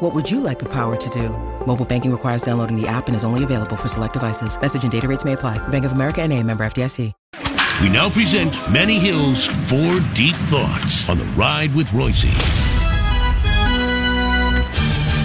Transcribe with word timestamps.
What 0.00 0.14
would 0.14 0.30
you 0.30 0.40
like 0.40 0.58
the 0.58 0.66
power 0.66 0.94
to 0.94 1.08
do? 1.10 1.30
Mobile 1.66 1.86
banking 1.86 2.12
requires 2.12 2.42
downloading 2.42 2.78
the 2.78 2.86
app 2.86 3.06
and 3.06 3.16
is 3.16 3.24
only 3.24 3.44
available 3.44 3.76
for 3.76 3.88
select 3.88 4.12
devices. 4.12 4.60
Message 4.60 4.82
and 4.82 4.92
data 4.92 5.08
rates 5.08 5.24
may 5.24 5.32
apply. 5.32 5.56
Bank 5.68 5.86
of 5.86 5.92
America 5.92 6.20
and 6.20 6.34
a 6.34 6.42
member 6.42 6.66
FDIC. 6.66 7.14
We 7.80 7.88
now 7.88 8.10
present 8.10 8.54
Manny 8.70 8.98
Hill's 8.98 9.46
Four 9.46 10.00
Deep 10.12 10.34
Thoughts 10.34 11.08
on 11.08 11.16
the 11.16 11.24
Ride 11.34 11.74
with 11.74 11.90
Royce. 11.94 12.24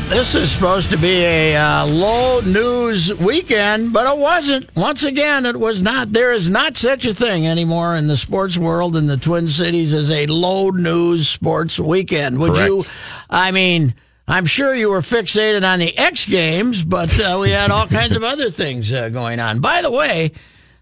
This 0.09 0.36
is 0.36 0.49
supposed 0.49 0.89
to 0.92 0.97
be 0.97 1.22
a 1.23 1.58
uh, 1.58 1.86
low 1.88 2.39
news 2.39 3.14
weekend, 3.16 3.92
but 3.92 4.08
it 4.08 4.17
wasn't. 4.17 4.73
Once 4.77 5.03
again, 5.03 5.45
it 5.45 5.58
was 5.59 5.81
not. 5.81 6.14
There 6.14 6.31
is 6.31 6.49
not 6.49 6.77
such 6.77 7.05
a 7.05 7.14
thing 7.14 7.45
anymore 7.45 7.97
in 7.97 8.08
the 8.08 8.17
sports 8.17 8.58
world 8.58 8.95
in 8.95 9.08
the 9.08 9.17
Twin 9.17 9.49
Cities 9.49 9.94
as 9.94 10.09
a 10.11 10.27
low 10.27 10.69
news 10.69 11.27
sports 11.27 11.77
weekend. 11.77 12.39
Would 12.39 12.53
Correct. 12.53 12.69
you? 12.69 12.83
I 13.30 13.52
mean, 13.52 13.95
I'm 14.31 14.45
sure 14.45 14.73
you 14.73 14.89
were 14.89 15.01
fixated 15.01 15.63
on 15.69 15.79
the 15.79 15.95
X 15.97 16.25
Games, 16.25 16.83
but 16.83 17.11
uh, 17.19 17.37
we 17.41 17.49
had 17.51 17.69
all 17.69 17.85
kinds 17.87 18.15
of 18.15 18.23
other 18.23 18.49
things 18.49 18.91
uh, 18.93 19.09
going 19.09 19.39
on. 19.41 19.59
By 19.59 19.81
the 19.81 19.91
way, 19.91 20.31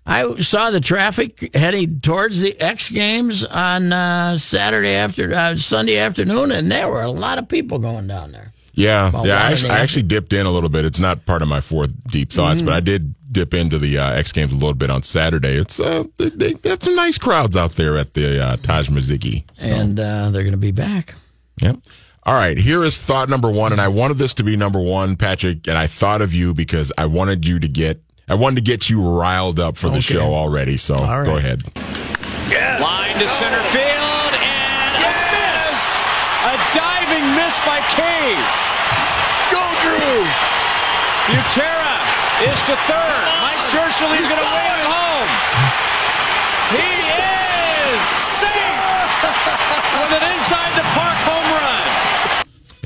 I 0.06 0.38
saw 0.40 0.70
the 0.72 0.80
traffic 0.80 1.56
heading 1.56 2.00
towards 2.00 2.40
the 2.40 2.60
X 2.62 2.90
Games 2.90 3.44
on 3.44 3.92
uh, 3.92 4.38
Saturday 4.38 4.94
after 4.94 5.34
uh, 5.34 5.56
Sunday 5.58 5.98
afternoon, 5.98 6.52
and 6.52 6.72
there 6.72 6.88
were 6.88 7.02
a 7.02 7.10
lot 7.12 7.38
of 7.40 7.48
people 7.48 7.80
going 7.80 8.08
down 8.08 8.32
there. 8.32 8.54
Yeah, 8.74 9.10
About 9.10 9.26
yeah. 9.26 9.40
I 9.44 9.52
actually, 9.52 9.72
I 9.72 9.80
actually 9.80 10.04
dipped 10.04 10.32
in 10.32 10.46
a 10.46 10.52
little 10.52 10.70
bit. 10.70 10.86
It's 10.86 11.00
not 11.00 11.26
part 11.26 11.42
of 11.42 11.48
my 11.48 11.60
four 11.60 11.88
deep 11.88 12.32
thoughts, 12.32 12.58
Mm-hmm. 12.60 12.68
but 12.68 12.76
I 12.76 12.80
did 12.80 13.14
dip 13.32 13.54
into 13.54 13.78
the 13.78 13.98
uh, 13.98 14.12
X 14.14 14.32
Games 14.32 14.52
a 14.54 14.56
little 14.56 14.74
bit 14.76 14.90
on 14.90 15.02
Saturday. 15.04 15.56
It's 15.56 15.80
uh, 15.80 16.04
they, 16.18 16.30
they 16.30 16.54
got 16.54 16.82
some 16.84 16.96
nice 16.96 17.18
crowds 17.18 17.58
out 17.58 17.72
there 17.72 17.98
at 17.98 18.14
the 18.14 18.42
uh, 18.44 18.58
Taj 18.58 18.90
Maziki. 18.90 19.44
and 19.60 20.00
uh, 20.00 20.30
they're 20.30 20.44
going 20.44 20.52
to 20.54 20.58
be 20.58 20.72
back. 20.72 21.16
Yep. 21.62 21.78
All 22.30 22.36
right. 22.36 22.60
Here 22.60 22.84
is 22.84 23.02
thought 23.02 23.28
number 23.28 23.50
one, 23.50 23.72
and 23.72 23.82
I 23.82 23.88
wanted 23.88 24.20
this 24.20 24.36
to 24.36 24.44
be 24.44 24.56
number 24.56 24.80
one, 24.80 25.16
Patrick, 25.16 25.68
and 25.68 25.76
I 25.76 25.88
thought 25.88 26.22
of 26.22 26.32
you 26.32 26.54
because 26.54 26.92
I 26.96 27.08
wanted 27.08 27.44
you 27.44 27.58
to 27.58 27.68
get, 27.68 28.04
I 28.28 28.36
wanted 28.36 28.58
to 28.58 28.62
get 28.62 28.88
you 28.88 29.02
riled 29.02 29.60
up 29.60 29.78
for 29.78 29.90
the 29.90 30.00
show 30.00 30.36
already. 30.36 30.78
So 30.78 30.94
right. 30.94 31.26
go 31.26 31.38
ahead. 31.38 31.66
Line 31.74 33.18
to 33.18 33.28
center 33.28 33.64
field 33.74 34.34
and 34.46 35.02
a 35.02 35.14
miss. 35.34 35.82
A 36.46 36.56
diving 36.78 37.34
miss 37.34 37.58
by 37.66 37.82
Cave. 37.98 38.46
Go 39.50 39.66
Drew. 39.82 40.22
Butera 41.34 41.98
is 42.46 42.62
to 42.70 42.78
third. 42.86 43.26
Mike 43.42 43.74
Jirschele 43.74 44.14
is 44.22 44.30
going 44.30 44.38
to 44.38 44.52
wave 44.54 44.78
it 44.78 44.86
home. 44.86 45.30
He 46.78 46.94
is 47.10 48.06
safe 48.38 49.18
with 49.98 50.14
an 50.14 50.38
inside 50.38 50.78
the 50.78 50.86
park 50.94 50.94
home 50.94 51.08
run. 51.08 51.09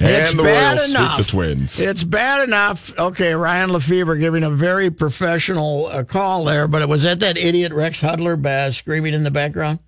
It's 0.06 0.32
and 0.32 0.40
the 0.40 0.44
bad 0.44 0.78
Royals 0.78 0.90
enough. 0.90 1.18
the 1.18 1.24
Twins. 1.24 1.80
It's 1.80 2.04
bad 2.04 2.48
enough. 2.48 2.98
Okay, 2.98 3.34
Ryan 3.34 3.72
Lefebvre 3.72 4.16
giving 4.18 4.44
a 4.44 4.50
very 4.50 4.90
professional 4.90 5.88
uh, 5.88 6.04
call 6.04 6.46
there, 6.46 6.68
but 6.68 6.82
it 6.82 6.90
was 6.90 7.04
that 7.04 7.20
that 7.22 7.38
idiot 7.38 7.72
Rex 7.74 8.02
Hudler 8.02 8.44
uh, 8.46 8.72
screaming 8.72 9.14
in 9.14 9.24
the 9.24 9.32
background. 9.32 9.80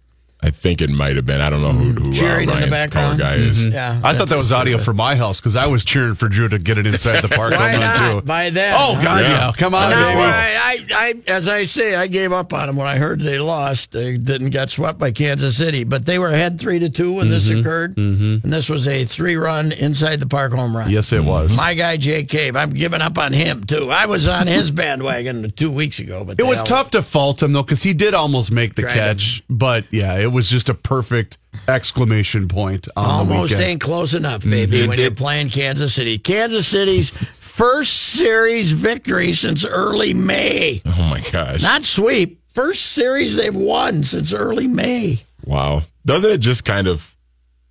I 0.46 0.52
think 0.52 0.80
it 0.80 0.92
might 0.92 1.16
have 1.16 1.26
been. 1.26 1.42
I 1.42 1.50
don't 1.50 1.62
know 1.62 1.72
who, 1.72 1.92
mm-hmm. 1.92 2.04
who 2.04 2.12
uh, 2.12 2.14
Cheering 2.14 2.50
in 2.50 2.70
Ryan's 2.70 2.94
color 2.94 3.18
guy 3.18 3.36
is. 3.36 3.64
Mm-hmm. 3.64 3.74
Yeah, 3.74 4.00
I 4.04 4.14
thought 4.14 4.30
that 4.30 4.38
was 4.38 4.52
audio 4.52 4.78
from 4.78 4.98
my 4.98 5.16
house 5.16 5.40
because 5.40 5.56
I 5.56 5.66
was 5.66 5.84
cheering 5.84 6.14
for 6.14 6.30
Drew 6.30 6.48
to 6.50 6.60
get 6.60 6.78
it 6.78 6.86
inside 6.86 7.22
the 7.22 7.30
park 7.30 7.54
Why 7.54 7.72
home 7.72 7.82
not? 7.82 7.98
too. 7.98 8.22
By 8.22 8.52
then, 8.52 8.76
Oh 8.78 9.00
God, 9.04 9.24
Yeah. 9.24 9.48
yeah! 9.48 9.52
Come 9.58 9.74
on, 9.74 9.90
Now, 9.90 10.08
baby. 10.08 10.22
I, 10.22 10.56
I, 10.56 10.86
I, 10.92 11.14
as 11.32 11.48
I 11.48 11.64
say, 11.64 11.96
I 11.96 12.06
gave 12.06 12.32
up 12.32 12.54
on 12.54 12.68
them 12.68 12.76
when 12.76 12.86
I 12.86 12.98
heard 12.98 13.22
they 13.22 13.40
lost. 13.40 13.92
They 13.92 14.18
didn't 14.18 14.52
get 14.52 14.70
swept 14.70 15.00
by 15.00 15.10
Kansas 15.10 15.58
City, 15.58 15.84
but 15.84 16.06
they 16.06 16.20
were 16.20 16.30
ahead 16.30 16.60
three 16.60 16.78
to 16.78 16.92
two 16.92 17.14
when 17.14 17.30
this 17.30 17.50
mm-hmm. 17.50 17.62
occurred, 17.62 17.98
and 17.98 18.42
this 18.44 18.70
was 18.70 18.88
a 18.88 19.04
three-run 19.06 19.72
inside 19.72 20.20
the 20.20 20.28
park 20.28 20.54
home 20.54 20.78
run. 20.78 20.92
Yes, 20.92 21.12
it 21.12 21.24
was. 21.24 21.58
My 21.58 21.74
guy 21.74 21.98
Jake 21.98 22.30
Cave, 22.30 22.56
I'm 22.56 22.70
giving 22.70 23.02
up 23.02 23.18
on 23.18 23.34
him 23.34 23.64
too. 23.64 23.90
I 23.90 24.06
was 24.06 24.28
on 24.28 24.46
his 24.46 24.70
bandwagon 24.86 25.50
two 25.56 25.72
weeks 25.72 25.98
ago, 25.98 26.24
but 26.24 26.40
It 26.40 26.46
was 26.46 26.60
all- 26.60 26.66
tough 26.66 26.92
to 26.92 27.02
fault 27.02 27.42
him 27.42 27.54
though 27.54 27.64
because 27.64 27.82
he 27.82 27.96
did 27.96 28.14
almost 28.14 28.52
make 28.52 28.76
the 28.76 28.84
Tried 28.84 28.94
catch, 28.94 29.44
but 29.50 29.86
yeah, 29.92 30.20
it 30.20 30.32
was 30.35 30.50
just 30.50 30.69
a 30.69 30.73
perfect 30.75 31.38
exclamation 31.68 32.47
point 32.47 32.88
on 32.96 33.06
Almost 33.06 33.53
ain't 33.56 33.81
close 33.81 34.13
enough, 34.13 34.44
baby, 34.44 34.81
It 34.81 34.88
when 34.88 35.00
you're 35.00 35.09
playing 35.12 35.50
Kansas 35.50 35.94
City. 35.96 36.18
Kansas 36.19 36.68
City's 36.68 37.09
first 37.40 37.94
series 37.96 38.72
victory 38.73 39.34
since 39.34 39.66
early 39.66 40.13
May. 40.13 40.81
Oh 40.85 41.07
my 41.09 41.22
gosh! 41.31 41.63
Not 41.63 41.84
sweep. 41.84 42.41
First 42.53 42.84
series 42.91 43.35
they've 43.35 43.56
won 43.56 44.03
since 44.03 44.34
early 44.34 44.68
May. 44.68 45.23
wow. 45.44 45.81
Doesn't 46.06 46.29
it 46.31 46.38
just 46.38 46.63
kind 46.66 46.88
of 46.88 47.16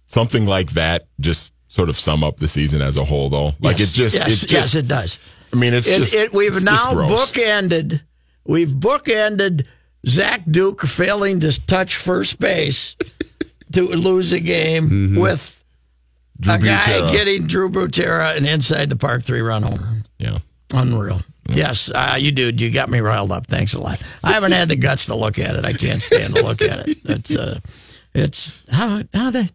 something 0.06 0.44
like 0.46 0.70
that 0.72 1.06
just 1.20 1.54
sort 1.68 1.88
of 1.88 1.96
sum 1.96 2.24
up 2.24 2.38
the 2.38 2.48
season 2.48 2.82
as 2.82 2.96
a 2.96 3.04
whole, 3.04 3.30
though? 3.30 3.52
Like 3.60 3.78
yes, 3.78 3.90
it 3.90 3.92
just, 3.92 4.16
yes, 4.16 4.26
it 4.26 4.30
just. 4.30 4.52
yes, 4.52 4.74
it 4.74 4.88
does. 4.88 5.18
I 5.52 5.56
mean, 5.56 5.72
it's 5.72 5.86
It, 5.86 5.96
just. 5.98 6.14
it, 6.14 6.32
we've 6.32 6.56
it's 6.56 6.64
now 6.64 6.76
bookended. 6.94 8.00
We've 8.44 8.68
bookended 8.70 9.64
Zach 10.06 10.42
Duke 10.50 10.82
failing 10.82 11.40
to 11.40 11.66
touch 11.66 11.96
first 11.96 12.38
base 12.38 12.96
to 13.72 13.88
lose 13.88 14.32
a 14.32 14.40
game 14.40 15.16
with 15.16 15.64
a 16.42 16.58
guy 16.58 17.10
getting 17.12 17.46
Drew 17.46 17.70
Butera 17.70 18.36
an 18.36 18.46
inside 18.46 18.90
the 18.90 18.96
park 18.96 19.24
three 19.24 19.40
run 19.40 19.62
home. 19.62 20.04
Yeah. 20.18 20.38
Unreal. 20.72 21.20
Yes, 21.50 21.90
uh, 21.90 22.16
you 22.18 22.32
do. 22.32 22.50
You 22.50 22.70
got 22.70 22.88
me 22.88 23.00
riled 23.00 23.30
up. 23.30 23.46
Thanks 23.46 23.74
a 23.74 23.80
lot. 23.80 24.02
I 24.22 24.32
haven't 24.32 24.52
had 24.52 24.68
the 24.68 24.76
guts 24.76 25.06
to 25.06 25.14
look 25.14 25.38
at 25.38 25.56
it. 25.56 25.64
I 25.64 25.74
can't 25.74 26.02
stand 26.02 26.34
to 26.36 26.42
look 26.42 26.62
at 26.62 26.88
it. 26.88 26.98
It's 27.04 27.30
uh, 27.30 27.60
it's 28.14 28.52
how 28.70 29.02
how 29.12 29.30
the 29.30 29.50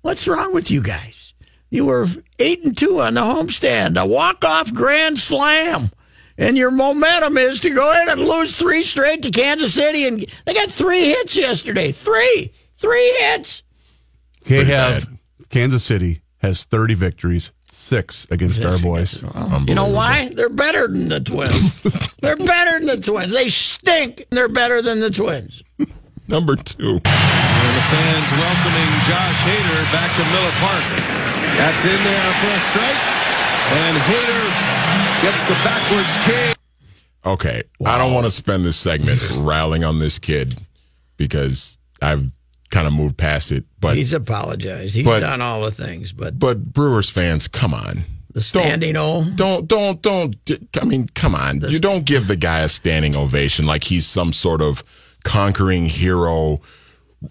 what's 0.00 0.26
wrong 0.26 0.54
with 0.54 0.70
you 0.70 0.82
guys? 0.82 1.34
You 1.70 1.84
were 1.86 2.08
eight 2.38 2.64
and 2.64 2.76
two 2.76 3.00
on 3.00 3.14
the 3.14 3.20
homestand, 3.20 4.00
a 4.00 4.06
walk 4.06 4.44
off 4.44 4.72
grand 4.72 5.18
slam, 5.18 5.90
and 6.38 6.56
your 6.56 6.70
momentum 6.70 7.36
is 7.38 7.60
to 7.60 7.70
go 7.70 7.92
in 8.02 8.08
and 8.08 8.20
lose 8.20 8.56
three 8.56 8.82
straight 8.82 9.22
to 9.22 9.30
Kansas 9.30 9.74
City, 9.74 10.06
and 10.06 10.24
they 10.44 10.54
got 10.54 10.70
three 10.70 11.04
hits 11.06 11.36
yesterday. 11.36 11.92
Three, 11.92 12.52
three 12.78 13.12
hits. 13.18 13.62
They 14.44 14.56
Pretty 14.56 14.70
have 14.72 15.08
bad. 15.08 15.18
Kansas 15.50 15.84
City 15.84 16.20
has 16.38 16.64
30 16.64 16.94
victories, 16.94 17.52
six 17.70 18.26
against 18.30 18.62
our 18.62 18.78
boys. 18.78 19.22
You 19.66 19.74
know 19.74 19.88
why? 19.88 20.28
They're 20.28 20.50
better 20.50 20.88
than 20.88 21.08
the 21.08 21.20
Twins. 21.20 21.80
they're 22.20 22.36
better 22.36 22.78
than 22.78 22.86
the 22.86 23.00
Twins. 23.00 23.32
They 23.32 23.48
stink. 23.48 24.26
And 24.30 24.36
they're 24.36 24.48
better 24.48 24.82
than 24.82 25.00
the 25.00 25.10
Twins. 25.10 25.62
Number 26.28 26.56
two. 26.56 27.00
And 27.04 27.72
the 27.76 27.84
fans 27.92 28.28
welcoming 28.36 28.90
Josh 29.08 29.38
Hader 29.44 29.92
back 29.92 30.10
to 30.16 30.24
Miller 30.32 30.54
Park. 30.60 30.84
That's 31.56 31.84
in 31.84 31.96
there 32.02 32.32
for 32.40 32.50
a 32.52 32.60
strike. 32.60 33.00
And 33.76 33.96
Hader 33.96 35.03
gets 35.24 35.42
the 35.44 35.54
backwards 35.64 36.16
kick. 36.26 36.56
Okay. 37.24 37.62
I 37.86 37.96
don't 37.98 38.12
want 38.12 38.26
to 38.26 38.30
spend 38.30 38.64
this 38.64 38.76
segment 38.76 39.20
rallying 39.36 39.82
on 39.84 39.98
this 39.98 40.18
kid 40.18 40.54
because 41.16 41.78
I've 42.02 42.30
kind 42.70 42.86
of 42.86 42.92
moved 42.92 43.16
past 43.16 43.50
it. 43.50 43.64
But 43.80 43.96
He's 43.96 44.12
apologized. 44.12 44.94
He's 44.94 45.04
but- 45.04 45.20
done 45.20 45.40
all 45.40 45.62
the 45.62 45.70
things, 45.70 46.12
but 46.12 46.38
but 46.38 46.72
Brewers 46.72 47.08
fans, 47.08 47.48
come 47.48 47.72
on. 47.72 48.04
the 48.32 48.42
standing 48.42 48.96
O. 48.96 49.24
Don't 49.34 49.66
don't 49.66 50.02
don't. 50.02 50.36
I 50.80 50.84
mean, 50.84 51.08
come 51.14 51.34
on. 51.34 51.60
You 51.62 51.78
don't 51.78 52.04
give 52.04 52.26
the 52.28 52.36
guy 52.36 52.60
a 52.60 52.68
standing 52.68 53.16
ovation 53.16 53.64
like 53.64 53.84
he's 53.84 54.06
some 54.06 54.32
sort 54.34 54.60
of 54.60 54.82
conquering 55.24 55.86
hero 55.86 56.60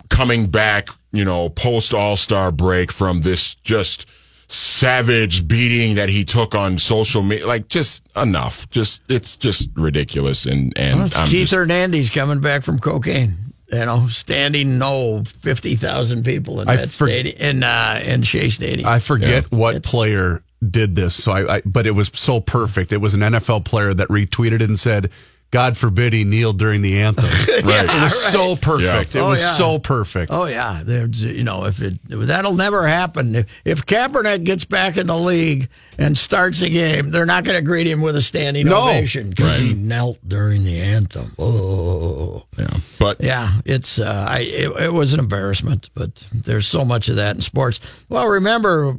coming 0.10 0.48
back. 0.48 0.88
You 1.12 1.26
know, 1.26 1.50
post 1.50 1.94
All 1.94 2.18
Star 2.18 2.52
break 2.52 2.92
from 2.92 3.22
this 3.22 3.54
just 3.56 4.08
savage 4.54 5.48
beating 5.48 5.96
that 5.96 6.10
he 6.10 6.24
took 6.24 6.56
on 6.56 6.78
social 6.78 7.22
media. 7.24 7.48
Like, 7.48 7.68
just 7.68 8.06
enough. 8.16 8.70
Just 8.70 9.02
it's 9.10 9.36
just 9.38 9.70
ridiculous. 9.76 10.46
And 10.46 10.74
and 10.78 10.98
Well, 10.98 11.06
it's 11.08 11.18
I'm 11.18 11.28
Keith 11.28 11.42
just, 11.50 11.54
Hernandez 11.54 12.10
coming 12.10 12.40
back 12.40 12.64
from 12.64 12.80
cocaine. 12.80 13.38
You 13.72 13.86
know, 13.86 14.08
standing 14.08 14.78
no 14.78 15.24
fifty 15.24 15.76
thousand 15.76 16.24
people 16.26 16.62
in 16.62 16.70
I 16.70 16.76
that 16.78 16.90
for- 16.90 17.08
stadium 17.08 17.38
in 17.40 17.64
uh, 17.64 18.02
in 18.06 18.22
Shea 18.24 18.50
Stadium. 18.50 18.88
I 18.88 19.00
forget 19.00 19.52
what 19.52 19.76
It's- 19.76 19.90
player 19.92 20.44
did 20.70 20.96
this. 20.96 21.16
So 21.24 21.32
I, 21.34 21.56
I, 21.56 21.62
but 21.66 21.86
it 21.88 21.92
was 21.92 22.10
so 22.14 22.40
perfect. 22.40 22.94
It 22.94 22.98
was 23.02 23.14
an 23.16 23.20
NFL 23.22 23.66
player 23.66 23.94
that 23.94 24.08
retweeted 24.10 24.62
and 24.64 24.80
said, 24.80 25.10
"God 25.54 25.78
forbid 25.78 26.12
he 26.12 26.24
kneeled 26.26 26.58
during 26.60 26.82
the 26.82 27.00
anthem." 27.00 27.26
Right. 27.64 27.86
It 27.86 28.02
was 28.04 28.22
so 28.32 28.56
perfect. 28.58 29.16
Yeah. 29.16 29.22
It 29.22 29.24
Oh, 29.26 29.30
was 29.30 29.42
yeah. 29.42 29.54
so 29.54 29.80
perfect. 29.80 30.32
Oh 30.34 30.46
yeah, 30.46 30.82
there's 30.84 31.24
you 31.24 31.44
know 31.44 31.66
if 31.66 31.82
it 31.82 32.00
that'll 32.10 32.56
never 32.56 32.86
happen. 32.88 33.36
If, 33.36 33.46
if 33.64 33.86
Kaepernick 33.86 34.44
gets 34.44 34.66
back 34.66 34.98
in 34.98 35.08
the 35.08 35.16
league 35.18 35.70
and 35.98 36.18
starts 36.18 36.62
a 36.62 36.70
game, 36.70 37.12
they're 37.12 37.26
not 37.28 37.44
going 37.46 37.56
to 37.58 37.62
greet 37.62 37.88
him 37.88 38.02
with 38.02 38.16
a 38.18 38.22
standing 38.22 38.66
No. 38.66 38.90
ovation 38.90 39.30
because 39.30 39.60
he 39.60 39.74
knelt 39.76 40.20
during 40.28 40.64
the 40.66 40.82
anthem. 40.82 41.32
Oh 41.40 42.44
yeah. 42.58 42.68
But 43.00 43.22
yeah, 43.24 43.62
it's 43.66 44.00
uh, 44.00 44.26
I 44.30 44.40
it, 44.40 44.72
it 44.82 44.94
was 44.94 45.14
an 45.14 45.20
embarrassment, 45.20 45.90
but 45.94 46.28
there's 46.34 46.68
so 46.68 46.84
much 46.84 47.08
of 47.10 47.16
that 47.18 47.36
in 47.36 47.42
sports. 47.42 47.80
Well, 48.10 48.28
remember 48.28 48.98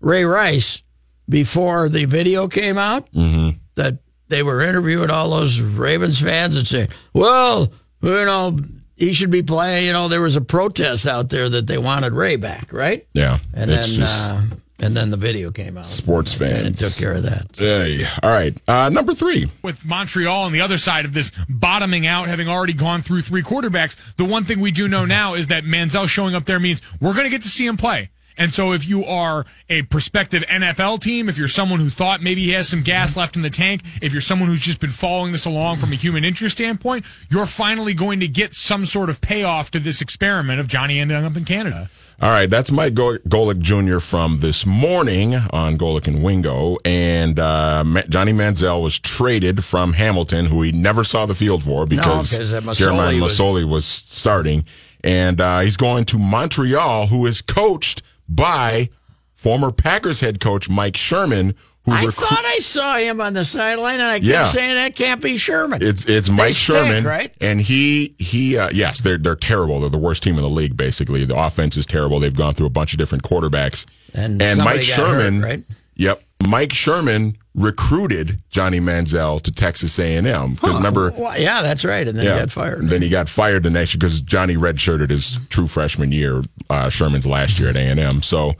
Ray 0.00 0.24
Rice 0.24 0.82
before 1.28 1.88
the 1.88 2.04
video 2.06 2.48
came 2.48 2.76
out 2.78 3.08
that 3.12 3.98
they 4.28 4.42
were 4.42 4.60
interviewing 4.62 5.10
all 5.10 5.30
those 5.30 5.60
Ravens 5.60 6.20
fans 6.20 6.56
and 6.56 6.66
saying, 6.66 6.88
"Well, 7.12 7.72
you 8.02 8.10
know." 8.24 8.56
He 8.96 9.12
should 9.12 9.30
be 9.30 9.44
playing. 9.44 9.86
You 9.86 9.92
know, 9.92 10.08
there 10.08 10.20
was 10.20 10.34
a 10.34 10.40
protest 10.40 11.06
out 11.06 11.28
there 11.28 11.48
that 11.48 11.68
they 11.68 11.78
wanted 11.78 12.14
Ray 12.14 12.34
back, 12.34 12.72
right? 12.72 13.06
yeah, 13.12 13.38
And 13.54 13.70
it's 13.70 13.90
then, 13.90 13.96
just 14.00 14.20
uh, 14.20 14.40
and 14.80 14.96
then 14.96 15.10
the 15.10 15.16
video 15.16 15.52
came 15.52 15.78
out. 15.78 15.86
sports 15.86 16.32
and 16.40 16.50
it 16.50 16.62
fans. 16.64 16.78
took 16.80 16.94
care 16.96 17.12
of 17.12 17.22
that. 17.22 17.46
Hey, 17.56 18.04
all 18.24 18.30
right. 18.30 18.56
Uh, 18.66 18.88
number 18.88 19.14
three. 19.14 19.48
with 19.62 19.84
Montreal 19.84 20.42
on 20.42 20.50
the 20.50 20.62
other 20.62 20.78
side 20.78 21.04
of 21.04 21.12
this 21.12 21.30
bottoming 21.48 22.08
out, 22.08 22.26
having 22.26 22.48
already 22.48 22.72
gone 22.72 23.02
through 23.02 23.22
three 23.22 23.44
quarterbacks, 23.44 23.94
the 24.16 24.24
one 24.24 24.42
thing 24.42 24.58
we 24.58 24.72
do 24.72 24.88
know 24.88 25.04
now 25.04 25.34
is 25.34 25.46
that 25.46 25.62
Manziel 25.62 26.08
showing 26.08 26.34
up 26.34 26.44
there 26.46 26.58
means 26.58 26.82
we're 27.00 27.12
going 27.12 27.22
to 27.22 27.30
get 27.30 27.42
to 27.42 27.48
see 27.48 27.66
him 27.68 27.76
play. 27.76 28.10
And 28.38 28.54
so 28.54 28.72
if 28.72 28.88
you 28.88 29.04
are 29.04 29.44
a 29.68 29.82
prospective 29.82 30.42
NFL 30.44 31.00
team, 31.00 31.28
if 31.28 31.36
you're 31.36 31.48
someone 31.48 31.80
who 31.80 31.90
thought 31.90 32.22
maybe 32.22 32.44
he 32.44 32.50
has 32.52 32.68
some 32.68 32.82
gas 32.82 33.16
left 33.16 33.36
in 33.36 33.42
the 33.42 33.50
tank, 33.50 33.82
if 34.00 34.12
you're 34.12 34.22
someone 34.22 34.48
who's 34.48 34.60
just 34.60 34.80
been 34.80 34.92
following 34.92 35.32
this 35.32 35.44
along 35.44 35.78
from 35.78 35.92
a 35.92 35.96
human 35.96 36.24
interest 36.24 36.56
standpoint, 36.56 37.04
you're 37.28 37.46
finally 37.46 37.92
going 37.94 38.20
to 38.20 38.28
get 38.28 38.54
some 38.54 38.86
sort 38.86 39.10
of 39.10 39.20
payoff 39.20 39.70
to 39.72 39.80
this 39.80 40.00
experiment 40.00 40.60
of 40.60 40.68
Johnny 40.68 41.00
ending 41.00 41.24
up 41.24 41.36
in 41.36 41.44
Canada. 41.44 41.90
All 42.20 42.30
right, 42.30 42.50
that's 42.50 42.72
Mike 42.72 42.94
Go- 42.94 43.18
Golic 43.18 43.60
Jr. 43.60 44.00
from 44.00 44.40
this 44.40 44.66
morning 44.66 45.34
on 45.36 45.78
Golic 45.78 46.08
and 46.08 46.22
Wingo. 46.22 46.76
And 46.84 47.38
uh, 47.38 47.84
Ma- 47.84 48.02
Johnny 48.08 48.32
Manziel 48.32 48.82
was 48.82 48.98
traded 48.98 49.64
from 49.64 49.92
Hamilton, 49.92 50.46
who 50.46 50.62
he 50.62 50.72
never 50.72 51.04
saw 51.04 51.26
the 51.26 51.34
field 51.36 51.62
for 51.62 51.86
because 51.86 52.36
'cause, 52.36 52.52
uh, 52.52 52.60
Masoli 52.60 52.74
Jeremiah 52.76 53.20
was- 53.20 53.38
Masoli 53.38 53.64
was 53.68 53.84
starting. 53.84 54.64
And 55.04 55.40
uh, 55.40 55.60
he's 55.60 55.76
going 55.76 56.06
to 56.06 56.18
Montreal, 56.18 57.06
who 57.06 57.24
is 57.24 57.40
coached 57.40 58.02
by 58.28 58.88
former 59.34 59.70
Packers 59.72 60.20
head 60.20 60.40
coach 60.40 60.68
Mike 60.68 60.96
Sherman, 60.96 61.54
who 61.84 61.92
I 61.92 62.06
thought 62.06 62.44
I 62.44 62.58
saw 62.58 62.96
him 62.98 63.20
on 63.20 63.32
the 63.32 63.44
sideline, 63.44 63.94
and 63.94 64.02
I 64.04 64.18
kept 64.18 64.24
Yeah. 64.24 64.46
saying 64.48 64.74
that 64.74 64.94
can't 64.94 65.22
be 65.22 65.36
Sherman. 65.38 65.80
It's 65.82 66.04
it's 66.04 66.28
Mike 66.28 66.54
stink, 66.54 66.78
Sherman, 66.78 67.04
right? 67.04 67.32
And 67.40 67.60
he 67.60 68.14
he 68.18 68.58
uh, 68.58 68.68
yes, 68.72 69.00
they're 69.00 69.16
they're 69.16 69.36
terrible. 69.36 69.80
They're 69.80 69.88
the 69.90 69.96
worst 69.96 70.22
team 70.22 70.34
in 70.36 70.42
the 70.42 70.50
league. 70.50 70.76
Basically, 70.76 71.24
the 71.24 71.36
offense 71.38 71.76
is 71.76 71.86
terrible. 71.86 72.20
They've 72.20 72.36
gone 72.36 72.54
through 72.54 72.66
a 72.66 72.70
bunch 72.70 72.92
of 72.92 72.98
different 72.98 73.24
quarterbacks. 73.24 73.86
And 74.14 74.40
somebody 74.42 74.78
Mike 74.78 74.82
Sherman, 74.82 75.36
hurt, 75.40 75.44
right? 75.44 75.64
Yep, 75.96 76.22
Mike 76.48 76.72
Sherman 76.72 77.36
recruited 77.54 78.40
Johnny 78.48 78.80
Manziel 78.80 79.42
to 79.42 79.52
Texas 79.52 79.98
A 79.98 80.16
and 80.16 80.26
M. 80.26 80.56
Remember, 80.62 81.12
Well, 81.18 81.38
yeah, 81.38 81.60
that's 81.60 81.84
right. 81.84 82.06
And 82.08 82.18
then 82.18 82.24
he 82.24 82.40
got 82.40 82.50
fired. 82.50 82.88
Then 82.88 83.02
he 83.02 83.08
got 83.08 83.28
fired 83.28 83.64
the 83.64 83.70
next 83.70 83.94
year 83.94 83.98
because 83.98 84.20
Johnny 84.20 84.56
redshirted 84.56 85.10
his 85.10 85.38
true 85.50 85.66
freshman 85.66 86.10
year, 86.12 86.42
uh, 86.70 86.88
Sherman's 86.88 87.26
last 87.26 87.58
year 87.58 87.68
at 87.68 87.76
A 87.76 87.82
and 87.82 88.00
M. 88.00 88.22
So. 88.22 88.54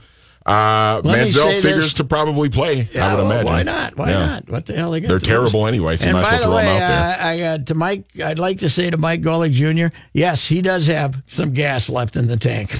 Uh, 0.49 1.01
Manziel 1.03 1.61
figures 1.61 1.83
this. 1.83 1.93
to 1.95 2.03
probably 2.03 2.49
play. 2.49 2.89
Yeah, 2.91 3.05
I 3.07 3.13
would 3.15 3.21
well, 3.23 3.31
imagine. 3.31 3.45
Why 3.53 3.63
not? 3.63 3.95
Why 3.97 4.09
Yeah. 4.09 4.25
not? 4.25 4.49
What 4.49 4.65
the 4.65 4.73
hell 4.73 4.89
they 4.89 4.99
got? 4.99 5.09
They're 5.09 5.19
terrible 5.19 5.61
lose? 5.61 5.67
anyway, 5.69 5.97
so 5.97 6.09
and 6.09 6.17
might 6.17 6.33
as 6.33 6.39
by 6.41 6.47
well 6.47 6.49
the 6.49 6.55
way, 6.55 6.67
out 6.67 6.79
there. 6.79 7.21
uh, 7.21 7.27
I 7.27 7.37
got 7.37 7.67
to 7.67 7.75
Mike. 7.75 8.03
I'd 8.23 8.39
like 8.39 8.57
to 8.59 8.69
say 8.69 8.89
to 8.89 8.97
Mike 8.97 9.21
Golic 9.21 9.51
Jr. 9.51 9.95
Yes, 10.11 10.47
he 10.47 10.63
does 10.63 10.87
have 10.87 11.21
some 11.27 11.51
gas 11.53 11.87
left 11.87 12.15
in 12.15 12.27
the 12.27 12.37
tank. 12.37 12.71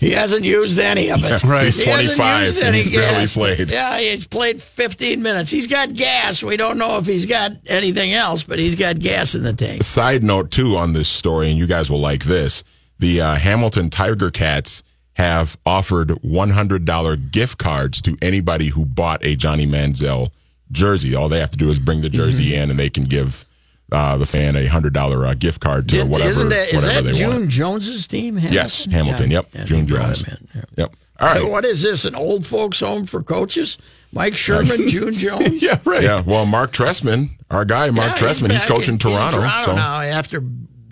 He 0.00 0.10
hasn't 0.10 0.44
used 0.44 0.80
any 0.80 1.10
of 1.12 1.24
it. 1.24 1.44
Right. 1.52 1.66
He's 1.66 1.80
He 1.82 1.88
hasn't 1.90 2.16
25 2.16 2.42
used 2.44 2.56
and 2.58 2.66
any 2.66 2.78
he's 2.78 2.90
barely 2.90 3.26
played. 3.28 3.68
Yeah, 3.70 3.98
he's 4.00 4.26
played 4.26 4.60
15 4.60 5.22
minutes. 5.22 5.50
He's 5.50 5.66
got 5.68 5.94
gas. 5.94 6.42
We 6.42 6.56
don't 6.56 6.76
know 6.78 6.98
if 6.98 7.06
he's 7.06 7.26
got 7.26 7.52
anything 7.66 8.12
else, 8.14 8.42
but 8.42 8.58
he's 8.58 8.74
got 8.74 8.98
gas 8.98 9.34
in 9.36 9.44
the 9.44 9.52
tank. 9.52 9.82
Side 9.84 10.24
note 10.24 10.50
too 10.50 10.76
on 10.76 10.92
this 10.92 11.08
story, 11.08 11.50
and 11.50 11.56
you 11.58 11.68
guys 11.68 11.88
will 11.88 12.00
like 12.00 12.24
this: 12.24 12.64
the 12.98 13.20
uh, 13.20 13.34
Hamilton 13.36 13.90
Tiger 13.90 14.30
Cats 14.32 14.82
have 15.14 15.58
offered 15.66 16.08
$100 16.08 17.30
gift 17.30 17.58
cards 17.58 18.00
to 18.02 18.16
anybody 18.22 18.68
who 18.68 18.84
bought 18.84 19.24
a 19.24 19.36
Johnny 19.36 19.66
Manziel 19.66 20.30
jersey. 20.70 21.14
All 21.14 21.28
they 21.28 21.40
have 21.40 21.50
to 21.50 21.58
do 21.58 21.68
is 21.70 21.78
bring 21.78 22.00
the 22.00 22.08
jersey 22.08 22.52
Mm-hmm. 22.52 22.62
in, 22.62 22.70
and 22.70 22.78
they 22.80 22.90
can 22.90 23.04
give 23.04 23.44
uh, 23.90 24.16
the 24.16 24.24
fan 24.26 24.56
a 24.56 24.66
hundred 24.66 24.94
dollar 24.94 25.26
uh, 25.26 25.34
gift 25.34 25.60
card 25.60 25.88
to 25.90 25.96
Did- 25.96 26.08
whatever 26.08 26.30
Isn't 26.30 26.48
that, 26.48 26.72
is 26.72 26.82
that 26.82 27.14
June 27.14 27.30
want. 27.30 27.48
Jones's 27.50 28.06
team? 28.06 28.36
Hamilton? 28.36 28.54
Yes, 28.54 28.84
Hamilton. 28.86 29.30
Yeah. 29.30 29.36
Yep, 29.38 29.48
Yeah, 29.54 29.64
June 29.64 29.86
Jones. 29.86 30.24
Yeah. 30.26 30.62
Yep. 30.76 30.96
All 31.20 31.28
right. 31.28 31.48
What 31.50 31.64
is 31.66 31.82
this? 31.82 32.04
An 32.06 32.14
old 32.14 32.44
folks' 32.46 32.80
home 32.80 33.04
for 33.06 33.22
coaches? 33.22 33.76
Mike 34.12 34.34
Sherman, 34.44 34.88
June 34.88 35.12
Jones. 35.14 35.50
Yeah, 35.62 35.78
right. 35.84 36.02
Yeah. 36.02 36.22
Well, 36.22 36.46
Mark 36.46 36.72
Trestman, 36.72 37.30
our 37.50 37.64
guy, 37.66 37.90
Mark 37.90 38.18
Yeah, 38.18 38.26
Trestman, 38.28 38.50
he's 38.50 38.60
back 38.64 38.68
coaching 38.68 38.94
in- 38.94 38.98
Toronto. 38.98 39.36
in 39.38 39.42
Toronto 39.42 39.64
so. 39.66 39.76
now 39.76 40.00
after 40.00 40.42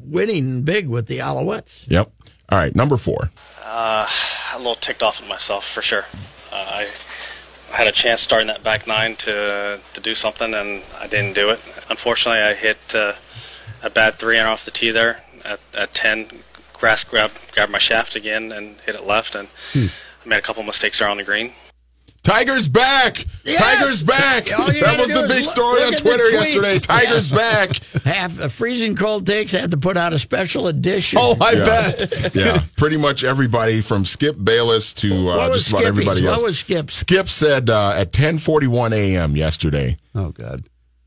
winning 0.05 0.63
big 0.63 0.87
with 0.89 1.07
the 1.07 1.19
Alouettes. 1.21 1.87
Yep. 1.89 2.13
All 2.51 2.59
right. 2.59 2.75
Number 2.77 2.97
four. 2.99 3.31
A 3.71 4.59
little 4.59 4.75
ticked 4.75 5.03
off 5.03 5.23
at 5.23 5.29
myself 5.29 5.65
for 5.67 5.83
sure. 5.83 6.05
Uh, 6.53 6.85
I 7.73 7.77
had 7.77 7.87
a 7.87 7.93
chance 7.93 8.21
starting 8.21 8.49
that 8.49 8.63
back 8.65 8.87
nine 8.87 9.17
to 9.17 9.79
to 9.93 10.01
do 10.01 10.15
something, 10.15 10.55
and 10.55 10.83
I 10.99 11.07
didn't 11.07 11.35
do 11.35 11.51
it. 11.51 11.63
Unfortunately, 11.89 12.41
I 12.43 12.55
hit 12.55 12.95
uh, 12.95 13.13
a 13.83 13.91
bad 13.91 14.15
three 14.15 14.39
and 14.39 14.49
off 14.49 14.65
the 14.65 14.71
tee 14.71 14.91
there 14.91 15.23
at, 15.45 15.61
at 15.75 15.95
ten. 15.95 16.29
Grass 16.73 17.05
grabbed 17.05 17.53
grabbed 17.55 17.71
my 17.71 17.79
shaft 17.79 18.17
again 18.17 18.51
and 18.53 18.81
hit 18.81 18.95
it 18.95 19.05
left, 19.05 19.35
and 19.35 19.49
Hmm. 19.73 19.87
I 20.25 20.29
made 20.29 20.39
a 20.39 20.43
couple 20.43 20.63
mistakes 20.65 20.99
there 20.99 21.09
on 21.09 21.17
the 21.17 21.25
green. 21.25 21.53
Tiger's 22.23 22.69
back. 22.69 23.25
Yes! 23.45 23.59
Tiger's 23.81 24.03
back. 24.03 24.45
That 24.45 24.97
was 24.99 25.09
the 25.09 25.23
big 25.27 25.39
look- 25.39 25.45
story 25.47 25.81
look 25.81 25.93
on 25.95 25.99
Twitter 25.99 26.31
yesterday. 26.31 26.79
Tiger's 26.83 27.33
back. 27.33 27.77
Half 28.05 28.39
a 28.41 28.49
freezing 28.51 28.95
cold 28.95 29.27
takes 29.27 29.53
had 29.53 29.71
to 29.71 29.79
put 29.79 29.97
out 29.97 30.13
a 30.13 30.19
special 30.19 30.69
edition. 30.69 31.19
Oh, 31.21 31.35
I 31.41 31.53
Yeah. 31.53 31.65
bet. 31.65 32.35
yeah, 32.35 32.63
pretty 32.77 32.99
much 32.99 33.25
everybody 33.25 33.81
from 33.81 34.05
Skip 34.05 34.37
Bayless 34.43 34.93
to 34.95 35.31
uh, 35.31 35.37
what 35.39 35.51
was 35.51 35.61
just 35.61 35.71
about 35.71 35.79
Skippy's? 35.81 35.89
everybody 35.89 36.27
else. 36.27 36.37
What 36.39 36.47
was 36.47 36.59
Skip's? 36.59 36.95
Skip 36.95 37.29
said 37.31 37.71
uh, 37.71 37.93
at 37.97 38.13
10:41 38.13 38.93
a.m. 38.93 39.35
yesterday, 39.37 39.97
Oh 40.15 40.29
God. 40.31 40.61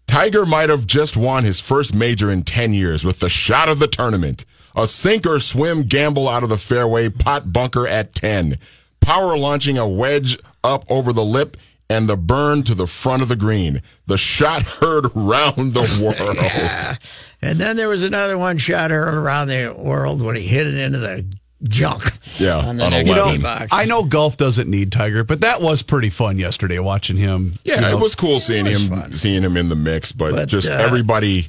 Tiger 0.08 0.46
might 0.46 0.70
have 0.70 0.86
just 0.88 1.16
won 1.16 1.44
his 1.44 1.60
first 1.60 1.94
major 1.94 2.30
in 2.32 2.44
10 2.44 2.74
years 2.74 3.04
with 3.06 3.20
the 3.20 3.30
shot 3.30 3.70
of 3.70 3.80
the 3.80 3.88
tournament. 3.88 4.46
A 4.76 4.88
sink 4.88 5.26
or 5.28 5.40
swim 5.40 5.84
gamble 5.84 6.28
out 6.28 6.44
of 6.44 6.50
the 6.50 6.58
fairway, 6.58 7.10
pot 7.10 7.54
bunker 7.54 7.88
at 7.88 8.14
10. 8.16 8.58
Power 9.00 9.38
launching 9.38 9.78
a 9.78 9.88
wedge 9.88 10.38
up 10.64 10.86
over 10.90 11.12
the 11.14 11.24
lip 11.26 11.58
and 11.90 12.08
the 12.10 12.18
burn 12.18 12.64
to 12.64 12.74
the 12.76 12.88
front 12.88 13.22
of 13.22 13.28
the 13.30 13.36
green. 13.36 13.82
The 14.08 14.18
shot 14.18 14.62
heard 14.82 15.08
round 15.16 15.74
the 15.74 15.82
world. 16.20 16.38
Yeah. 16.38 16.96
And 17.42 17.60
then 17.60 17.76
there 17.76 17.90
was 17.90 18.04
another 18.04 18.38
one 18.38 18.58
shot 18.58 18.92
heard 18.92 19.14
around 19.14 19.50
the 19.50 19.76
world 19.78 20.22
when 20.22 20.36
he 20.36 20.44
hit 20.44 20.66
it 20.68 20.76
into 20.76 20.98
the 21.00 21.26
junk. 21.64 22.04
Yeah, 22.40 22.58
on 22.58 22.78
the 22.78 22.86
on 22.86 22.92
next 22.92 23.10
11. 23.12 23.32
tee 23.34 23.38
box. 23.42 23.68
I 23.72 23.86
know 23.86 24.04
golf 24.04 24.38
doesn't 24.38 24.70
need 24.70 24.92
Tiger, 24.92 25.24
but 25.24 25.42
that 25.42 25.62
was 25.62 25.82
pretty 25.82 26.10
fun 26.10 26.38
yesterday 26.38 26.80
watching 26.80 27.18
him. 27.18 27.54
Yeah, 27.64 27.76
you 27.76 27.82
know, 27.82 27.98
it 27.98 28.02
was 28.02 28.16
cool 28.16 28.40
seeing 28.40 28.64
was 28.66 28.82
him 28.82 28.90
fun. 28.90 29.12
seeing 29.14 29.44
him 29.44 29.58
in 29.58 29.70
the 29.70 29.76
mix, 29.76 30.12
but, 30.14 30.34
But, 30.34 30.48
just 30.50 30.70
uh, 30.72 30.76
everybody 30.76 31.48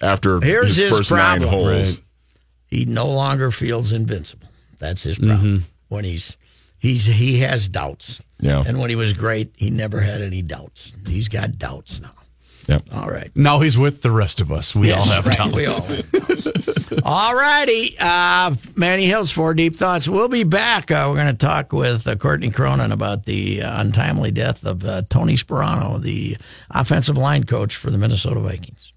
after 0.00 0.40
here's 0.40 0.76
his 0.76 0.88
his 0.88 0.98
first 0.98 1.10
nine 1.10 1.40
problem. 1.42 1.50
holes. 1.50 1.90
Right. 1.96 2.02
he 2.66 2.84
no 2.86 3.06
longer 3.08 3.50
feels 3.50 3.92
invincible. 3.92 4.48
That's 4.78 5.02
his 5.02 5.18
problem. 5.18 5.64
When 5.88 6.04
he's 6.04 6.36
he's 6.78 7.06
he 7.06 7.38
has 7.40 7.68
doubts. 7.68 8.20
Yeah. 8.40 8.62
And 8.66 8.78
when 8.78 8.90
he 8.90 8.96
was 8.96 9.12
great, 9.12 9.52
he 9.56 9.70
never 9.70 10.00
had 10.00 10.20
any 10.22 10.42
doubts. 10.42 10.92
He's 11.06 11.28
got 11.28 11.58
doubts 11.58 12.00
now. 12.00 12.12
Yep. 12.68 12.88
All 12.92 13.08
right. 13.08 13.30
Now 13.34 13.60
he's 13.60 13.78
with 13.78 14.02
the 14.02 14.10
rest 14.10 14.40
of 14.40 14.50
us. 14.50 14.74
We 14.74 14.90
all 14.92 15.04
have 15.06 15.26
right, 15.26 15.36
talent. 15.36 15.54
We 15.54 15.66
all 15.66 15.80
have 15.82 17.00
all 17.04 17.34
righty. 17.34 17.96
Uh, 17.98 18.56
Manny 18.74 19.04
Hills 19.04 19.30
Four 19.30 19.54
Deep 19.54 19.76
Thoughts. 19.76 20.08
We'll 20.08 20.28
be 20.28 20.42
back. 20.42 20.90
Uh, 20.90 21.06
we're 21.08 21.14
going 21.14 21.28
to 21.28 21.34
talk 21.34 21.72
with 21.72 22.06
uh, 22.08 22.16
Courtney 22.16 22.50
Cronin 22.50 22.90
about 22.90 23.24
the 23.24 23.62
uh, 23.62 23.80
untimely 23.80 24.32
death 24.32 24.64
of 24.66 24.84
uh, 24.84 25.02
Tony 25.08 25.36
Sparano, 25.36 26.00
the 26.02 26.36
offensive 26.70 27.16
line 27.16 27.44
coach 27.44 27.76
for 27.76 27.90
the 27.90 27.98
Minnesota 27.98 28.40
Vikings. 28.40 28.92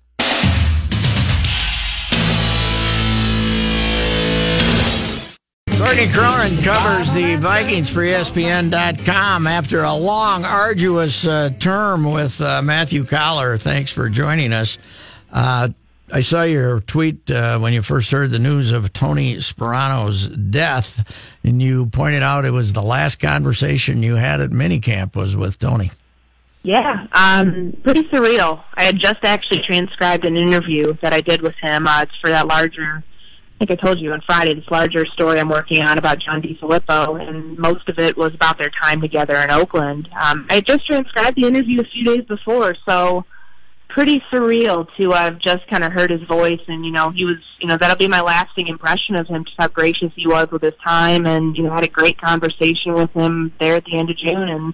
Courtney 5.89 6.07
Cronin 6.13 6.61
covers 6.61 7.11
the 7.13 7.35
Vikings 7.37 7.89
for 7.89 8.01
ESPN.com 8.01 9.47
after 9.47 9.81
a 9.81 9.95
long, 9.95 10.45
arduous 10.45 11.25
uh, 11.25 11.49
term 11.57 12.03
with 12.03 12.39
uh, 12.41 12.61
Matthew 12.61 13.03
Coller. 13.03 13.57
Thanks 13.57 13.91
for 13.91 14.07
joining 14.07 14.53
us. 14.53 14.77
Uh, 15.33 15.69
I 16.13 16.21
saw 16.21 16.43
your 16.43 16.81
tweet 16.81 17.31
uh, 17.31 17.57
when 17.57 17.73
you 17.73 17.81
first 17.81 18.11
heard 18.11 18.29
the 18.29 18.37
news 18.37 18.71
of 18.71 18.93
Tony 18.93 19.37
Sparano's 19.37 20.27
death, 20.27 21.11
and 21.43 21.59
you 21.59 21.87
pointed 21.87 22.21
out 22.21 22.45
it 22.45 22.51
was 22.51 22.73
the 22.73 22.83
last 22.83 23.19
conversation 23.19 24.03
you 24.03 24.13
had 24.13 24.41
at 24.41 24.51
minicamp 24.51 25.15
was 25.15 25.35
with 25.35 25.57
Tony. 25.57 25.89
Yeah, 26.61 27.07
um, 27.13 27.75
pretty 27.81 28.03
surreal. 28.09 28.63
I 28.75 28.83
had 28.83 28.99
just 28.99 29.23
actually 29.23 29.63
transcribed 29.63 30.23
an 30.23 30.37
interview 30.37 30.95
that 31.01 31.13
I 31.13 31.21
did 31.21 31.41
with 31.41 31.55
him. 31.59 31.87
Uh, 31.87 32.03
it's 32.03 32.15
for 32.21 32.29
that 32.29 32.45
larger, 32.45 33.03
think 33.59 33.71
I 33.71 33.75
told 33.75 33.99
you 33.99 34.13
on 34.13 34.21
Friday, 34.21 34.53
this 34.53 34.63
larger 34.71 35.05
story 35.05 35.39
I'm 35.39 35.49
working 35.49 35.83
on 35.83 35.97
about 35.97 36.19
John 36.19 36.41
DeFilippo, 36.41 37.21
and 37.27 37.57
most 37.57 37.87
of 37.89 37.99
it 37.99 38.15
was 38.15 38.33
about 38.33 38.57
their 38.57 38.71
time 38.81 39.01
together 39.01 39.35
in 39.35 39.51
Oakland. 39.51 40.07
Um, 40.19 40.47
I 40.49 40.61
just 40.61 40.85
transcribed 40.87 41.35
the 41.35 41.45
interview 41.45 41.81
a 41.81 41.83
few 41.83 42.05
days 42.05 42.25
before, 42.25 42.75
so 42.87 43.25
pretty 43.89 44.23
surreal 44.31 44.87
to 44.95 45.11
have 45.11 45.39
just 45.39 45.67
kind 45.67 45.83
of 45.83 45.91
heard 45.91 46.11
his 46.11 46.21
voice 46.27 46.59
and 46.67 46.85
you 46.85 46.91
know 46.91 47.09
he 47.09 47.25
was 47.25 47.37
you 47.59 47.67
know 47.67 47.75
that'll 47.75 47.97
be 47.97 48.07
my 48.07 48.21
lasting 48.21 48.67
impression 48.67 49.15
of 49.15 49.25
him 49.25 49.43
just 49.43 49.55
how 49.57 49.67
gracious 49.67 50.11
he 50.15 50.27
was 50.27 50.47
with 50.51 50.61
his 50.61 50.75
time 50.85 51.25
and 51.25 51.57
you 51.57 51.63
know 51.63 51.73
had 51.73 51.83
a 51.83 51.89
great 51.89 52.15
conversation 52.21 52.93
with 52.93 53.09
him 53.13 53.51
there 53.59 53.75
at 53.75 53.83
the 53.85 53.97
end 53.97 54.11
of 54.11 54.15
June 54.15 54.47
and 54.47 54.73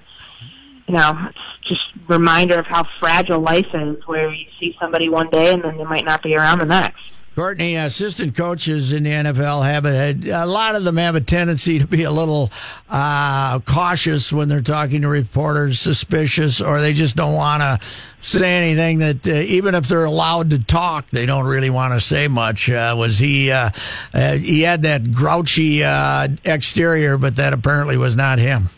you 0.85 0.95
know 0.95 1.13
it's 1.29 1.69
just 1.69 1.81
reminder 2.09 2.59
of 2.59 2.65
how 2.65 2.83
fragile 2.99 3.39
life 3.39 3.65
is 3.73 3.95
where 4.05 4.33
you 4.33 4.47
see 4.59 4.75
somebody 4.81 5.07
one 5.07 5.29
day 5.29 5.53
and 5.53 5.63
then 5.63 5.77
they 5.77 5.85
might 5.85 6.03
not 6.03 6.21
be 6.21 6.35
around 6.35 6.59
the 6.59 6.65
next 6.65 7.01
Courtney, 7.35 7.75
assistant 7.75 8.33
coaches 8.37 8.93
in 8.93 9.03
the 9.03 9.09
NFL 9.09 9.65
have 9.65 9.85
a, 9.85 10.13
a 10.29 10.45
lot 10.45 10.75
of 10.75 10.85
them 10.85 10.95
have 10.95 11.15
a 11.15 11.21
tendency 11.21 11.79
to 11.79 11.85
be 11.85 12.03
a 12.03 12.11
little 12.11 12.49
uh, 12.89 13.59
cautious 13.59 14.31
when 14.31 14.47
they're 14.47 14.61
talking 14.61 15.01
to 15.01 15.09
reporters, 15.09 15.77
suspicious, 15.77 16.61
or 16.61 16.79
they 16.79 16.93
just 16.93 17.17
don't 17.17 17.33
want 17.33 17.61
to 17.61 17.85
say 18.21 18.55
anything 18.55 18.99
that 18.99 19.27
uh, 19.27 19.33
even 19.33 19.75
if 19.75 19.89
they're 19.89 20.05
allowed 20.05 20.51
to 20.51 20.63
talk, 20.63 21.07
they 21.07 21.25
don't 21.25 21.45
really 21.45 21.69
want 21.69 21.93
to 21.93 21.99
say 21.99 22.29
much. 22.29 22.69
Uh, 22.69 22.95
was 22.97 23.19
he? 23.19 23.51
Uh, 23.51 23.69
uh, 24.13 24.35
he 24.35 24.61
had 24.61 24.83
that 24.83 25.11
grouchy 25.11 25.83
uh, 25.83 26.29
exterior, 26.45 27.17
but 27.17 27.35
that 27.35 27.51
apparently 27.51 27.97
was 27.97 28.15
not 28.15 28.39
him. 28.39 28.69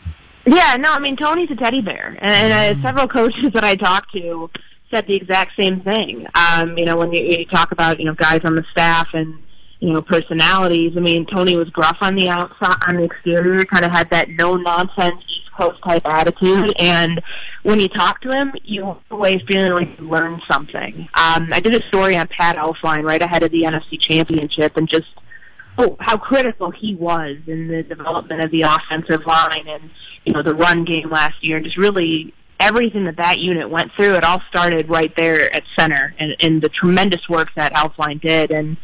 Yeah, 0.46 0.76
no, 0.80 0.92
I 0.92 0.98
mean 0.98 1.16
Tony's 1.16 1.50
a 1.52 1.56
teddy 1.56 1.80
bear, 1.80 2.18
and, 2.20 2.52
and 2.52 2.82
several 2.82 3.06
coaches 3.06 3.52
that 3.52 3.62
I 3.62 3.76
talked 3.76 4.10
to 4.14 4.50
said 4.90 5.06
the 5.06 5.16
exact 5.16 5.52
same 5.58 5.80
thing. 5.80 6.26
Um, 6.34 6.76
you 6.76 6.84
know, 6.84 6.96
when 6.96 7.12
you, 7.12 7.22
you 7.22 7.46
talk 7.46 7.72
about 7.72 7.98
you 7.98 8.06
know 8.06 8.14
guys 8.14 8.40
on 8.44 8.54
the 8.54 8.64
staff 8.70 9.08
and 9.12 9.38
you 9.80 9.92
know 9.92 10.02
personalities, 10.02 10.92
I 10.96 11.00
mean 11.00 11.26
Tony 11.26 11.56
was 11.56 11.68
gruff 11.70 11.98
on 12.00 12.14
the 12.14 12.28
outside, 12.28 12.78
on 12.86 12.96
the 12.96 13.04
exterior, 13.04 13.64
kind 13.64 13.84
of 13.84 13.90
had 13.90 14.10
that 14.10 14.28
no 14.30 14.56
nonsense 14.56 15.16
East 15.28 15.52
Coast 15.58 15.78
type 15.86 16.02
attitude, 16.06 16.74
and 16.78 17.20
when 17.62 17.80
you 17.80 17.88
talk 17.88 18.20
to 18.22 18.30
him, 18.30 18.52
you 18.64 18.84
walk 18.84 19.02
away 19.10 19.42
feeling 19.46 19.72
like 19.72 19.98
you 19.98 20.08
learned 20.08 20.42
something. 20.48 21.08
Um, 21.14 21.50
I 21.52 21.60
did 21.60 21.74
a 21.74 21.86
story 21.88 22.16
on 22.16 22.28
Pat 22.28 22.56
Elflein 22.56 23.04
right 23.04 23.20
ahead 23.20 23.42
of 23.42 23.50
the 23.50 23.62
NFC 23.62 24.00
Championship, 24.08 24.76
and 24.76 24.88
just 24.88 25.06
oh, 25.78 25.96
how 26.00 26.16
critical 26.16 26.70
he 26.70 26.94
was 26.94 27.36
in 27.46 27.68
the 27.68 27.82
development 27.82 28.40
of 28.40 28.50
the 28.50 28.62
offensive 28.62 29.24
line 29.26 29.66
and 29.68 29.90
you 30.24 30.32
know 30.32 30.42
the 30.42 30.54
run 30.54 30.84
game 30.84 31.10
last 31.10 31.36
year, 31.42 31.56
and 31.56 31.64
just 31.64 31.76
really 31.76 32.34
everything 32.60 33.04
that 33.04 33.16
that 33.16 33.38
unit 33.38 33.68
went 33.70 33.92
through. 33.94 34.14
It 34.14 34.24
all 34.24 34.42
started 34.48 34.88
right 34.88 35.12
there 35.16 35.52
at 35.54 35.62
center, 35.78 36.14
and, 36.18 36.34
and 36.40 36.62
the 36.62 36.68
tremendous 36.68 37.28
work 37.28 37.48
that 37.56 37.74
Elflein 37.74 38.20
did, 38.20 38.50
and 38.50 38.76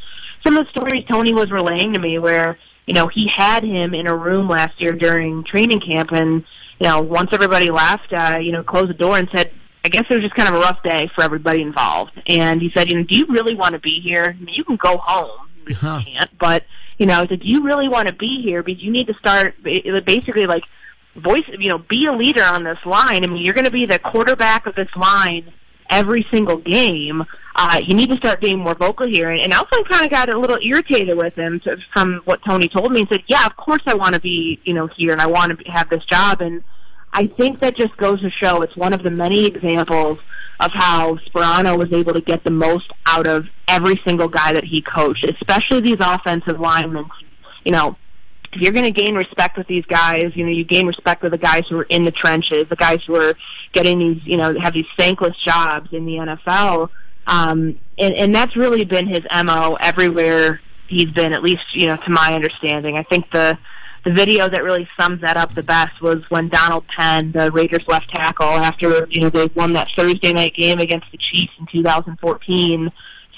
some 0.45 0.57
of 0.57 0.64
the 0.66 0.71
stories 0.71 1.04
Tony 1.11 1.33
was 1.33 1.50
relaying 1.50 1.93
to 1.95 1.99
me, 1.99 2.19
where 2.19 2.59
you 2.87 2.95
know 2.95 3.09
he 3.09 3.26
had 3.35 3.64
him 3.64 3.95
in 3.95 4.07
a 4.07 4.16
room 4.16 4.49
last 4.49 4.81
year 4.81 4.93
during 4.93 5.45
training 5.45 5.81
camp, 5.81 6.11
and 6.12 6.45
you 6.78 6.87
know 6.88 7.00
once 7.00 7.31
everybody 7.33 7.71
left, 7.71 8.12
uh, 8.12 8.38
you 8.40 8.52
know 8.52 8.62
closed 8.62 8.90
the 8.90 8.95
door 8.95 9.16
and 9.19 9.28
said. 9.35 9.50
I 9.87 9.90
guess 9.90 10.04
it 10.09 10.14
was 10.14 10.23
just 10.23 10.35
kind 10.35 10.49
of 10.49 10.54
a 10.54 10.61
rough 10.61 10.83
day 10.83 11.11
for 11.14 11.23
everybody 11.23 11.61
involved. 11.61 12.12
And 12.26 12.62
he 12.62 12.71
said, 12.75 12.88
you 12.88 12.97
know, 12.97 13.02
do 13.02 13.14
you 13.14 13.26
really 13.26 13.54
want 13.54 13.75
to 13.75 13.78
be 13.78 14.00
here? 14.02 14.35
I 14.35 14.43
mean, 14.43 14.54
you 14.54 14.64
can 14.64 14.76
go 14.76 14.97
home. 14.97 15.47
You 15.69 15.75
Huh. 15.75 16.00
can't, 16.02 16.31
but 16.38 16.64
you 16.97 17.04
know, 17.04 17.21
I 17.21 17.26
said, 17.26 17.40
do 17.40 17.47
you 17.47 17.62
really 17.62 17.90
want 17.90 18.09
to 18.09 18.14
be 18.14 18.40
here? 18.43 18.62
Because 18.62 18.83
you 18.83 18.90
need 18.90 19.09
to 19.09 19.14
start 19.21 19.62
basically 19.62 20.47
like 20.47 20.62
voice, 21.16 21.44
you 21.59 21.71
know, 21.71 21.78
be 21.78 22.06
a 22.06 22.12
leader 22.12 22.42
on 22.42 22.64
this 22.64 22.78
line. 22.85 23.25
I 23.25 23.26
mean, 23.26 23.42
you're 23.42 23.54
going 23.54 23.64
to 23.64 23.71
be 23.71 23.87
the 23.87 23.99
quarterback 23.99 24.66
of 24.66 24.75
this 24.75 24.88
line 24.97 25.52
every 25.90 26.26
single 26.30 26.56
game. 26.56 27.25
Uh, 27.56 27.80
you 27.85 27.94
need 27.94 28.11
to 28.11 28.16
start 28.16 28.40
being 28.40 28.59
more 28.59 28.75
vocal 28.75 29.06
here. 29.06 29.30
And, 29.30 29.40
and 29.40 29.52
kind 29.88 30.04
of 30.04 30.11
got 30.11 30.28
a 30.28 30.38
little 30.38 30.59
irritated 30.62 31.16
with 31.16 31.35
him 31.35 31.61
to, 31.61 31.76
from 31.92 32.21
what 32.25 32.40
Tony 32.44 32.68
told 32.68 32.92
me 32.92 33.00
and 33.00 33.09
said, 33.09 33.23
yeah, 33.28 33.47
of 33.47 33.56
course 33.56 33.83
I 33.87 33.94
want 33.94 34.14
to 34.14 34.21
be, 34.21 34.61
you 34.64 34.75
know, 34.75 34.88
here 34.97 35.12
and 35.12 35.21
I 35.21 35.26
want 35.26 35.59
to 35.59 35.71
have 35.71 35.88
this 35.88 36.04
job. 36.06 36.40
And 36.40 36.64
I 37.12 37.28
think 37.28 37.61
that 37.61 37.76
just 37.76 37.97
goes 37.97 38.21
to 38.23 38.30
show 38.30 38.62
it's 38.62 38.76
one 38.76 38.92
of 38.92 39.02
the 39.02 39.11
many 39.11 39.47
examples 39.47 40.18
of 40.61 40.71
how 40.73 41.16
Sparano 41.16 41.78
was 41.78 41.92
able 41.92 42.12
to 42.12 42.21
get 42.21 42.44
the 42.44 42.50
most 42.50 42.90
out 43.06 43.26
of 43.26 43.47
every 43.68 44.00
single 44.06 44.28
guy 44.28 44.52
that 44.52 44.64
he 44.64 44.83
coached, 44.83 45.25
especially 45.25 45.80
these 45.80 45.99
offensive 46.00 46.59
linemen. 46.59 47.06
You 47.64 47.73
know, 47.73 47.97
you're 48.56 48.73
going 48.73 48.84
to 48.84 48.90
gain 48.90 49.14
respect 49.14 49.56
with 49.56 49.66
these 49.66 49.84
guys, 49.87 50.32
you 50.34 50.44
know, 50.44 50.50
you 50.50 50.64
gain 50.64 50.87
respect 50.87 51.23
with 51.23 51.32
the 51.32 51.38
guys 51.38 51.64
who 51.68 51.78
are 51.78 51.84
in 51.84 52.04
the 52.04 52.11
trenches, 52.11 52.68
the 52.68 52.76
guys 52.76 53.00
who 53.06 53.16
are 53.16 53.34
getting 53.73 53.99
these, 53.99 54.23
you 54.25 54.37
know, 54.37 54.58
have 54.61 54.73
these 54.75 54.87
thankless 54.99 55.37
jobs 55.42 55.92
in 55.92 56.06
the 56.06 56.12
NFL. 56.14 56.90
Um, 57.26 57.78
and, 57.99 58.14
and 58.14 58.34
that's 58.34 58.56
really 58.56 58.84
been 58.84 59.06
his 59.06 59.20
MO 59.44 59.76
everywhere 59.80 60.61
he's 60.88 61.11
been, 61.11 61.32
at 61.32 61.42
least, 61.42 61.62
you 61.75 61.87
know, 61.87 61.96
to 61.96 62.11
my 62.11 62.34
understanding. 62.34 62.96
I 62.96 63.02
think 63.04 63.30
the, 63.30 63.58
the 64.04 64.12
video 64.12 64.49
that 64.49 64.62
really 64.62 64.88
sums 65.00 65.20
that 65.23 65.37
up 65.37 65.54
the 65.54 65.62
best 65.62 66.00
was 66.02 66.18
when 66.28 66.49
Donald 66.49 66.84
Penn, 66.96 67.32
the 67.32 67.50
Raiders 67.50 67.84
left 67.88 68.11
tackle, 68.11 68.46
after, 68.46 69.06
you 69.11 69.23
know, 69.23 69.30
they 69.30 69.46
won 69.54 69.73
that 69.73 69.88
Thursday 69.96 70.32
night 70.32 70.54
game 70.54 70.78
against 70.78 71.06
the 71.11 71.18
Chiefs 71.18 71.52
in 71.58 71.66
2014, 71.73 72.92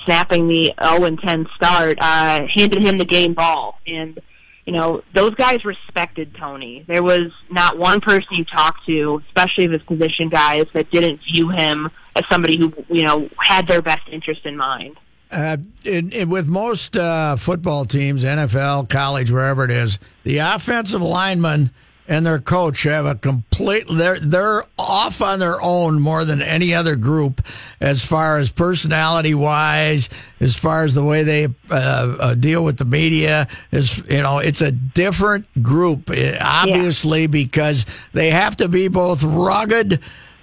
snapping 0.05 0.49
the 0.49 0.73
0-10 0.79 1.47
start, 1.55 1.99
uh, 2.01 2.47
handed 2.53 2.83
him 2.83 2.99
the 2.99 3.05
game 3.05 3.35
ball. 3.35 3.79
And, 3.87 4.21
you 4.67 4.73
know, 4.73 5.03
those 5.15 5.35
guys 5.37 5.65
respected 5.65 6.35
Tony. 6.35 6.85
There 6.89 7.03
was 7.03 7.31
not 7.49 7.79
one 7.79 8.01
person 8.01 8.29
you 8.33 8.45
talked 8.45 8.85
to, 8.87 9.23
especially 9.29 9.69
his 9.69 9.83
position 9.83 10.29
guys, 10.29 10.67
that 10.75 10.91
didn't 10.91 11.21
view 11.23 11.51
him 11.51 11.89
as 12.17 12.25
somebody 12.31 12.59
who, 12.59 12.73
you 12.89 13.05
know, 13.05 13.31
had 13.39 13.69
their 13.69 13.81
best 13.81 14.09
interest 14.11 14.45
in 14.45 14.57
mind. 14.57 14.99
Uh, 15.31 15.57
in, 15.85 16.11
in, 16.11 16.29
with 16.29 16.49
most 16.49 16.97
uh, 16.97 17.37
football 17.37 17.85
teams, 17.85 18.25
NFL, 18.25 18.89
college, 18.89 19.31
wherever 19.31 19.65
it 19.65 19.71
is, 19.71 19.99
the 20.25 20.39
offensive 20.39 21.03
linemen 21.03 21.71
and 22.09 22.25
their 22.25 22.39
coach 22.39 22.83
have 22.85 23.07
a 23.07 23.15
complete 23.15 23.87
they're 23.91 24.21
they're 24.21 24.63
off 24.79 25.21
on 25.21 25.39
their 25.39 25.61
own 25.63 26.01
more 26.01 26.25
than 26.25 26.41
any 26.41 26.75
other 26.75 26.97
group 26.97 27.45
as 27.81 28.05
far 28.05 28.37
as 28.37 28.51
personality 28.51 29.35
wise 29.35 30.09
as 30.41 30.55
far 30.55 30.85
as 30.85 30.95
the 30.95 31.05
way 31.05 31.23
they 31.23 31.47
uh, 31.71 32.17
uh, 32.21 32.35
deal 32.35 32.65
with 32.65 32.77
the 32.77 32.85
media 32.85 33.49
is 33.73 34.03
you 34.09 34.23
know 34.23 34.39
it's 34.39 34.61
a 34.61 34.71
different 34.71 35.47
group 35.63 36.11
eh, 36.11 36.37
obviously 36.41 37.23
yeah. 37.23 37.27
because 37.27 37.87
they 38.13 38.31
have 38.31 38.57
to 38.57 38.69
be 38.69 38.89
both 38.89 39.23
rugged 39.23 40.01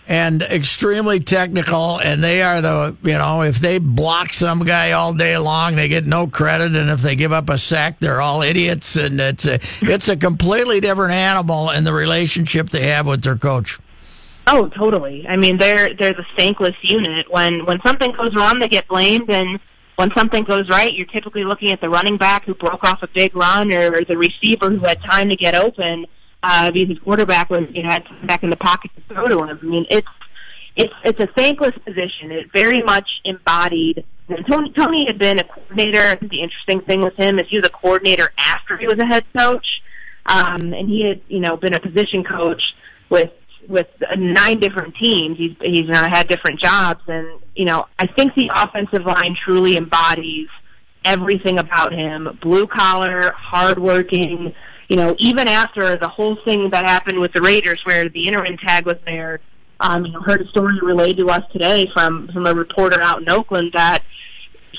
and 0.08 0.42
extremely 0.42 1.20
technical 1.20 2.00
and 2.00 2.22
they 2.22 2.42
are 2.42 2.62
the 2.62 2.96
you 3.04 3.18
know 3.18 3.42
if 3.42 3.60
they 3.60 3.78
block 3.78 4.34
some 4.34 4.60
guy 4.60 4.92
all 4.92 5.14
day 5.14 5.38
long 5.38 5.76
they 5.76 5.88
get 5.88 6.06
no 6.06 6.28
credit 6.28 6.76
and 6.76 6.90
if 6.90 7.02
they 7.02 7.16
give 7.16 7.32
up 7.32 7.50
a 7.50 7.58
sack 7.58 8.00
they're 8.00 8.20
all 8.20 8.42
idiots 8.42 8.98
and 8.98 9.22
it's 9.22 9.46
a 9.46 9.60
it's 9.82 10.10
a 10.10 10.18
completely 10.18 10.82
different 10.82 11.14
animal 11.14 11.70
in 11.70 11.86
the 11.86 11.94
relationship 11.94 12.70
they 12.70 12.88
have 12.88 13.08
with 13.08 13.24
their 13.24 13.38
coach. 13.38 13.80
Oh 14.46 14.68
totally. 14.68 15.26
I 15.26 15.38
mean 15.38 15.58
they're 15.58 15.94
they're 15.94 16.14
the 16.14 16.26
thankless 16.38 16.76
unit. 16.82 17.32
When 17.32 17.66
when 17.66 17.80
something 17.86 18.12
goes 18.12 18.36
wrong 18.36 18.60
they 18.60 18.68
get 18.68 18.88
blamed 18.90 19.30
and 19.30 19.58
when 19.96 20.12
something 20.16 20.44
goes 20.44 20.70
right 20.70 20.94
you're 20.94 21.06
typically 21.08 21.46
looking 21.46 21.72
at 21.72 21.80
the 21.80 21.90
running 21.90 22.18
back 22.18 22.44
who 22.44 22.56
broke 22.56 22.84
off 22.84 23.02
a 23.04 23.08
big 23.08 23.34
run 23.38 23.72
or, 23.72 23.96
or 23.96 24.04
the 24.04 24.18
receiver 24.18 24.70
who 24.70 24.80
had 24.80 25.02
time 25.04 25.30
to 25.30 25.38
get 25.38 25.56
open 25.56 26.06
uh, 26.44 26.72
because 26.72 26.90
his 26.90 27.00
quarterback 27.00 27.50
was, 27.50 27.64
you 27.72 27.84
know, 27.84 27.90
had 27.90 28.04
back 28.28 28.44
in 28.44 28.50
the 28.50 28.58
pocket 28.58 28.92
to 28.96 29.14
throw 29.14 29.28
to 29.28 29.44
him. 29.44 29.60
I 29.62 29.66
mean, 29.66 29.86
it's 29.90 30.08
it's 30.76 30.94
it's 31.04 31.20
a 31.20 31.28
thankless 31.36 31.76
position. 31.86 32.32
It 32.32 32.52
very 32.54 32.82
much 32.84 33.10
embodied. 33.24 34.04
And 34.28 34.46
Tony 34.50 34.72
Tony 34.76 35.06
had 35.08 35.18
been 35.18 35.40
a 35.40 35.44
coordinator. 35.44 36.16
The 36.16 36.42
interesting 36.42 36.82
thing 36.82 37.02
with 37.02 37.16
him 37.16 37.40
is 37.40 37.48
he 37.50 37.58
was 37.58 37.66
a 37.66 37.70
coordinator 37.70 38.32
after 38.38 38.78
he 38.78 38.88
was 38.88 39.00
a 39.00 39.06
head 39.06 39.24
coach, 39.36 39.66
um, 40.26 40.74
and 40.74 40.90
he 40.90 41.08
had 41.08 41.22
you 41.28 41.40
know 41.40 41.58
been 41.58 41.74
a 41.74 41.80
position 41.80 42.24
coach 42.24 42.62
with 43.10 43.32
with 43.70 43.88
nine 44.18 44.60
different 44.60 44.96
teams. 44.98 45.38
He's 45.38 45.56
he's 45.62 45.86
you 45.86 45.92
know, 45.94 46.04
had 46.04 46.28
different 46.28 46.60
jobs, 46.60 47.02
and 47.08 47.40
you 47.56 47.66
know 47.66 47.86
I 48.00 48.08
think 48.08 48.34
the 48.36 48.50
offensive 48.54 49.06
line 49.06 49.36
truly 49.46 49.78
embodies 49.78 50.48
everything 51.06 51.60
about 51.60 51.94
him: 51.94 52.38
blue 52.42 52.68
collar, 52.68 53.34
hardworking 53.38 54.54
you 54.90 54.96
know, 54.96 55.16
even 55.20 55.48
after 55.48 55.98
the 55.98 56.08
whole 56.08 56.38
thing 56.46 56.70
that 56.72 56.86
happened 56.86 57.20
with 57.20 57.34
the 57.34 57.42
Raiders, 57.42 57.82
where 57.86 58.10
the 58.10 58.28
interim 58.28 58.58
tag 58.58 58.86
was 58.86 58.98
there, 59.06 59.40
um, 59.80 60.06
you 60.06 60.12
know, 60.12 60.22
heard 60.22 60.42
a 60.42 60.48
story 60.48 60.80
relayed 60.82 61.18
to 61.18 61.30
us 61.30 61.44
today 61.52 61.90
from 61.94 62.30
from 62.34 62.46
a 62.46 62.54
reporter 62.54 63.02
out 63.02 63.22
in 63.22 63.30
Oakland 63.30 63.72
that 63.74 64.04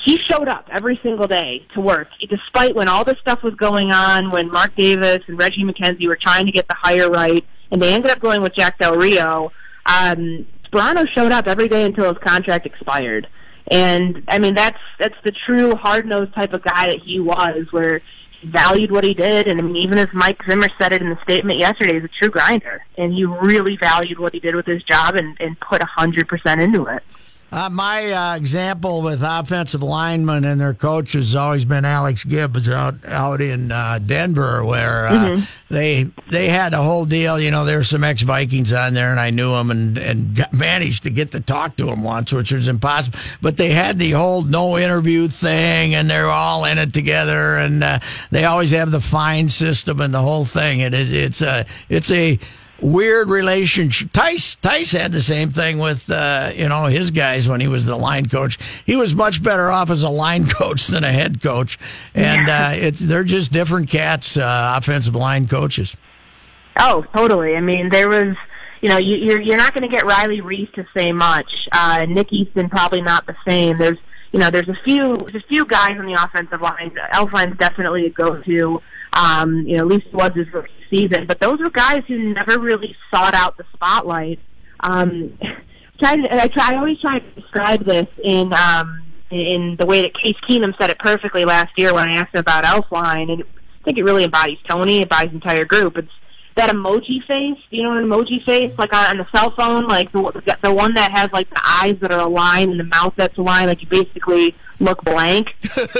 he 0.03 0.19
showed 0.25 0.47
up 0.47 0.67
every 0.71 0.99
single 1.01 1.27
day 1.27 1.65
to 1.73 1.81
work, 1.81 2.07
despite 2.29 2.75
when 2.75 2.87
all 2.87 3.03
this 3.03 3.17
stuff 3.19 3.41
was 3.43 3.55
going 3.55 3.91
on, 3.91 4.29
when 4.29 4.51
Mark 4.51 4.75
Davis 4.75 5.21
and 5.27 5.37
Reggie 5.37 5.63
McKenzie 5.63 6.07
were 6.07 6.15
trying 6.15 6.45
to 6.45 6.51
get 6.51 6.67
the 6.67 6.75
hire 6.75 7.09
right, 7.09 7.43
and 7.71 7.81
they 7.81 7.93
ended 7.93 8.11
up 8.11 8.19
going 8.19 8.41
with 8.41 8.53
Jack 8.55 8.77
Del 8.79 8.95
Rio. 8.95 9.51
Um, 9.85 10.45
Sparano 10.65 11.07
showed 11.13 11.31
up 11.31 11.47
every 11.47 11.67
day 11.67 11.83
until 11.83 12.13
his 12.13 12.17
contract 12.23 12.65
expired. 12.65 13.27
And 13.67 14.23
I 14.27 14.37
mean 14.37 14.53
that's 14.53 14.77
that's 14.99 15.15
the 15.23 15.31
true 15.45 15.73
hard 15.75 16.05
nosed 16.05 16.35
type 16.35 16.53
of 16.53 16.63
guy 16.63 16.87
that 16.87 16.99
he 17.03 17.19
was, 17.19 17.65
where 17.71 17.99
he 17.99 18.03
valued 18.45 18.91
what 18.91 19.03
he 19.03 19.13
did, 19.13 19.47
and 19.47 19.59
I 19.59 19.63
mean 19.63 19.75
even 19.75 19.97
as 19.97 20.07
Mike 20.13 20.41
Zimmer 20.47 20.69
said 20.79 20.93
it 20.93 21.01
in 21.01 21.09
the 21.09 21.21
statement 21.23 21.59
yesterday, 21.59 21.95
he's 21.95 22.03
a 22.03 22.07
true 22.07 22.29
grinder, 22.29 22.83
and 22.97 23.13
he 23.13 23.25
really 23.25 23.77
valued 23.77 24.19
what 24.19 24.33
he 24.33 24.39
did 24.39 24.55
with 24.55 24.65
his 24.65 24.83
job 24.83 25.15
and, 25.15 25.37
and 25.39 25.59
put 25.59 25.81
a 25.81 25.85
hundred 25.85 26.27
percent 26.27 26.61
into 26.61 26.85
it. 26.85 27.03
Uh, 27.55 27.69
my 27.69 28.11
uh, 28.11 28.35
example 28.35 29.01
with 29.01 29.23
offensive 29.23 29.81
linemen 29.81 30.43
and 30.43 30.59
their 30.59 30.73
coaches 30.73 31.27
has 31.27 31.35
always 31.35 31.63
been 31.63 31.85
Alex 31.85 32.25
Gibbs 32.25 32.67
out 32.67 32.95
out 33.05 33.39
in 33.39 33.71
uh, 33.71 33.97
Denver, 34.05 34.61
where 34.65 35.07
uh, 35.07 35.11
mm-hmm. 35.11 35.73
they 35.73 36.09
they 36.29 36.49
had 36.49 36.73
a 36.73 36.83
whole 36.83 37.05
deal. 37.05 37.39
You 37.39 37.51
know, 37.51 37.63
there 37.63 37.77
were 37.77 37.85
some 37.85 38.03
ex 38.03 38.23
Vikings 38.23 38.73
on 38.73 38.93
there, 38.93 39.09
and 39.09 39.21
I 39.21 39.29
knew 39.29 39.51
them 39.53 39.71
and 39.71 39.97
and 39.97 40.35
got, 40.35 40.51
managed 40.65 41.03
to 41.03 41.09
get 41.09 41.31
to 41.31 41.39
talk 41.39 41.77
to 41.77 41.85
them 41.85 42.03
once, 42.03 42.33
which 42.33 42.51
was 42.51 42.67
impossible. 42.67 43.19
But 43.41 43.55
they 43.55 43.69
had 43.69 43.99
the 43.99 44.11
whole 44.11 44.41
no 44.41 44.77
interview 44.77 45.29
thing, 45.29 45.95
and 45.95 46.09
they're 46.09 46.27
all 46.27 46.65
in 46.65 46.77
it 46.77 46.93
together, 46.93 47.55
and 47.55 47.81
uh, 47.81 47.99
they 48.31 48.43
always 48.43 48.71
have 48.71 48.91
the 48.91 48.99
fine 48.99 49.47
system 49.47 50.01
and 50.01 50.13
the 50.13 50.21
whole 50.21 50.43
thing. 50.43 50.81
It 50.81 50.93
is 50.93 51.09
it's 51.09 51.41
a 51.41 51.65
it's 51.87 52.11
a 52.11 52.37
weird 52.81 53.29
relationship. 53.29 54.11
Tice 54.11 54.55
Tice 54.55 54.91
had 54.91 55.11
the 55.11 55.21
same 55.21 55.49
thing 55.49 55.77
with 55.77 56.09
uh, 56.09 56.51
you 56.55 56.69
know 56.69 56.85
his 56.85 57.11
guys 57.11 57.47
when 57.47 57.61
he 57.61 57.67
was 57.67 57.85
the 57.85 57.95
line 57.95 58.25
coach. 58.25 58.57
He 58.85 58.95
was 58.95 59.15
much 59.15 59.41
better 59.41 59.69
off 59.71 59.89
as 59.89 60.03
a 60.03 60.09
line 60.09 60.47
coach 60.59 60.87
than 60.87 61.03
a 61.03 61.11
head 61.11 61.41
coach, 61.41 61.77
and 62.13 62.49
uh, 62.49 62.71
it's 62.73 62.99
they're 62.99 63.23
just 63.23 63.51
different 63.51 63.89
cats, 63.89 64.37
uh, 64.37 64.75
offensive 64.77 65.15
line 65.15 65.47
coaches. 65.47 65.95
Oh, 66.77 67.05
totally. 67.15 67.55
I 67.55 67.61
mean, 67.61 67.89
there 67.89 68.09
was. 68.09 68.35
You 68.81 68.89
know, 68.89 68.97
you, 68.97 69.15
you're 69.15 69.41
you're 69.41 69.57
not 69.57 69.73
going 69.73 69.81
to 69.81 69.87
get 69.87 70.05
Riley 70.05 70.41
Reiff 70.41 70.71
to 70.73 70.85
say 70.95 71.11
much. 71.11 71.49
Uh, 71.71 72.05
Nick 72.07 72.31
Easton 72.31 72.69
probably 72.69 73.01
not 73.01 73.25
the 73.25 73.35
same. 73.47 73.79
There's 73.79 73.97
you 74.35 74.41
know, 74.41 74.51
there's 74.51 74.67
a 74.67 74.77
few 74.83 75.15
there's 75.15 75.43
a 75.43 75.47
few 75.47 75.65
guys 75.65 75.97
on 75.97 76.05
the 76.05 76.21
offensive 76.21 76.61
line. 76.61 76.91
Elflein's 77.13 77.57
definitely 77.57 78.05
a 78.05 78.09
go-to. 78.09 78.81
Um, 79.15 79.65
you 79.65 79.77
know, 79.77 79.83
at 79.83 79.87
least 79.87 80.13
was 80.13 80.31
his 80.35 80.51
rookie 80.53 80.69
season. 80.89 81.25
But 81.25 81.39
those 81.39 81.59
were 81.59 81.69
guys 81.69 82.03
who 82.07 82.33
never 82.33 82.59
really 82.59 82.95
sought 83.13 83.33
out 83.33 83.57
the 83.57 83.63
spotlight. 83.73 84.39
Um, 84.81 85.37
try 85.99 86.15
to, 86.17 86.43
I 86.43 86.47
try. 86.47 86.73
I 86.73 86.77
always 86.77 86.99
try 86.99 87.19
to 87.19 87.41
describe 87.41 87.85
this 87.85 88.07
in 88.23 88.53
um, 88.53 89.03
in 89.31 89.75
the 89.79 89.85
way 89.85 90.01
that 90.01 90.13
Case 90.13 90.35
Keenum 90.47 90.73
said 90.79 90.89
it 90.89 90.99
perfectly 90.99 91.45
last 91.45 91.71
year 91.77 91.93
when 91.93 92.09
I 92.09 92.17
asked 92.17 92.35
him 92.35 92.39
about 92.39 92.63
Elflein, 92.63 93.31
and 93.31 93.43
I 93.43 93.85
think 93.85 93.97
it 93.97 94.03
really 94.03 94.23
embodies 94.23 94.59
Tony, 94.67 95.01
embodies 95.01 95.29
the 95.29 95.35
entire 95.35 95.65
group. 95.65 95.97
It's 95.97 96.11
that 96.55 96.69
emoji 96.69 97.25
face, 97.27 97.61
you 97.69 97.83
know, 97.83 97.97
an 97.97 98.05
emoji 98.05 98.43
face, 98.45 98.71
like 98.77 98.93
on, 98.93 99.05
on 99.05 99.17
the 99.17 99.27
cell 99.35 99.53
phone, 99.57 99.87
like 99.87 100.11
the 100.11 100.57
the 100.63 100.73
one 100.73 100.93
that 100.95 101.11
has 101.11 101.29
like 101.33 101.49
the 101.49 101.61
eyes 101.63 101.97
that 102.01 102.11
are 102.11 102.21
aligned 102.21 102.71
and 102.71 102.79
the 102.79 102.85
mouth 102.85 103.13
that's 103.17 103.37
aligned, 103.37 103.67
like 103.67 103.81
you 103.81 103.87
basically 103.87 104.55
look 104.79 105.03
blank. 105.03 105.47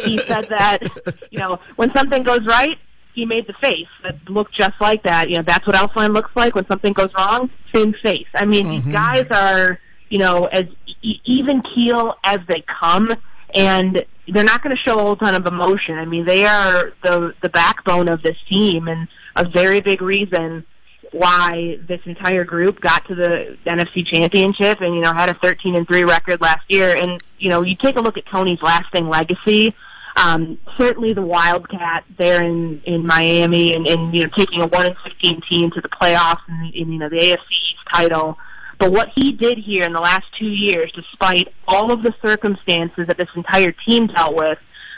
he 0.04 0.18
said 0.20 0.48
that, 0.50 0.80
you 1.32 1.40
know, 1.40 1.60
when 1.76 1.92
something 1.92 2.24
goes 2.24 2.46
right, 2.46 2.78
he 3.16 3.26
made 3.26 3.48
the 3.48 3.54
face 3.54 3.88
that 4.04 4.30
looked 4.30 4.54
just 4.54 4.80
like 4.82 5.02
that. 5.04 5.30
You 5.30 5.38
know, 5.38 5.44
that's 5.44 5.66
what 5.66 5.76
Elflein 5.76 6.14
looks 6.14 6.32
like 6.36 6.54
when 6.54 6.68
something 6.68 6.92
goes 6.92 7.10
wrong. 7.18 7.50
Same 7.74 7.94
face. 8.04 8.28
I 8.36 8.46
mean, 8.46 8.66
mm-hmm. 8.66 8.86
these 8.86 8.94
guys 8.94 9.26
are, 9.32 9.80
you 10.10 10.20
know, 10.20 10.46
as 10.46 10.66
e- 11.02 11.22
even 11.26 11.64
keel 11.74 12.16
as 12.26 12.40
they 12.48 12.64
come, 12.80 13.10
and 13.54 14.06
they're 14.28 14.44
not 14.44 14.62
going 14.62 14.76
to 14.76 14.82
show 14.84 15.00
a 15.00 15.02
whole 15.02 15.16
ton 15.16 15.34
of 15.34 15.46
emotion. 15.46 15.98
I 15.98 16.06
mean, 16.06 16.26
they 16.26 16.46
are 16.46 16.92
the 17.04 17.34
the 17.42 17.50
backbone 17.50 18.10
of 18.10 18.22
this 18.22 18.38
team, 18.50 18.90
and 18.90 19.08
a 19.38 19.48
very 19.48 19.80
big 19.80 20.02
reason 20.02 20.66
why 21.12 21.78
this 21.88 22.02
entire 22.06 22.44
group 22.44 22.82
got 22.82 23.08
to 23.08 23.16
the 23.16 23.58
NFC 23.66 24.06
Championship 24.06 24.82
and 24.82 24.94
you 24.94 25.02
know 25.02 25.14
had 25.14 25.30
a 25.30 25.34
13 25.36 25.76
and 25.76 25.88
3 25.88 26.04
record 26.04 26.42
last 26.42 26.66
year 26.68 26.98
and 26.98 27.22
you 27.38 27.50
know 27.50 27.62
you 27.62 27.76
take 27.82 27.96
a 27.96 28.02
look 28.02 28.18
at 28.18 28.26
Tony's 28.26 28.62
lasting 28.62 29.08
legacy 29.08 29.74
um, 30.16 30.58
certainly 30.78 31.14
the 31.14 31.22
Wildcat 31.22 32.06
there 32.18 32.44
in 32.44 32.82
in 32.86 33.06
Miami, 33.06 33.74
and, 33.74 33.88
and 33.88 34.14
you 34.14 34.24
know 34.24 34.30
taking 34.36 34.62
a 34.62 34.68
one 34.68 34.86
in 34.86 34.96
fifteen 35.04 35.42
team 35.50 35.72
to 35.72 35.82
the 35.82 35.90
playoffs 35.90 36.42
and, 36.48 36.74
and 36.74 36.94
you 36.94 37.00
know 37.00 37.10
the 37.10 37.18
AFC 37.18 37.38
East 37.38 37.86
title. 37.92 38.38
But 38.80 38.92
what 38.92 39.10
he 39.16 39.32
did 39.32 39.58
here 39.58 39.84
in 39.84 39.94
the 39.94 40.02
last 40.02 40.26
two 40.38 40.48
years, 40.50 40.92
despite 40.94 41.48
all 41.68 41.92
of 41.92 42.04
the 42.04 42.14
circumstances 42.26 43.08
that 43.08 43.18
this 43.18 43.30
entire 43.36 43.74
team 43.88 44.08
dealt 44.08 44.36
with, 44.36 44.58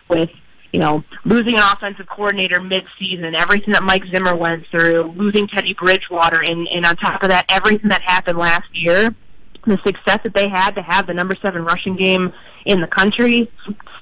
with 0.10 0.30
you 0.72 0.80
know 0.80 1.04
losing 1.26 1.56
an 1.56 1.64
offensive 1.64 2.08
coordinator 2.08 2.62
mid-season, 2.62 3.34
everything 3.36 3.74
that 3.74 3.84
Mike 3.84 4.04
Zimmer 4.12 4.36
went 4.36 4.66
through, 4.70 5.14
losing 5.16 5.48
Teddy 5.48 5.76
Bridgewater, 5.80 6.42
and, 6.42 6.68
and 6.68 6.86
on 6.86 6.96
top 6.98 7.24
of 7.24 7.30
that, 7.30 7.46
everything 7.50 7.90
that 7.90 8.02
happened 8.04 8.38
last 8.38 8.70
year, 8.74 9.16
the 9.66 9.80
success 9.86 10.20
that 10.24 10.34
they 10.36 10.48
had 10.48 10.76
to 10.76 10.82
have 10.82 11.08
the 11.08 11.14
number 11.14 11.36
seven 11.42 11.64
rushing 11.64 11.96
game 11.96 12.32
in 12.66 12.82
the 12.82 12.88
country, 12.88 13.52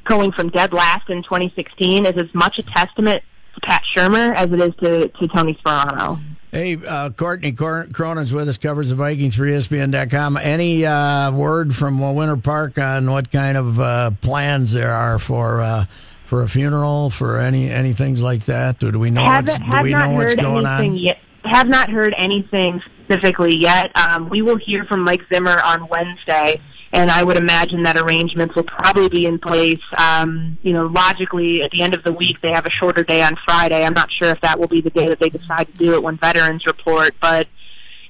going 0.05 0.31
from 0.31 0.49
dead 0.49 0.73
last 0.73 1.09
in 1.09 1.23
2016, 1.23 2.05
is 2.05 2.17
as 2.17 2.33
much 2.33 2.57
a 2.59 2.63
testament 2.63 3.23
to 3.55 3.61
Pat 3.61 3.83
Shurmur 3.95 4.33
as 4.35 4.51
it 4.51 4.61
is 4.61 4.75
to, 4.77 5.07
to 5.09 5.27
Tony 5.27 5.57
Sparano. 5.63 6.19
Hey, 6.51 6.77
uh, 6.87 7.09
Courtney 7.09 7.51
Cronin's 7.51 8.31
with 8.31 8.47
us, 8.47 8.57
covers 8.57 8.89
the 8.89 8.95
Vikings 8.95 9.35
for 9.35 9.43
ESPN.com. 9.43 10.37
Any 10.37 10.85
uh, 10.85 11.33
word 11.33 11.75
from 11.75 11.99
Winter 12.15 12.37
Park 12.37 12.77
on 12.77 13.11
what 13.11 13.29
kind 13.29 13.57
of 13.57 13.79
uh, 13.79 14.11
plans 14.21 14.71
there 14.71 14.91
are 14.91 15.19
for 15.19 15.61
uh, 15.61 15.85
for 16.23 16.43
a 16.43 16.47
funeral, 16.47 17.09
for 17.09 17.39
any 17.39 17.69
any 17.69 17.91
things 17.91 18.21
like 18.21 18.45
that? 18.45 18.79
Do, 18.79 18.89
do 18.89 18.99
we 18.99 19.09
know 19.09 19.23
have, 19.25 19.47
what's, 19.47 19.59
do 19.59 19.81
we 19.81 19.91
know 19.91 20.11
what's 20.11 20.35
going 20.35 20.65
on? 20.65 20.95
Yet, 20.95 21.17
have 21.43 21.67
not 21.67 21.89
heard 21.89 22.15
anything 22.17 22.81
specifically 23.03 23.55
yet. 23.55 23.91
Um, 23.97 24.29
we 24.29 24.41
will 24.41 24.57
hear 24.57 24.85
from 24.85 25.03
Mike 25.03 25.21
Zimmer 25.31 25.61
on 25.61 25.89
Wednesday 25.89 26.61
and 26.95 27.11
I 27.11 27.23
would 27.23 27.35
imagine 27.35 27.83
that 27.83 27.97
arrangements 27.97 28.55
will 28.55 28.63
probably 28.63 29.09
be 29.09 29.25
in 29.25 29.37
place. 29.37 29.81
Um, 29.97 30.57
you 30.63 30.71
know, 30.71 30.85
logically, 30.87 31.61
at 31.61 31.71
the 31.71 31.81
end 31.81 31.93
of 31.93 32.03
the 32.03 32.13
week, 32.13 32.37
they 32.41 32.51
have 32.51 32.65
a 32.65 32.69
shorter 32.69 33.03
day 33.03 33.21
on 33.21 33.35
Friday. 33.45 33.83
I'm 33.83 33.93
not 33.93 34.09
sure 34.17 34.29
if 34.29 34.39
that 34.41 34.57
will 34.57 34.69
be 34.69 34.79
the 34.79 34.89
day 34.91 35.09
that 35.09 35.19
they 35.19 35.29
decide 35.29 35.67
to 35.67 35.73
do 35.73 35.93
it 35.93 36.01
when 36.01 36.17
veterans 36.17 36.65
report, 36.65 37.13
but 37.21 37.47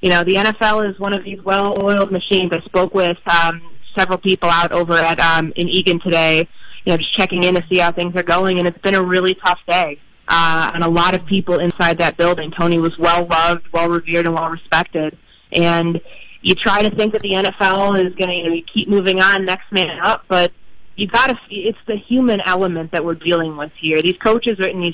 you 0.02 0.12
know, 0.12 0.24
the 0.24 0.36
NFL 0.36 0.88
is 0.88 1.00
one 1.00 1.14
of 1.14 1.24
these 1.24 1.42
well-oiled 1.42 2.12
machines. 2.12 2.52
I 2.54 2.62
spoke 2.62 2.94
with 2.94 3.18
um, 3.28 3.60
several 3.98 4.20
people 4.20 4.50
out 4.50 4.72
over 4.72 4.94
at 4.94 5.20
um, 5.20 5.52
in 5.56 5.68
Eagan 5.68 6.00
today. 6.00 6.48
You 6.86 6.92
know, 6.92 6.98
just 6.98 7.16
checking 7.18 7.44
in 7.44 7.56
to 7.56 7.66
see 7.68 7.80
how 7.80 7.92
things 7.92 8.16
are 8.16 8.24
going, 8.24 8.60
and 8.60 8.68
it's 8.68 8.78
been 8.80 8.94
a 8.94 9.02
really 9.02 9.36
tough 9.44 9.58
day. 9.68 10.00
Uh, 10.28 10.70
and 10.76 10.84
a 10.84 10.88
lot 10.88 11.16
of 11.16 11.26
people 11.26 11.60
inside 11.60 11.98
that 11.98 12.18
building. 12.18 12.52
Tony 12.52 12.78
was 12.78 12.96
well 13.00 13.26
loved, 13.26 13.66
well 13.74 13.90
revered, 13.90 14.28
and 14.28 14.36
well 14.36 14.50
respected. 14.50 15.18
And 15.54 16.00
you 16.46 16.54
try 16.54 16.88
to 16.88 16.96
think 16.96 17.14
that 17.14 17.24
the 17.24 17.32
NFL 17.32 18.06
is 18.06 18.14
going 18.14 18.30
to 18.30 18.36
you 18.36 18.50
know, 18.50 18.62
keep 18.72 18.88
moving 18.88 19.20
on, 19.20 19.46
next 19.46 19.72
man 19.72 20.00
up, 20.00 20.26
but 20.28 20.52
you 20.96 21.08
got 21.08 21.28
to. 21.28 21.36
It's 21.50 21.78
the 21.88 21.98
human 21.98 22.40
element 22.40 22.92
that 22.92 23.04
we're 23.04 23.16
dealing 23.16 23.58
with 23.58 23.72
here. 23.82 24.00
These 24.04 24.18
coaches 24.24 24.60
and 24.60 24.84
these 24.84 24.94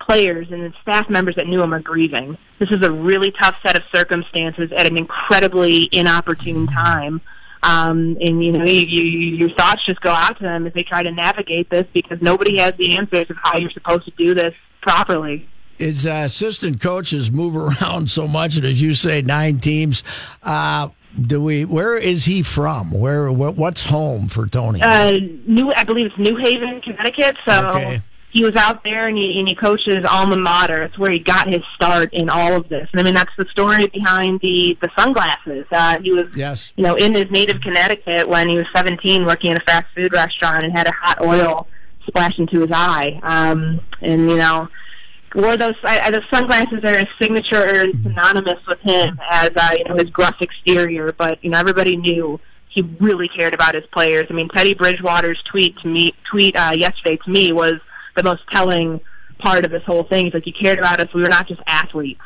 players 0.00 0.46
and 0.52 0.62
the 0.62 0.72
staff 0.80 1.10
members 1.10 1.34
that 1.34 1.48
knew 1.48 1.60
him 1.60 1.74
are 1.74 1.80
grieving. 1.80 2.38
This 2.60 2.68
is 2.70 2.84
a 2.84 2.92
really 2.92 3.32
tough 3.32 3.56
set 3.66 3.74
of 3.74 3.82
circumstances 3.92 4.70
at 4.76 4.86
an 4.86 4.96
incredibly 4.96 5.88
inopportune 5.90 6.68
time. 6.68 7.20
Um, 7.64 8.16
and 8.20 8.42
you 8.42 8.52
know, 8.52 8.64
you, 8.64 9.02
you, 9.02 9.36
your 9.36 9.50
thoughts 9.56 9.84
just 9.84 10.00
go 10.02 10.10
out 10.10 10.38
to 10.38 10.44
them 10.44 10.68
as 10.68 10.72
they 10.72 10.84
try 10.84 11.02
to 11.02 11.10
navigate 11.10 11.68
this 11.68 11.86
because 11.92 12.18
nobody 12.22 12.58
has 12.58 12.74
the 12.78 12.96
answers 12.96 13.28
of 13.28 13.36
how 13.42 13.58
you're 13.58 13.70
supposed 13.70 14.04
to 14.04 14.12
do 14.12 14.34
this 14.34 14.54
properly 14.80 15.48
his 15.82 16.06
assistant 16.06 16.80
coaches 16.80 17.30
move 17.30 17.56
around 17.82 18.10
so 18.10 18.28
much, 18.28 18.56
and 18.56 18.64
as 18.64 18.80
you 18.80 18.92
say, 18.92 19.22
nine 19.22 19.58
teams. 19.58 20.02
Uh, 20.42 20.88
do 21.20 21.42
we? 21.42 21.64
Where 21.64 21.96
is 21.96 22.24
he 22.24 22.42
from? 22.42 22.90
Where? 22.90 23.30
What's 23.30 23.84
home 23.84 24.28
for 24.28 24.46
Tony? 24.46 24.80
Uh, 24.80 25.18
New, 25.46 25.70
I 25.72 25.84
believe 25.84 26.06
it's 26.06 26.18
New 26.18 26.36
Haven, 26.36 26.80
Connecticut. 26.80 27.36
So 27.44 27.68
okay. 27.68 28.02
he 28.30 28.42
was 28.42 28.56
out 28.56 28.82
there, 28.82 29.08
and 29.08 29.16
he, 29.18 29.38
and 29.38 29.46
he 29.46 29.54
coached 29.54 29.86
his 29.86 30.06
alma 30.06 30.38
mater. 30.38 30.84
It's 30.84 30.98
where 30.98 31.10
he 31.10 31.18
got 31.18 31.48
his 31.48 31.60
start 31.74 32.14
in 32.14 32.30
all 32.30 32.54
of 32.54 32.70
this. 32.70 32.88
And 32.92 33.00
I 33.00 33.04
mean, 33.04 33.12
that's 33.12 33.34
the 33.36 33.44
story 33.50 33.88
behind 33.88 34.40
the 34.40 34.78
the 34.80 34.88
sunglasses. 34.98 35.66
Uh, 35.70 36.00
he 36.00 36.12
was, 36.12 36.34
yes. 36.34 36.72
you 36.76 36.82
know, 36.82 36.94
in 36.94 37.14
his 37.14 37.30
native 37.30 37.60
Connecticut 37.60 38.26
when 38.26 38.48
he 38.48 38.56
was 38.56 38.66
17, 38.74 39.26
working 39.26 39.50
in 39.50 39.58
a 39.58 39.64
fast 39.66 39.88
food 39.94 40.14
restaurant, 40.14 40.64
and 40.64 40.74
had 40.74 40.86
a 40.86 40.92
hot 40.92 41.20
oil 41.22 41.68
splash 42.06 42.38
into 42.38 42.60
his 42.60 42.70
eye. 42.72 43.20
Um, 43.22 43.80
and 44.00 44.30
you 44.30 44.36
know 44.36 44.66
wore 45.34 45.56
those 45.56 45.74
I, 45.82 46.10
the 46.10 46.22
sunglasses 46.32 46.84
are 46.84 46.98
a 46.98 47.08
signature 47.20 47.64
and 47.64 48.02
synonymous 48.02 48.58
with 48.66 48.80
him 48.80 49.18
as 49.30 49.50
uh, 49.56 49.76
you 49.76 49.84
know 49.84 49.96
his 49.96 50.10
gruff 50.10 50.36
exterior, 50.40 51.12
but 51.12 51.42
you 51.42 51.50
know 51.50 51.58
everybody 51.58 51.96
knew 51.96 52.40
he 52.68 52.82
really 53.00 53.28
cared 53.28 53.54
about 53.54 53.74
his 53.74 53.84
players. 53.92 54.26
I 54.30 54.32
mean, 54.32 54.48
Teddy 54.48 54.74
Bridgewater's 54.74 55.42
tweet 55.50 55.76
to 55.78 55.88
me 55.88 56.14
tweet 56.30 56.56
uh, 56.56 56.72
yesterday 56.74 57.18
to 57.24 57.30
me 57.30 57.52
was 57.52 57.74
the 58.16 58.22
most 58.22 58.42
telling 58.50 59.00
part 59.38 59.64
of 59.64 59.70
this 59.70 59.82
whole 59.84 60.04
thing. 60.04 60.26
He's 60.26 60.34
like, 60.34 60.44
he 60.44 60.52
cared 60.52 60.78
about 60.78 61.00
us. 61.00 61.12
We 61.14 61.22
were 61.22 61.28
not 61.28 61.48
just 61.48 61.60
athletes 61.66 62.20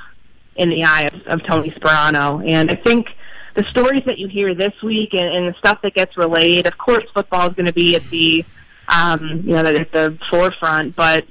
in 0.57 0.71
the 0.71 0.85
eye 0.85 1.03
of, 1.13 1.15
of 1.27 1.47
Tony 1.47 1.71
Sparano, 1.71 2.47
and 2.49 2.71
I 2.71 2.77
think 2.77 3.09
the 3.55 3.65
stories 3.65 4.05
that 4.07 4.19
you 4.19 4.29
hear 4.29 4.55
this 4.55 4.75
week 4.83 5.15
and, 5.15 5.35
and 5.35 5.49
the 5.49 5.59
stuff 5.59 5.81
that 5.83 5.95
gets 5.95 6.17
relayed. 6.17 6.67
Of 6.67 6.79
course, 6.79 7.05
football 7.15 7.49
is 7.49 7.55
going 7.55 7.67
to 7.67 7.73
be 7.73 7.97
at 7.97 8.05
the 8.11 8.45
um, 8.89 9.43
you 9.45 9.53
know, 9.53 9.65
at 9.65 9.93
the 9.93 10.19
forefront. 10.31 10.95
But 10.95 11.27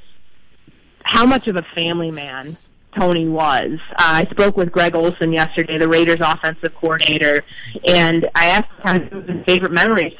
how 1.05 1.25
much 1.25 1.47
of 1.47 1.55
a 1.55 1.65
family 1.75 2.11
man 2.11 2.57
Tony 2.97 3.27
was. 3.27 3.79
Uh, 3.91 3.95
I 3.97 4.27
spoke 4.31 4.57
with 4.57 4.71
Greg 4.71 4.95
Olson 4.95 5.31
yesterday, 5.31 5.77
the 5.77 5.87
Raiders 5.87 6.19
offensive 6.19 6.73
coordinator, 6.75 7.43
and 7.87 8.27
I 8.35 8.47
asked 8.47 8.71
him 8.71 8.83
kind 8.83 9.13
of 9.13 9.27
his 9.27 9.45
favorite 9.45 9.71
memories 9.71 10.13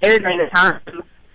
there 0.00 0.18
during 0.18 0.38
the 0.38 0.48
time. 0.54 0.80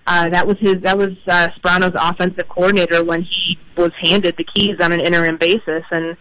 Uh, 0.07 0.29
that 0.29 0.47
was 0.47 0.57
his. 0.59 0.81
That 0.81 0.97
was 0.97 1.11
uh, 1.27 1.49
Sparano's 1.57 1.95
offensive 1.95 2.47
coordinator 2.47 3.03
when 3.03 3.23
he 3.23 3.59
was 3.75 3.91
handed 4.01 4.35
the 4.37 4.45
keys 4.45 4.77
on 4.79 4.91
an 4.93 5.01
interim 5.01 5.37
basis, 5.37 5.83
and 5.91 6.15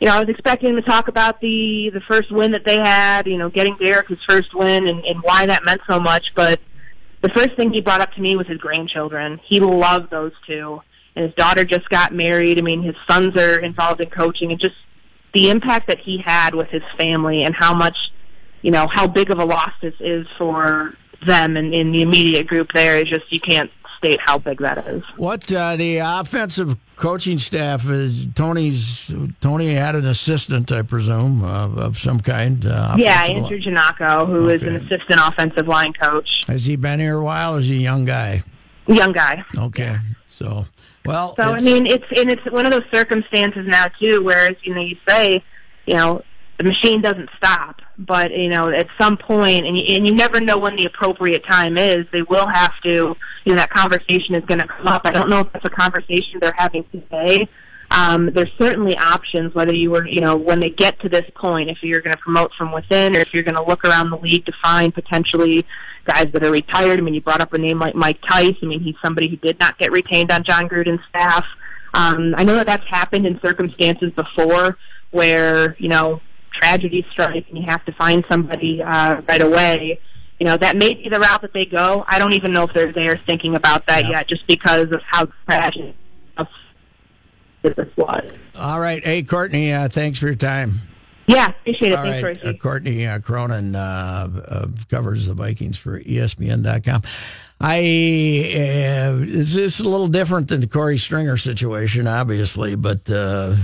you 0.00 0.06
know 0.06 0.16
I 0.16 0.20
was 0.20 0.28
expecting 0.28 0.70
him 0.70 0.76
to 0.76 0.82
talk 0.82 1.06
about 1.06 1.40
the 1.40 1.90
the 1.94 2.00
first 2.08 2.32
win 2.32 2.50
that 2.52 2.64
they 2.66 2.78
had, 2.78 3.26
you 3.26 3.38
know, 3.38 3.48
getting 3.48 3.76
Derek 3.78 4.08
his 4.08 4.18
first 4.28 4.52
win 4.54 4.88
and, 4.88 5.04
and 5.04 5.22
why 5.22 5.46
that 5.46 5.64
meant 5.64 5.80
so 5.88 6.00
much. 6.00 6.24
But 6.34 6.60
the 7.22 7.28
first 7.28 7.54
thing 7.56 7.72
he 7.72 7.80
brought 7.80 8.00
up 8.00 8.12
to 8.14 8.20
me 8.20 8.36
was 8.36 8.48
his 8.48 8.58
grandchildren. 8.58 9.38
He 9.48 9.60
loved 9.60 10.10
those 10.10 10.32
two, 10.44 10.80
and 11.18 11.26
his 11.26 11.34
daughter 11.34 11.64
just 11.64 11.88
got 11.88 12.14
married. 12.14 12.58
I 12.58 12.62
mean, 12.62 12.82
his 12.82 12.94
sons 13.10 13.36
are 13.36 13.58
involved 13.58 14.00
in 14.00 14.08
coaching, 14.08 14.52
and 14.52 14.60
just 14.60 14.76
the 15.34 15.50
impact 15.50 15.88
that 15.88 15.98
he 15.98 16.18
had 16.24 16.54
with 16.54 16.68
his 16.68 16.82
family 16.96 17.42
and 17.42 17.54
how 17.54 17.74
much, 17.74 17.96
you 18.62 18.70
know, 18.70 18.86
how 18.86 19.06
big 19.06 19.30
of 19.30 19.38
a 19.38 19.44
loss 19.44 19.72
this 19.82 19.94
is 20.00 20.26
for 20.38 20.94
them 21.26 21.56
and 21.56 21.74
in 21.74 21.90
the 21.90 22.00
immediate 22.00 22.46
group 22.46 22.68
there 22.72 22.96
is 22.96 23.08
just 23.08 23.24
you 23.32 23.40
can't 23.40 23.72
state 23.98 24.20
how 24.24 24.38
big 24.38 24.60
that 24.60 24.86
is. 24.86 25.02
What 25.16 25.52
uh, 25.52 25.74
the 25.74 25.98
offensive 25.98 26.78
coaching 26.94 27.40
staff 27.40 27.90
is 27.90 28.26
Tony's 28.36 29.12
Tony 29.40 29.74
had 29.74 29.96
an 29.96 30.06
assistant, 30.06 30.70
I 30.70 30.82
presume, 30.82 31.44
uh, 31.44 31.68
of 31.70 31.98
some 31.98 32.20
kind. 32.20 32.64
Uh, 32.64 32.94
yeah, 32.96 33.24
Andrew 33.24 33.58
Janocko, 33.58 34.26
who 34.26 34.50
okay. 34.50 34.54
is 34.54 34.62
an 34.62 34.76
assistant 34.76 35.20
offensive 35.20 35.66
line 35.66 35.92
coach. 35.92 36.28
Has 36.46 36.66
he 36.66 36.76
been 36.76 37.00
here 37.00 37.18
a 37.18 37.24
while? 37.24 37.56
Or 37.56 37.58
is 37.58 37.66
he 37.66 37.78
a 37.78 37.80
young 37.80 38.04
guy? 38.04 38.44
Young 38.86 39.12
guy. 39.12 39.44
Okay, 39.56 39.96
so 40.28 40.64
well. 41.08 41.34
So 41.36 41.42
I 41.42 41.60
mean, 41.60 41.86
it's 41.86 42.04
and 42.16 42.30
it's 42.30 42.44
one 42.50 42.66
of 42.66 42.72
those 42.72 42.84
circumstances 42.92 43.66
now 43.66 43.86
too, 44.00 44.22
whereas 44.22 44.54
you 44.62 44.74
know 44.74 44.80
you 44.80 44.96
say, 45.08 45.42
you 45.86 45.94
know, 45.94 46.22
the 46.58 46.64
machine 46.64 47.00
doesn't 47.00 47.30
stop. 47.36 47.80
But 47.98 48.30
you 48.30 48.48
know, 48.48 48.68
at 48.68 48.86
some 49.00 49.16
point, 49.16 49.66
and 49.66 49.76
you, 49.76 49.96
and 49.96 50.06
you 50.06 50.14
never 50.14 50.40
know 50.40 50.58
when 50.58 50.76
the 50.76 50.84
appropriate 50.84 51.44
time 51.46 51.76
is. 51.76 52.06
They 52.12 52.22
will 52.22 52.46
have 52.46 52.72
to. 52.84 53.16
You 53.44 53.54
know, 53.54 53.56
that 53.56 53.70
conversation 53.70 54.34
is 54.34 54.44
going 54.44 54.60
to 54.60 54.68
come 54.68 54.86
up. 54.86 55.02
I 55.04 55.10
don't 55.10 55.28
know 55.30 55.40
if 55.40 55.52
that's 55.52 55.64
a 55.64 55.70
conversation 55.70 56.38
they're 56.40 56.54
having 56.56 56.84
today. 56.92 57.48
Um, 57.90 58.30
there's 58.34 58.52
certainly 58.58 58.96
options 58.98 59.54
whether 59.54 59.74
you 59.74 59.90
were, 59.90 60.06
you 60.06 60.20
know, 60.20 60.36
when 60.36 60.60
they 60.60 60.68
get 60.68 61.00
to 61.00 61.08
this 61.08 61.24
point, 61.34 61.70
if 61.70 61.78
you're 61.82 62.02
going 62.02 62.14
to 62.14 62.20
promote 62.20 62.52
from 62.58 62.70
within, 62.72 63.16
or 63.16 63.20
if 63.20 63.32
you're 63.32 63.42
going 63.42 63.56
to 63.56 63.62
look 63.62 63.84
around 63.84 64.10
the 64.10 64.18
league 64.18 64.44
to 64.44 64.52
find 64.62 64.92
potentially 64.92 65.64
guys 66.08 66.26
that 66.32 66.42
are 66.42 66.50
retired. 66.50 66.98
I 66.98 67.02
mean, 67.02 67.14
you 67.14 67.20
brought 67.20 67.40
up 67.40 67.52
a 67.52 67.58
name 67.58 67.78
like 67.78 67.94
Mike 67.94 68.18
Tice. 68.26 68.56
I 68.62 68.66
mean, 68.66 68.80
he's 68.80 68.96
somebody 69.04 69.28
who 69.28 69.36
did 69.36 69.60
not 69.60 69.78
get 69.78 69.92
retained 69.92 70.32
on 70.32 70.42
Jon 70.42 70.68
Gruden's 70.68 71.02
staff. 71.08 71.44
Um, 71.94 72.34
I 72.36 72.42
know 72.42 72.56
that 72.56 72.66
that's 72.66 72.86
happened 72.88 73.26
in 73.26 73.38
circumstances 73.40 74.12
before 74.12 74.76
where 75.10 75.76
you 75.78 75.88
know 75.88 76.20
tragedy 76.52 77.06
strikes 77.12 77.48
and 77.48 77.58
you 77.58 77.64
have 77.66 77.84
to 77.84 77.92
find 77.92 78.24
somebody 78.28 78.82
uh, 78.82 79.20
right 79.28 79.42
away, 79.42 80.00
you 80.40 80.46
know, 80.46 80.56
that 80.56 80.76
may 80.76 80.94
be 80.94 81.08
the 81.08 81.20
route 81.20 81.42
that 81.42 81.52
they 81.52 81.64
go. 81.64 82.04
I 82.08 82.18
don't 82.18 82.32
even 82.32 82.52
know 82.52 82.64
if 82.64 82.72
they're 82.74 82.92
there 82.92 83.20
thinking 83.28 83.54
about 83.54 83.86
that 83.86 84.04
yeah. 84.04 84.10
yet, 84.10 84.28
just 84.28 84.46
because 84.46 84.90
of 84.90 85.00
how 85.06 85.28
tragic 85.46 85.94
this 87.62 87.88
was. 87.96 88.32
All 88.56 88.80
right. 88.80 89.04
Hey, 89.04 89.22
Courtney, 89.22 89.72
uh, 89.72 89.88
thanks 89.88 90.18
for 90.18 90.26
your 90.26 90.36
time. 90.36 90.80
Yeah, 91.28 91.50
appreciate 91.50 91.92
it. 91.92 91.98
All 91.98 92.04
Thanks, 92.04 92.22
right. 92.22 92.44
Uh, 92.44 92.52
Courtney 92.54 93.06
uh, 93.06 93.18
Cronin 93.20 93.76
uh, 93.76 94.28
uh, 94.48 94.66
covers 94.88 95.26
the 95.26 95.34
Vikings 95.34 95.76
for 95.76 96.00
ESPN.com. 96.00 97.02
I 97.60 97.78
uh, 97.78 99.22
it's, 99.26 99.54
it's, 99.54 99.80
a 99.80 99.84
little 99.84 100.08
different 100.08 100.48
than 100.48 100.60
the 100.60 100.66
Corey 100.66 100.96
Stringer 100.96 101.36
situation, 101.36 102.06
obviously, 102.06 102.76
but 102.76 103.10
uh, 103.10 103.56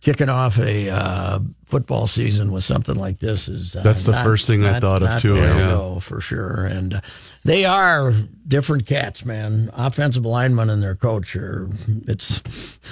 kicking 0.00 0.28
off 0.28 0.58
a 0.60 0.90
uh, 0.90 1.40
football 1.64 2.06
season 2.06 2.52
with 2.52 2.62
something 2.62 2.94
like 2.94 3.18
this 3.18 3.48
is 3.48 3.74
uh, 3.74 3.82
that's 3.82 4.04
the 4.04 4.12
not, 4.12 4.24
first 4.24 4.46
thing 4.46 4.60
not, 4.60 4.74
I 4.74 4.80
thought 4.80 5.02
of 5.02 5.20
too. 5.20 5.34
Yeah, 5.34 5.98
for 5.98 6.20
sure. 6.20 6.66
And 6.66 6.94
uh, 6.94 7.00
they 7.44 7.64
are 7.64 8.12
different 8.46 8.86
cats, 8.86 9.24
man. 9.24 9.70
Offensive 9.72 10.24
lineman 10.24 10.70
and 10.70 10.80
their 10.80 10.94
coach 10.94 11.34
are. 11.34 11.68
It's 12.06 12.42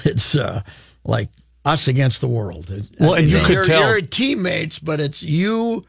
it's 0.04 0.35
uh, 0.35 0.62
like 1.04 1.28
us 1.64 1.88
against 1.88 2.20
the 2.20 2.29
world. 2.29 2.70
Well, 2.98 3.14
and 3.14 3.29
you 3.29 3.38
you're, 3.38 3.46
could 3.46 3.64
tell 3.64 3.88
you're 3.88 4.03
teammates, 4.03 4.79
but 4.79 5.00
it's 5.00 5.22
you 5.22 5.87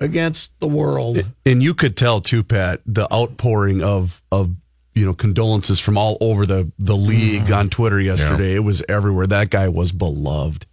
against 0.00 0.58
the 0.60 0.68
world. 0.68 1.24
And 1.44 1.62
you 1.62 1.74
could 1.74 1.96
tell 1.96 2.20
too, 2.20 2.42
Pat, 2.42 2.80
the 2.86 3.12
outpouring 3.12 3.82
of 3.82 4.22
of 4.30 4.54
you 4.94 5.04
know 5.04 5.14
condolences 5.14 5.80
from 5.80 5.98
all 5.98 6.16
over 6.20 6.46
the 6.46 6.70
the 6.78 6.96
league 6.96 7.44
mm. 7.44 7.56
on 7.56 7.70
Twitter 7.70 8.00
yesterday. 8.00 8.50
Yeah. 8.50 8.56
It 8.56 8.64
was 8.64 8.82
everywhere. 8.88 9.26
That 9.26 9.50
guy 9.50 9.68
was 9.68 9.92
beloved. 9.92 10.66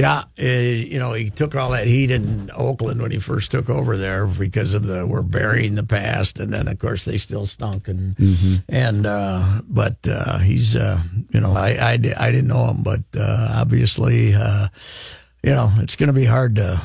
Yeah, 0.00 0.24
uh, 0.38 0.42
you 0.42 0.98
know 0.98 1.12
he 1.12 1.28
took 1.28 1.54
all 1.54 1.70
that 1.72 1.86
heat 1.86 2.10
in 2.10 2.50
Oakland 2.56 3.02
when 3.02 3.10
he 3.10 3.18
first 3.18 3.50
took 3.50 3.68
over 3.68 3.98
there 3.98 4.26
because 4.26 4.72
of 4.72 4.86
the 4.86 5.06
we're 5.06 5.22
burying 5.22 5.74
the 5.74 5.84
past, 5.84 6.38
and 6.38 6.50
then 6.50 6.68
of 6.68 6.78
course 6.78 7.04
they 7.04 7.18
still 7.18 7.44
stunk 7.44 7.86
and 7.86 8.16
mm-hmm. 8.16 8.56
and 8.70 9.04
uh, 9.04 9.60
but 9.68 9.98
uh, 10.08 10.38
he's 10.38 10.74
uh, 10.74 11.02
you 11.28 11.40
know 11.40 11.52
I, 11.52 11.72
I 11.72 11.92
I 12.16 12.30
didn't 12.30 12.48
know 12.48 12.68
him, 12.68 12.82
but 12.82 13.02
uh, 13.14 13.52
obviously 13.60 14.32
uh, 14.32 14.68
you 15.42 15.50
know 15.50 15.70
it's 15.76 15.96
going 15.96 16.06
to 16.06 16.14
be 16.14 16.24
hard 16.24 16.56
to 16.56 16.80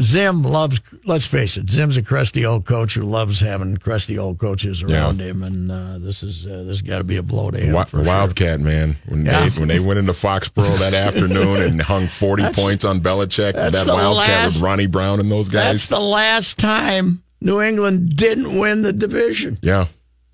Zim 0.00 0.42
loves. 0.42 0.80
Let's 1.04 1.26
face 1.26 1.56
it, 1.56 1.70
Zim's 1.70 1.96
a 1.96 2.02
crusty 2.02 2.44
old 2.44 2.64
coach 2.64 2.94
who 2.94 3.02
loves 3.02 3.40
having 3.40 3.76
crusty 3.76 4.18
old 4.18 4.38
coaches 4.38 4.82
around 4.82 5.20
yeah. 5.20 5.26
him, 5.26 5.42
and 5.42 5.70
uh, 5.70 5.98
this 5.98 6.22
is 6.22 6.46
uh, 6.46 6.64
this 6.66 6.82
got 6.82 6.98
to 6.98 7.04
be 7.04 7.16
a 7.16 7.22
blow 7.22 7.50
to 7.50 7.58
him. 7.58 7.72
Wi- 7.72 8.04
Wildcat 8.04 8.60
sure. 8.60 8.68
man, 8.68 8.96
when 9.06 9.24
yeah. 9.24 9.48
they 9.48 9.60
when 9.60 9.68
they 9.68 9.80
went 9.80 9.98
into 9.98 10.12
Foxborough 10.12 10.78
that 10.78 10.94
afternoon 10.94 11.62
and 11.62 11.80
hung 11.80 12.08
forty 12.08 12.42
that's, 12.42 12.58
points 12.58 12.84
on 12.84 13.00
Belichick, 13.00 13.52
that 13.52 13.72
Wildcat 13.86 14.28
last, 14.28 14.54
with 14.54 14.62
Ronnie 14.62 14.88
Brown 14.88 15.20
and 15.20 15.30
those 15.30 15.48
guys. 15.48 15.72
That's 15.72 15.86
the 15.88 16.00
last 16.00 16.58
time 16.58 17.22
New 17.40 17.60
England 17.60 18.16
didn't 18.16 18.58
win 18.58 18.82
the 18.82 18.92
division. 18.92 19.58
Yeah, 19.62 19.86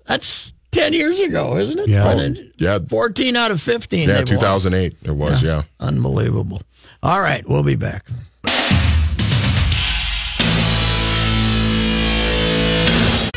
that's 0.07 0.53
ten 0.71 0.93
years 0.93 1.19
ago, 1.19 1.57
isn't 1.57 1.77
it? 1.77 1.87
Yeah, 1.87 2.29
yeah. 2.57 2.79
Fourteen 2.89 3.35
out 3.35 3.51
of 3.51 3.61
fifteen. 3.61 4.09
Yeah, 4.09 4.23
two 4.23 4.37
thousand 4.37 4.73
eight. 4.73 4.95
It 5.03 5.11
was. 5.11 5.43
Yeah. 5.43 5.57
yeah, 5.57 5.87
unbelievable. 5.87 6.61
All 7.03 7.21
right, 7.21 7.47
we'll 7.47 7.63
be 7.63 7.75
back. 7.75 8.07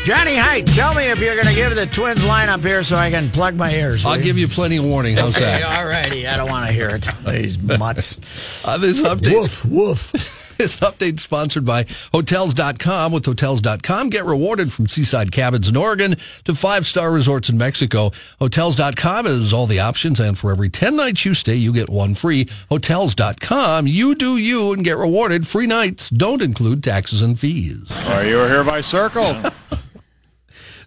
Johnny 0.05 0.35
Height, 0.35 0.67
tell 0.67 0.93
me 0.93 1.09
if 1.09 1.19
you're 1.19 1.33
going 1.33 1.47
to 1.47 1.55
give 1.55 1.73
the 1.73 1.87
Twins 1.87 2.23
line 2.23 2.47
up 2.47 2.61
here 2.61 2.83
so 2.83 2.95
I 2.95 3.09
can 3.09 3.27
plug 3.31 3.55
my 3.55 3.71
ears. 3.73 4.05
I'll 4.05 4.21
give 4.21 4.37
you 4.37 4.47
plenty 4.47 4.77
of 4.77 4.85
warning. 4.85 5.17
How's 5.17 5.33
that? 5.37 5.63
All 5.63 5.87
righty. 5.87 6.27
I 6.27 6.37
don't 6.37 6.47
want 6.47 6.67
to 6.67 6.71
hear 6.71 6.89
it. 6.89 7.07
These 7.25 7.57
mutts. 7.79 8.63
Uh, 8.63 8.77
this 8.77 9.01
update. 9.01 9.33
Woof, 9.33 9.65
woof. 9.65 10.41
This 10.55 10.79
update 10.79 11.19
sponsored 11.19 11.65
by 11.65 11.85
Hotels.com. 12.13 13.11
With 13.11 13.25
Hotels.com, 13.25 14.09
get 14.09 14.23
rewarded 14.23 14.71
from 14.71 14.87
seaside 14.87 15.33
cabins 15.33 15.67
in 15.67 15.75
Oregon 15.75 16.15
to 16.45 16.55
five 16.55 16.87
star 16.87 17.11
resorts 17.11 17.49
in 17.49 17.57
Mexico. 17.57 18.11
Hotels.com 18.39 19.25
has 19.25 19.51
all 19.51 19.65
the 19.65 19.81
options, 19.81 20.17
and 20.21 20.37
for 20.37 20.51
every 20.51 20.69
10 20.69 20.95
nights 20.95 21.25
you 21.25 21.33
stay, 21.33 21.55
you 21.55 21.73
get 21.73 21.89
one 21.89 22.15
free. 22.15 22.47
Hotels.com, 22.69 23.85
you 23.87 24.15
do 24.15 24.37
you 24.37 24.71
and 24.71 24.81
get 24.85 24.95
rewarded. 24.95 25.45
Free 25.45 25.67
nights 25.67 26.09
don't 26.09 26.41
include 26.41 26.81
taxes 26.81 27.21
and 27.21 27.37
fees. 27.37 27.91
Are 28.07 28.25
you 28.25 28.39
are 28.39 28.47
here 28.47 28.63
by 28.63 28.79
Circle. 28.79 29.23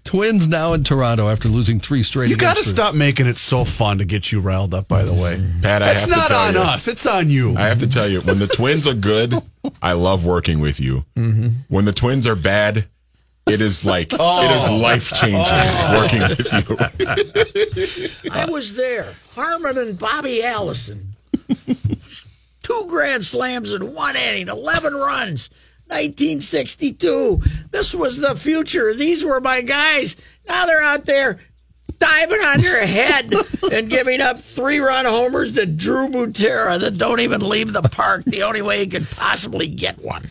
Twins 0.08 0.48
now 0.48 0.72
in 0.72 0.84
Toronto 0.84 1.28
after 1.28 1.50
losing 1.50 1.78
three 1.78 2.02
straight. 2.02 2.30
You 2.30 2.36
got 2.38 2.56
to 2.56 2.64
stop 2.64 2.94
making 2.94 3.26
it 3.26 3.36
so 3.36 3.62
fun 3.62 3.98
to 3.98 4.06
get 4.06 4.32
you 4.32 4.40
riled 4.40 4.72
up. 4.72 4.88
By 4.88 5.02
the 5.02 5.12
way, 5.12 5.38
Pat, 5.60 5.82
I 5.82 5.90
it's 5.90 6.06
have 6.06 6.08
not 6.08 6.22
to 6.22 6.32
tell 6.32 6.48
on 6.48 6.54
you, 6.54 6.60
us. 6.60 6.88
It's 6.88 7.04
on 7.04 7.28
you. 7.28 7.54
I 7.58 7.64
have 7.64 7.80
to 7.80 7.86
tell 7.86 8.08
you, 8.08 8.22
when 8.22 8.38
the 8.38 8.46
Twins 8.46 8.86
are 8.86 8.94
good, 8.94 9.34
I 9.82 9.92
love 9.92 10.24
working 10.24 10.60
with 10.60 10.80
you. 10.80 11.04
Mm-hmm. 11.14 11.48
When 11.68 11.84
the 11.84 11.92
Twins 11.92 12.26
are 12.26 12.36
bad, 12.36 12.86
it 13.46 13.60
is 13.60 13.84
like 13.84 14.14
oh. 14.18 14.44
it 14.46 14.56
is 14.56 14.80
life 14.80 15.12
changing 15.12 15.44
oh. 15.46 15.98
working 16.00 16.20
with 16.20 16.52
you. 18.24 18.30
I 18.32 18.46
was 18.46 18.76
there. 18.76 19.12
Harmon 19.34 19.76
and 19.76 19.98
Bobby 19.98 20.42
Allison. 20.42 21.08
Two 22.62 22.84
grand 22.88 23.26
slams 23.26 23.74
in 23.74 23.92
one 23.94 24.16
inning, 24.16 24.48
eleven 24.48 24.94
runs. 24.94 25.50
1962. 25.88 27.40
This 27.70 27.94
was 27.94 28.18
the 28.18 28.34
future. 28.34 28.94
These 28.94 29.24
were 29.24 29.40
my 29.40 29.60
guys. 29.62 30.16
Now 30.46 30.66
they're 30.66 30.82
out 30.82 31.04
there 31.04 31.38
diving 31.98 32.40
on 32.40 32.60
your 32.60 32.78
head 32.78 33.32
and 33.72 33.90
giving 33.90 34.20
up 34.20 34.38
three 34.38 34.78
run 34.78 35.04
homers 35.04 35.52
to 35.52 35.66
Drew 35.66 36.08
Butera 36.08 36.78
that 36.80 36.96
don't 36.96 37.20
even 37.20 37.48
leave 37.48 37.72
the 37.72 37.82
park 37.82 38.24
the 38.24 38.42
only 38.42 38.62
way 38.62 38.80
he 38.80 38.86
could 38.86 39.08
possibly 39.10 39.66
get 39.66 39.98
one. 39.98 40.22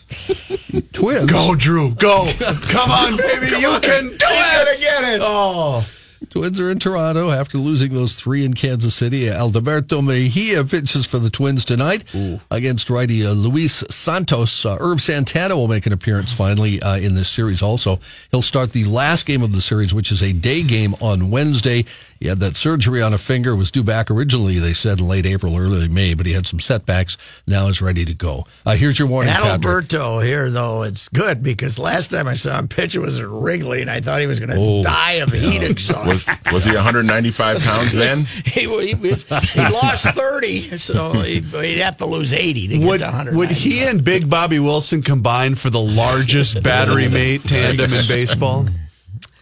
Twins. 0.94 1.26
Go, 1.26 1.56
Drew. 1.56 1.94
Go. 1.96 2.32
Come 2.40 2.92
on, 2.92 3.18
baby. 3.18 3.48
Come 3.48 3.62
you 3.62 3.70
on. 3.70 3.82
can 3.82 4.04
do 4.08 4.16
it. 4.20 4.80
Get 4.80 5.16
it. 5.16 5.22
Oh. 5.22 5.86
Twins 6.30 6.60
are 6.60 6.70
in 6.70 6.80
Toronto 6.80 7.30
after 7.32 7.58
losing 7.58 7.94
those 7.94 8.16
three 8.16 8.44
in 8.44 8.54
Kansas 8.54 8.96
City. 8.96 9.30
Alberto 9.30 10.02
Mejia 10.02 10.64
pitches 10.64 11.06
for 11.06 11.20
the 11.20 11.30
Twins 11.30 11.64
tonight 11.64 12.04
against 12.52 12.90
righty 12.90 13.26
uh, 13.26 13.32
Luis 13.34 13.84
Santos. 13.90 14.66
Uh, 14.66 14.78
Irv 14.80 15.02
Santana 15.02 15.56
will 15.56 15.68
make 15.68 15.86
an 15.86 15.94
appearance 15.94 16.34
finally 16.34 16.82
uh, 16.82 16.98
in 16.98 17.16
this 17.16 17.30
series 17.30 17.62
also. 17.62 18.00
He'll 18.32 18.42
start 18.42 18.72
the 18.72 18.86
last 18.86 19.26
game 19.26 19.42
of 19.44 19.54
the 19.54 19.62
series, 19.62 19.94
which 19.94 20.12
is 20.12 20.22
a 20.22 20.34
day 20.34 20.64
game 20.64 20.96
on 21.02 21.30
Wednesday. 21.30 21.86
He 22.20 22.28
had 22.28 22.40
that 22.40 22.56
surgery 22.58 23.02
on 23.02 23.14
a 23.14 23.18
finger, 23.18 23.56
was 23.56 23.72
due 23.72 23.84
back 23.84 24.10
originally, 24.10 24.58
they 24.60 24.74
said, 24.74 25.00
in 25.00 25.08
late 25.08 25.26
April, 25.26 25.58
early 25.58 25.88
May, 25.88 26.14
but 26.14 26.26
he 26.26 26.34
had 26.34 26.48
some 26.48 26.60
setbacks. 26.60 27.18
Now 27.46 27.68
is 27.68 27.82
ready 27.82 28.06
to 28.06 28.14
go. 28.14 28.46
Uh, 28.66 28.76
here's 28.76 28.98
your 28.98 29.08
warning, 29.08 29.34
Patrick. 29.34 29.62
Adalberto 29.62 30.26
here, 30.26 30.50
though, 30.50 30.84
it's 30.84 31.10
good 31.10 31.44
because 31.44 31.78
last 31.78 32.10
time 32.12 32.28
I 32.28 32.34
saw 32.34 32.58
him 32.58 32.68
pitch, 32.68 32.96
it 32.96 33.00
was 33.00 33.20
at 33.20 33.28
Wrigley, 33.28 33.82
and 33.82 33.90
I 33.92 34.02
thought 34.02 34.20
he 34.22 34.28
was 34.28 34.40
going 34.40 34.50
to 34.50 34.56
Oh, 34.60 34.84
die 34.84 35.14
of 35.14 35.32
heat 35.32 35.62
exhaustion. 35.64 36.08
Was 36.08 36.26
was 36.52 36.66
he 36.66 36.74
195 36.74 37.60
pounds 37.60 37.94
then? 37.94 38.26
he, 38.46 38.62
he, 38.62 38.94
he 38.96 39.62
lost 39.70 40.06
30, 40.08 40.78
so 40.78 41.12
he, 41.22 41.40
he'd 41.42 41.78
have 41.80 41.98
to 41.98 42.06
lose 42.06 42.34
80 42.34 42.68
to 42.70 42.78
get 42.80 42.88
Would, 42.88 42.98
to 43.00 43.06
100. 43.06 43.36
would 43.36 43.52
he 43.52 43.84
and 43.84 44.04
Big 44.04 44.30
Bobby 44.30 44.60
Wilson 44.60 45.02
combine 45.04 45.56
for 45.56 45.70
the 45.70 45.80
largest 45.80 46.64
battery 46.64 47.08
mate 47.08 47.44
tandem 47.44 47.94
in 47.94 48.08
baseball? 48.08 48.66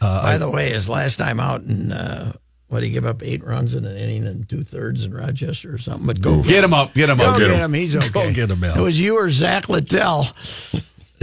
By 0.02 0.38
the 0.38 0.50
way, 0.50 0.70
his 0.70 0.88
last 0.88 1.16
time 1.18 1.40
out 1.40 1.62
in, 1.64 1.92
uh, 1.92 2.34
what, 2.68 2.84
he 2.84 2.90
give 2.90 3.06
up 3.06 3.22
eight 3.24 3.44
runs 3.46 3.76
in 3.76 3.86
an 3.86 3.96
inning 3.96 4.26
and 4.26 4.48
two 4.50 4.64
thirds 4.64 5.04
in 5.04 5.14
Rochester 5.14 5.74
or 5.74 5.78
something? 5.78 6.06
But 6.08 6.22
go 6.22 6.42
Get 6.44 6.64
him 6.64 6.74
up. 6.74 6.94
Get 6.94 7.10
him 7.10 7.18
Go 7.18 7.26
up. 7.32 7.40
get 7.40 7.52
him. 7.52 7.74
He's 7.74 7.96
okay. 7.96 8.10
Go 8.10 8.34
get 8.34 8.50
him, 8.50 8.64
Al. 8.64 8.78
It 8.80 8.82
was 8.82 9.00
you 9.00 9.18
or 9.18 9.30
Zach 9.30 9.70
Littell. 9.70 10.28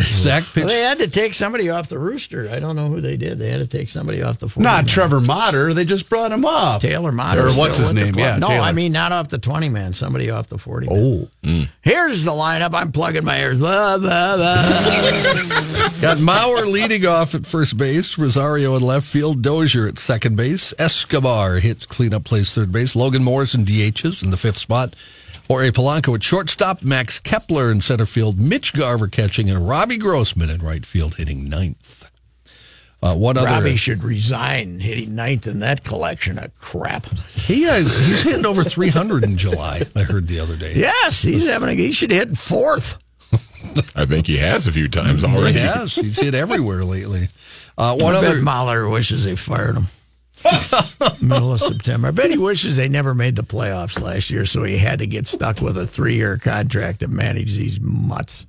Zach 0.23 0.45
Well, 0.55 0.67
they 0.67 0.81
had 0.81 0.99
to 0.99 1.09
take 1.09 1.35
somebody 1.35 1.71
off 1.71 1.89
the 1.89 1.99
rooster. 1.99 2.49
I 2.51 2.59
don't 2.59 2.77
know 2.77 2.89
who 2.89 3.01
they 3.01 3.17
did. 3.17 3.39
They 3.39 3.51
had 3.51 3.59
to 3.59 3.67
take 3.67 3.89
somebody 3.89 4.23
off 4.23 4.39
the 4.39 4.49
40 4.49 4.63
Not 4.63 4.85
man. 4.85 4.87
Trevor 4.87 5.21
Motter. 5.21 5.75
They 5.75 5.85
just 5.85 6.09
brought 6.09 6.33
him 6.33 6.45
up. 6.45 6.81
Taylor 6.81 7.13
Motter. 7.13 7.49
Or 7.49 7.53
what's 7.53 7.79
his 7.79 7.93
name? 7.93 8.15
Yeah, 8.15 8.37
No, 8.39 8.49
Taylor. 8.49 8.65
I 8.65 8.73
mean 8.73 8.93
not 8.93 9.13
off 9.13 9.29
the 9.29 9.39
20 9.39 9.69
man, 9.69 9.95
somebody 9.95 10.31
off 10.31 10.49
the 10.49 10.59
40 10.59 10.89
man. 10.89 10.99
Oh. 10.99 11.29
Mm. 11.47 11.69
Here's 11.83 12.25
the 12.25 12.33
lineup. 12.33 12.75
I'm 12.75 12.93
plugging 12.93 13.25
my 13.25 13.39
ears. 13.41 13.59
Blah, 13.59 13.99
blah, 13.99 14.37
blah. 14.37 14.55
Got 16.01 16.19
Mauer 16.19 16.67
leading 16.67 17.07
off 17.07 17.35
at 17.35 17.47
first 17.47 17.77
base, 17.77 18.19
Rosario 18.19 18.75
in 18.77 18.83
left 18.83 19.07
field, 19.07 19.43
Dozier 19.43 19.87
at 19.87 19.99
second 19.99 20.37
base, 20.37 20.75
Escobar 20.79 21.57
hits 21.57 21.87
cleanup 21.87 22.25
plays 22.25 22.55
third 22.55 22.73
base, 22.73 22.97
Logan 22.97 23.23
Morrison 23.23 23.65
DHs 23.65 24.23
in 24.25 24.31
the 24.31 24.37
fifth 24.37 24.57
spot, 24.59 24.95
Jorge 25.53 25.71
Polanco 25.71 26.15
at 26.15 26.23
shortstop, 26.23 26.83
Max 26.83 27.21
Kepler 27.21 27.71
in 27.71 27.83
center 27.83 28.07
field, 28.07 28.41
Mitch 28.41 28.73
Garver 28.73 29.07
catching, 29.07 29.51
and 29.51 29.69
Robbie 29.69 29.99
Grossman 29.99 30.49
in 30.49 30.63
right 30.63 30.87
field 30.87 31.17
hitting 31.17 31.47
ninth. 31.47 32.11
Uh, 33.03 33.15
one 33.15 33.37
other, 33.37 33.49
Robbie 33.49 33.77
should 33.77 34.03
resign 34.03 34.81
hitting 34.81 35.15
ninth 35.15 35.47
in 35.47 35.61
that 35.61 35.85
collection 35.85 36.39
of 36.39 36.59
crap. 36.59 37.05
he 37.35 37.69
uh, 37.69 37.81
he's 37.83 38.23
hitting 38.23 38.47
over 38.47 38.65
300 38.65 39.25
in 39.25 39.37
July. 39.37 39.83
I 39.95 40.05
heard 40.05 40.27
the 40.27 40.41
other 40.41 40.57
day. 40.57 40.73
Yes, 40.75 41.21
he's 41.21 41.47
having 41.47 41.69
a, 41.69 41.75
he 41.75 41.93
should 41.93 42.13
hit 42.13 42.35
fourth. 42.39 42.97
I 43.95 44.07
think 44.07 44.27
he 44.27 44.39
has 44.39 44.67
a 44.67 44.73
few 44.73 44.89
times 44.89 45.21
he 45.21 45.29
already. 45.29 45.59
has. 45.59 45.95
He's 45.95 46.19
hit 46.19 46.35
everywhere 46.35 46.83
lately. 46.83 47.29
Uh, 47.77 47.95
one 47.97 48.15
I 48.15 48.23
bet 48.23 48.31
other. 48.31 48.41
Mahler 48.41 48.89
wishes 48.89 49.25
they 49.25 49.37
fired 49.37 49.77
him. 49.77 49.89
Middle 51.21 51.53
of 51.53 51.61
September. 51.61 52.09
I 52.09 52.11
bet 52.11 52.31
he 52.31 52.39
wishes 52.39 52.77
they 52.77 52.89
never 52.89 53.15
made 53.15 53.37
the 53.37 53.43
playoffs 53.43 54.01
last 54.01 54.31
year, 54.31 54.47
so 54.47 54.63
he 54.65 54.79
had 54.79 54.99
to 55.01 55.07
get 55.07 55.27
stuck 55.27 55.61
with 55.61 55.77
a 55.77 55.87
three-year 55.87 56.39
contract 56.39 57.01
to 57.01 57.09
manage 57.09 57.57
these 57.57 57.81
mutts. 57.81 58.47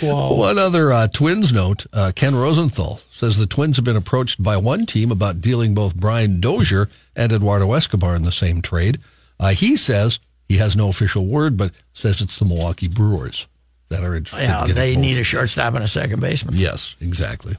One 0.00 0.58
other 0.58 0.92
uh, 0.92 1.08
Twins 1.08 1.52
note 1.52 1.86
uh, 1.92 2.12
Ken 2.14 2.34
Rosenthal 2.34 3.00
says 3.10 3.36
the 3.36 3.46
Twins 3.46 3.76
have 3.76 3.84
been 3.84 3.96
approached 3.96 4.42
by 4.42 4.56
one 4.56 4.86
team 4.86 5.10
about 5.10 5.40
dealing 5.40 5.74
both 5.74 5.94
Brian 5.94 6.40
Dozier 6.40 6.88
and 7.14 7.32
Eduardo 7.32 7.72
Escobar 7.72 8.16
in 8.16 8.22
the 8.22 8.32
same 8.32 8.62
trade. 8.62 8.98
Uh, 9.38 9.50
he 9.50 9.76
says 9.76 10.18
he 10.48 10.56
has 10.56 10.76
no 10.76 10.88
official 10.88 11.26
word, 11.26 11.56
but 11.56 11.72
says 11.92 12.20
it's 12.20 12.38
the 12.38 12.44
Milwaukee 12.44 12.88
Brewers 12.88 13.46
that 13.88 14.02
are 14.02 14.14
interested. 14.14 14.46
Yeah, 14.46 14.64
in 14.64 14.74
they 14.74 14.94
both. 14.94 15.02
need 15.02 15.18
a 15.18 15.24
shortstop 15.24 15.74
and 15.74 15.84
a 15.84 15.88
second 15.88 16.20
baseman. 16.20 16.56
Yes, 16.56 16.96
exactly. 17.00 17.56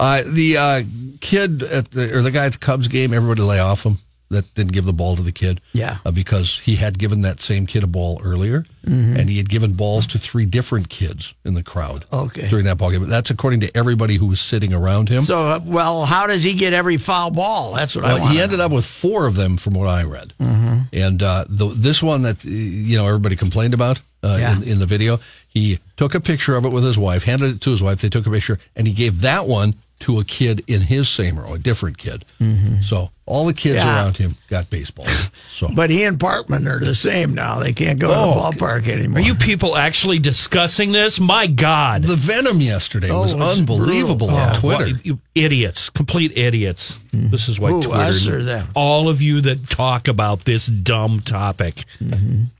Uh, 0.00 0.22
the 0.26 0.56
uh, 0.56 0.82
kid 1.20 1.62
at 1.62 1.90
the 1.90 2.16
or 2.16 2.22
the 2.22 2.30
guy 2.30 2.46
at 2.46 2.52
the 2.52 2.58
Cubs 2.58 2.88
game, 2.88 3.12
everybody 3.12 3.42
lay 3.42 3.58
off 3.60 3.84
him. 3.84 3.96
That 4.30 4.54
didn't 4.54 4.72
give 4.74 4.84
the 4.84 4.92
ball 4.92 5.16
to 5.16 5.22
the 5.22 5.32
kid. 5.32 5.60
Yeah. 5.72 5.98
uh, 6.06 6.12
because 6.12 6.60
he 6.60 6.76
had 6.76 7.00
given 7.00 7.22
that 7.22 7.40
same 7.40 7.66
kid 7.66 7.82
a 7.82 7.88
ball 7.88 8.20
earlier, 8.24 8.64
Mm-hmm. 8.86 9.16
and 9.18 9.28
he 9.28 9.36
had 9.38 9.48
given 9.48 9.72
balls 9.74 10.06
to 10.06 10.18
three 10.18 10.46
different 10.46 10.88
kids 10.88 11.34
in 11.44 11.52
the 11.54 11.62
crowd. 11.64 12.04
Okay. 12.12 12.48
during 12.48 12.64
that 12.66 12.78
ball 12.78 12.90
game. 12.92 13.06
That's 13.10 13.28
according 13.30 13.60
to 13.60 13.76
everybody 13.76 14.14
who 14.14 14.26
was 14.26 14.40
sitting 14.40 14.72
around 14.72 15.08
him. 15.10 15.24
So, 15.24 15.50
uh, 15.50 15.60
well, 15.64 16.04
how 16.06 16.26
does 16.28 16.44
he 16.44 16.54
get 16.54 16.72
every 16.72 16.96
foul 16.96 17.30
ball? 17.32 17.74
That's 17.74 17.94
what 17.96 18.04
I 18.06 18.14
Well, 18.14 18.20
want. 18.22 18.32
he 18.34 18.40
ended 18.40 18.60
up 18.60 18.70
with 18.72 18.86
four 18.86 19.26
of 19.26 19.34
them, 19.34 19.56
from 19.58 19.74
what 19.74 19.86
I 19.88 20.04
read. 20.04 20.32
Mm-hmm. 20.40 20.78
And 20.94 21.22
uh, 21.22 21.44
the, 21.48 21.66
this 21.66 22.00
one 22.02 22.22
that 22.22 22.42
you 22.44 22.96
know 22.96 23.06
everybody 23.08 23.34
complained 23.36 23.74
about 23.74 24.00
uh, 24.22 24.36
Yeah. 24.40 24.56
in, 24.56 24.62
in 24.62 24.78
the 24.78 24.86
video, 24.86 25.18
he 25.48 25.80
took 25.96 26.14
a 26.14 26.20
picture 26.20 26.54
of 26.56 26.64
it 26.64 26.70
with 26.70 26.84
his 26.84 26.96
wife, 26.96 27.24
handed 27.24 27.56
it 27.56 27.60
to 27.62 27.70
his 27.70 27.82
wife. 27.82 28.00
They 28.00 28.08
took 28.08 28.26
a 28.26 28.30
picture, 28.30 28.58
and 28.76 28.86
he 28.86 28.94
gave 28.94 29.20
that 29.22 29.46
one 29.46 29.74
to 30.00 30.18
a 30.18 30.24
kid 30.24 30.62
in 30.66 30.82
his 30.82 31.08
same 31.08 31.38
row, 31.38 31.54
a 31.54 31.58
different 31.58 31.98
kid. 31.98 32.24
Mm-hmm. 32.40 32.80
So 32.80 33.10
all 33.30 33.46
the 33.46 33.54
kids 33.54 33.80
Mm-hmm. 33.80 33.88
Yeah. 33.88 34.02
around 34.02 34.16
him 34.16 34.34
got 34.48 34.68
baseball. 34.70 35.06
So 35.60 35.68
But 35.68 35.90
he 35.90 36.04
and 36.04 36.18
Parkman 36.18 36.66
are 36.66 36.82
the 36.82 36.94
same 36.94 37.34
now. 37.34 37.58
They 37.58 37.74
can't 37.74 37.98
go 37.98 38.10
Oh, 38.10 38.50
to 38.50 38.56
the 38.56 38.64
ballpark 38.64 38.88
anymore. 38.88 39.18
Are 39.18 39.22
you 39.22 39.34
people 39.34 39.76
actually 39.76 40.18
discussing 40.18 40.92
this? 40.92 41.20
My 41.20 41.46
God. 41.46 42.04
the 42.04 42.16
venom 42.16 42.62
yesterday 42.62 43.10
Oh, 43.10 43.20
was 43.20 43.34
was 43.34 43.58
unbelievable 43.58 44.28
brutal. 44.28 44.36
on 44.42 44.48
Yeah, 44.54 44.60
Twitter. 44.60 44.84
well, 44.84 44.88
you, 44.88 44.98
you 45.02 45.18
idiots, 45.34 45.90
complete 45.90 46.32
idiots. 46.38 46.98
This 47.12 47.48
is 47.50 47.60
why 47.60 47.70
Who, 47.72 47.82
Twitter. 47.82 48.00
us 48.04 48.26
or 48.26 48.42
them? 48.42 48.68
All 48.74 49.10
of 49.10 49.20
you 49.20 49.42
that 49.42 49.68
talk 49.68 50.08
about 50.08 50.44
this 50.46 50.66
dumb 50.66 51.20
topic. 51.20 51.84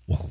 well, 0.06 0.30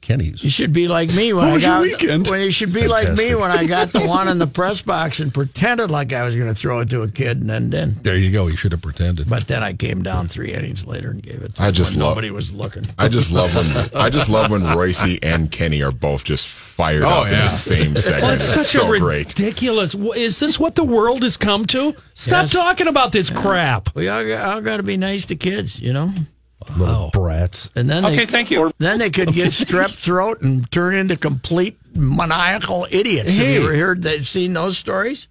Kenny's. 0.00 0.42
You 0.44 0.50
should 0.50 0.72
be 0.72 0.86
like 0.88 1.12
me 1.12 1.32
when 1.34 1.44
How 1.44 1.50
I 1.50 1.56
your 1.56 1.60
got. 1.60 1.82
weekend? 1.82 2.28
Well, 2.28 2.38
you 2.40 2.50
should 2.52 2.72
be 2.72 2.86
like 2.88 3.12
me 3.18 3.34
when 3.34 3.50
I 3.50 3.66
got 3.66 3.88
the 3.88 4.00
one 4.06 4.28
in 4.28 4.38
the 4.38 4.46
press 4.46 4.80
box 4.82 5.18
and 5.20 5.34
pretended 5.34 5.90
like 5.90 6.12
I 6.12 6.22
was 6.24 6.34
going 6.36 6.48
to 6.48 6.54
throw 6.54 6.78
it 6.80 6.88
to 6.90 7.02
a 7.02 7.08
kid, 7.08 7.40
and 7.40 7.50
then 7.50 7.68
then. 7.70 7.96
There 8.02 8.16
you 8.16 8.30
go. 8.30 8.46
You 8.46 8.56
should 8.56 8.72
have 8.72 8.80
pretended. 8.82 9.28
But 9.28 9.48
then 9.48 9.62
I 9.64 9.72
came 9.76 10.02
down 10.02 10.28
three 10.28 10.52
innings 10.52 10.86
later 10.86 11.10
and 11.10 11.22
gave 11.22 11.42
it. 11.42 11.54
To 11.56 11.62
I 11.62 11.70
just 11.70 11.96
love- 11.96 12.10
nobody 12.10 12.30
was 12.30 12.52
looking. 12.52 12.86
I 12.98 13.08
just 13.08 13.30
love 13.32 13.54
when 13.54 13.90
I 14.00 14.10
just 14.10 14.28
love 14.28 14.50
when 14.50 14.62
Royce 14.76 15.04
and 15.22 15.50
Kenny 15.50 15.82
are 15.82 15.92
both 15.92 16.24
just 16.24 16.46
fired 16.48 17.02
Oh, 17.04 17.08
up 17.08 17.26
in 17.28 17.32
the 17.32 17.48
same 17.48 17.96
segment. 17.96 18.34
It's 18.34 18.44
It's 18.44 18.54
such 18.70 18.80
so 18.82 18.92
a 18.92 18.98
great. 18.98 19.28
ridiculous. 19.38 19.92
wh- 19.94 20.16
Is 20.16 20.38
this 20.38 20.58
what 20.58 20.74
the 20.74 20.84
world 20.84 21.22
has 21.22 21.36
come 21.36 21.64
to? 21.66 21.94
Stop 22.14 22.42
Yes. 22.44 22.52
talking 22.52 22.86
about 22.88 23.12
this 23.12 23.30
crap. 23.30 23.94
We 23.94 24.08
all, 24.08 24.24
got- 24.24 24.48
all 24.48 24.60
got 24.60 24.76
to 24.78 24.82
be 24.82 24.96
nice 24.96 25.24
to 25.26 25.36
kids, 25.36 25.80
you 25.80 25.92
know. 25.92 26.12
Wow. 26.78 27.10
Brats. 27.12 27.70
And 27.76 27.88
then 27.88 28.04
Okay, 28.04 28.16
they, 28.16 28.26
thank 28.26 28.50
you. 28.50 28.72
Then 28.78 28.98
they 28.98 29.10
could 29.10 29.32
get 29.32 29.48
strep 29.50 29.90
throat 29.90 30.40
and 30.42 30.68
turn 30.72 30.94
into 30.96 31.16
complete 31.16 31.78
maniacal 31.96 32.86
idiots. 32.90 33.36
Have 33.36 33.48
you 33.48 33.64
ever 33.64 33.76
heard 33.76 34.02
that? 34.02 34.24
Seen 34.26 34.52
those 34.52 34.76
stories? 34.78 35.28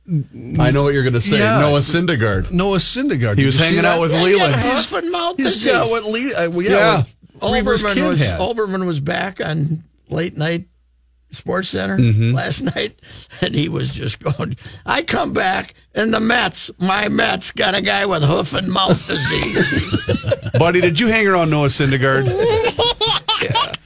I 0.60 0.72
know 0.72 0.84
what 0.84 0.94
you're 0.94 1.04
going 1.04 1.14
to 1.14 1.22
say. 1.22 1.40
Yeah. 1.40 1.60
Noah 1.60 1.80
Syndergaard. 1.80 2.52
Noah 2.52 2.78
Syndergaard. 2.78 3.36
He 3.38 3.44
Did 3.44 3.46
was 3.48 3.60
hanging 3.60 3.86
out 3.86 4.02
with 4.02 4.12
Yeah, 4.12 4.22
Leland. 4.24 4.56
Huff 4.56 4.94
and 4.94 5.12
mouth 5.12 5.38
He's 5.38 5.54
disease. 5.56 5.72
got 5.72 5.90
what 5.90 6.04
Lee, 6.06 6.34
uh, 6.34 6.50
well, 6.50 6.62
yeah, 6.62 6.70
Yeah. 6.72 7.04
what 7.40 7.54
Olbermann 7.64 8.08
was, 8.08 8.20
had. 8.20 8.40
Olbermann 8.40 8.86
was 8.86 9.00
back 9.00 9.40
on 9.46 9.84
late 10.10 10.38
night 10.38 10.66
Sports 11.32 11.70
Center 11.70 11.98
Mm-hmm. 11.98 12.34
last 12.34 12.62
night, 12.76 12.98
and 13.42 13.54
he 13.54 13.68
was 13.68 13.90
just 13.92 14.20
going. 14.20 14.56
I 14.86 15.02
come 15.02 15.34
back, 15.34 15.74
and 15.94 16.14
the 16.14 16.20
Mets, 16.22 16.72
my 16.80 17.10
Mets, 17.10 17.52
got 17.52 17.76
a 17.76 17.82
guy 17.82 18.06
with 18.06 18.24
hoof 18.24 18.54
and 18.54 18.72
mouth 18.72 19.06
disease. 19.06 20.08
Buddy, 20.60 20.80
did 20.80 20.98
you 21.00 21.08
hang 21.08 21.28
around 21.28 21.50
Noah 21.50 21.68
Syndergaard? 21.68 22.26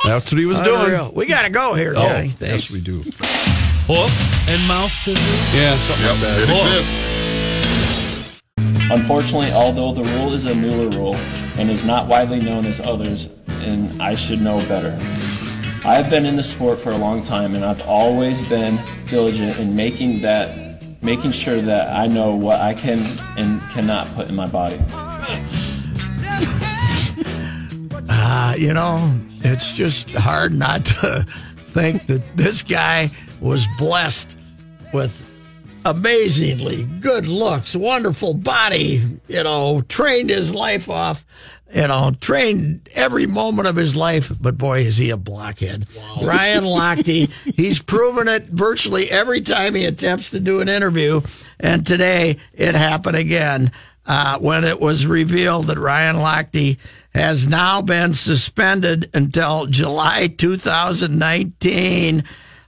That's 0.09 0.31
what 0.31 0.39
he 0.39 0.45
was 0.47 0.59
doing. 0.61 0.81
Unreal. 0.85 1.11
We 1.15 1.27
got 1.27 1.43
to 1.43 1.49
go 1.51 1.75
here, 1.75 1.93
Oh, 1.95 2.01
Johnny. 2.07 2.31
yes, 2.39 2.71
we 2.71 2.81
do. 2.81 3.03
Hoof 3.87 4.49
and 4.49 4.67
mouth 4.67 4.91
disease. 5.05 5.55
Yeah, 5.55 5.75
something 5.77 6.05
Yep, 6.05 6.13
like 6.13 6.21
that. 6.21 6.39
it 6.39 6.47
Cool. 6.47 6.55
exists. 6.65 8.41
Unfortunately, 8.91 9.51
although 9.51 9.93
the 9.93 10.03
rule 10.03 10.33
is 10.33 10.45
a 10.45 10.55
newer 10.55 10.89
rule 10.89 11.15
and 11.57 11.69
is 11.69 11.83
not 11.85 12.07
widely 12.07 12.39
known 12.39 12.65
as 12.65 12.79
others, 12.81 13.29
and 13.61 14.01
I 14.01 14.15
should 14.15 14.41
know 14.41 14.57
better. 14.67 14.97
I 15.85 15.93
have 15.95 16.09
been 16.09 16.25
in 16.25 16.35
the 16.35 16.43
sport 16.43 16.79
for 16.79 16.89
a 16.91 16.97
long 16.97 17.21
time, 17.23 17.53
and 17.55 17.63
I've 17.63 17.81
always 17.87 18.41
been 18.47 18.79
diligent 19.09 19.59
in 19.59 19.75
making 19.75 20.21
that, 20.21 20.81
making 21.03 21.31
sure 21.31 21.61
that 21.61 21.95
I 21.95 22.07
know 22.07 22.33
what 22.35 22.59
I 22.61 22.73
can 22.73 23.05
and 23.37 23.61
cannot 23.71 24.07
put 24.15 24.27
in 24.27 24.33
my 24.35 24.47
body. 24.47 24.79
Uh, 28.11 28.55
you 28.57 28.73
know, 28.73 29.13
it's 29.43 29.71
just 29.71 30.09
hard 30.11 30.53
not 30.53 30.85
to 30.85 31.25
think 31.57 32.07
that 32.07 32.23
this 32.35 32.63
guy 32.63 33.09
was 33.41 33.67
blessed 33.77 34.35
with 34.93 35.25
amazingly 35.85 36.83
good 36.99 37.27
looks, 37.27 37.75
wonderful 37.75 38.33
body, 38.33 39.01
you 39.27 39.43
know, 39.43 39.81
trained 39.87 40.29
his 40.29 40.53
life 40.53 40.89
off, 40.89 41.25
you 41.73 41.87
know, 41.87 42.11
trained 42.19 42.89
every 42.93 43.25
moment 43.27 43.67
of 43.67 43.75
his 43.75 43.95
life. 43.95 44.31
But 44.41 44.57
boy, 44.57 44.81
is 44.81 44.97
he 44.97 45.09
a 45.09 45.17
blockhead. 45.17 45.87
Ryan 46.23 46.63
Lochte, 46.65 47.31
he's 47.55 47.81
proven 47.81 48.27
it 48.27 48.45
virtually 48.45 49.09
every 49.09 49.41
time 49.41 49.75
he 49.75 49.85
attempts 49.85 50.31
to 50.31 50.39
do 50.39 50.59
an 50.59 50.67
interview. 50.69 51.21
And 51.59 51.85
today 51.87 52.37
it 52.53 52.75
happened 52.75 53.15
again. 53.15 53.71
uh, 54.05 54.39
when 54.39 54.63
it 54.63 54.79
was 54.79 55.05
revealed 55.05 55.67
that 55.67 55.77
Ryan 55.77 56.15
Lochte 56.15 56.77
has 57.19 57.47
now 57.47 57.81
been 57.81 58.13
suspended 58.13 59.09
until 59.13 59.65
July 59.67 60.27
2019 60.27 62.23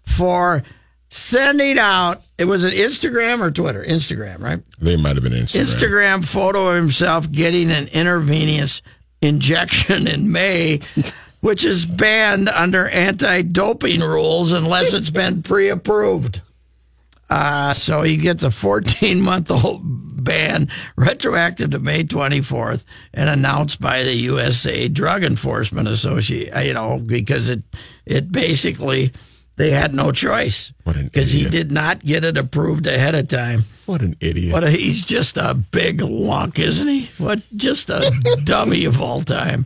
for 0.05 0.63
sending 1.09 1.77
out. 1.77 2.23
It 2.37 2.45
was 2.45 2.63
an 2.63 2.71
Instagram 2.71 3.39
or 3.39 3.51
Twitter? 3.51 3.83
Instagram, 3.83 4.39
right? 4.39 4.61
They 4.79 4.95
might 4.95 5.15
have 5.15 5.23
been 5.23 5.33
Instagram. 5.33 5.61
Instagram 5.61 6.25
photo 6.25 6.69
of 6.69 6.75
himself 6.75 7.31
getting 7.31 7.69
an 7.71 7.87
intravenous 7.89 8.81
injection 9.21 10.07
in 10.07 10.31
May, 10.31 10.79
which 11.41 11.63
is 11.63 11.85
banned 11.85 12.49
under 12.49 12.87
anti 12.89 13.43
doping 13.43 14.01
rules 14.01 14.51
unless 14.51 14.93
it's 14.93 15.09
been 15.09 15.43
pre 15.43 15.69
approved. 15.69 16.41
Uh, 17.29 17.73
so 17.73 18.01
he 18.01 18.17
gets 18.17 18.43
a 18.43 18.51
14 18.51 19.21
month 19.21 19.49
old 19.51 19.81
ban 20.23 20.69
retroactive 20.95 21.71
to 21.71 21.79
May 21.79 22.03
24th 22.03 22.85
and 23.13 23.29
announced 23.29 23.79
by 23.79 24.03
the 24.03 24.13
USA 24.13 24.87
Drug 24.87 25.23
Enforcement 25.23 25.87
Association, 25.87 26.55
uh, 26.55 26.59
you 26.59 26.73
know, 26.73 26.97
because 26.97 27.49
it, 27.49 27.63
it 28.05 28.31
basically, 28.31 29.11
they 29.55 29.71
had 29.71 29.93
no 29.93 30.11
choice 30.11 30.71
because 30.85 31.31
he 31.31 31.49
did 31.49 31.71
not 31.71 32.03
get 32.03 32.23
it 32.23 32.37
approved 32.37 32.87
ahead 32.87 33.15
of 33.15 33.27
time. 33.27 33.65
What 33.85 34.01
an 34.01 34.15
idiot! 34.19 34.53
What 34.53 34.63
a, 34.63 34.71
he's 34.71 35.01
just 35.01 35.37
a 35.37 35.53
big 35.53 36.01
lunk, 36.01 36.57
isn't 36.59 36.87
he? 36.87 37.09
What 37.17 37.41
just 37.55 37.89
a 37.89 38.11
dummy 38.43 38.85
of 38.85 39.01
all 39.01 39.21
time. 39.21 39.65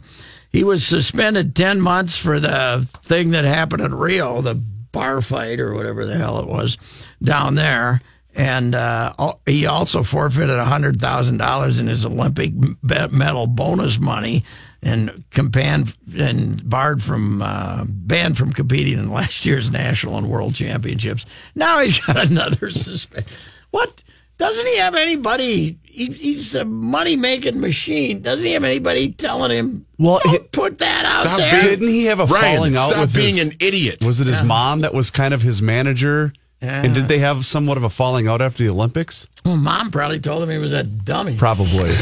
He 0.52 0.64
was 0.64 0.86
suspended 0.86 1.56
ten 1.56 1.80
months 1.80 2.18
for 2.18 2.40
the 2.40 2.88
thing 3.04 3.32
that 3.32 3.46
happened 3.46 3.84
in 3.84 3.94
Rio, 3.94 4.42
the 4.42 4.56
bar 4.56 5.22
fight 5.22 5.60
or 5.60 5.74
whatever 5.74 6.06
the 6.06 6.18
hell 6.18 6.40
it 6.40 6.48
was 6.48 6.78
down 7.22 7.56
there, 7.56 8.02
and 8.36 8.76
uh, 8.76 9.14
he 9.46 9.66
also 9.66 10.04
forfeited 10.04 10.60
hundred 10.60 11.00
thousand 11.00 11.38
dollars 11.38 11.80
in 11.80 11.88
his 11.88 12.06
Olympic 12.06 12.52
medal 12.84 13.48
bonus 13.48 14.00
money 14.00 14.44
and 14.84 15.24
banned 15.52 15.96
and 16.18 16.68
barred 16.70 17.02
from 17.02 17.42
uh, 17.42 17.86
banned 17.88 18.38
from 18.38 18.52
competing 18.52 19.00
in 19.00 19.10
last 19.12 19.46
year's 19.46 19.72
national 19.72 20.18
and 20.18 20.30
world 20.30 20.54
championships. 20.54 21.26
Now 21.56 21.80
he's 21.80 22.00
got 22.00 22.18
another 22.30 22.70
suspension. 22.70 23.32
What 23.72 24.04
doesn't 24.38 24.68
he 24.68 24.78
have 24.80 24.96
anybody? 24.96 25.80
He, 25.84 26.08
he's 26.08 26.54
a 26.56 26.66
money 26.66 27.16
making 27.16 27.62
machine. 27.62 28.22
Doesn't 28.22 28.46
he 28.46 28.52
have 28.52 28.66
anybody 28.66 29.14
telling 29.14 29.50
him? 29.52 29.86
Well, 29.98 30.20
Don't 30.26 30.52
put 30.52 30.80
that 30.80 31.06
out 31.06 31.24
stop 31.24 31.38
there. 31.38 31.52
being- 31.62 31.64
didn't 31.64 31.88
he 31.88 32.06
have 32.08 32.20
a 32.20 32.26
Ryan, 32.26 32.56
falling 32.58 32.76
out 32.76 32.90
stop 32.92 33.02
with 33.02 33.16
being 33.16 33.36
his- 33.38 33.48
an 33.52 33.58
idiot. 33.62 34.06
Was 34.06 34.20
it 34.20 34.28
his 34.28 34.40
Yeah. 34.40 34.44
mom 34.46 34.82
that 34.82 34.94
was 34.94 35.10
kind 35.10 35.34
of 35.34 35.42
his 35.42 35.62
manager? 35.62 36.34
And 36.62 36.96
did 36.96 37.08
they 37.08 37.20
have 37.20 37.46
somewhat 37.46 37.78
of 37.78 37.84
a 37.84 37.90
falling 37.90 38.28
out 38.28 38.42
after 38.42 38.64
the 38.64 38.70
Olympics? 38.70 39.28
Well, 39.46 39.58
mom 39.58 39.92
probably 39.92 40.20
told 40.20 40.42
him 40.44 40.50
he 40.50 40.58
was 40.58 40.74
a 40.74 40.84
dummy. 40.84 41.38
Probably. 41.38 41.94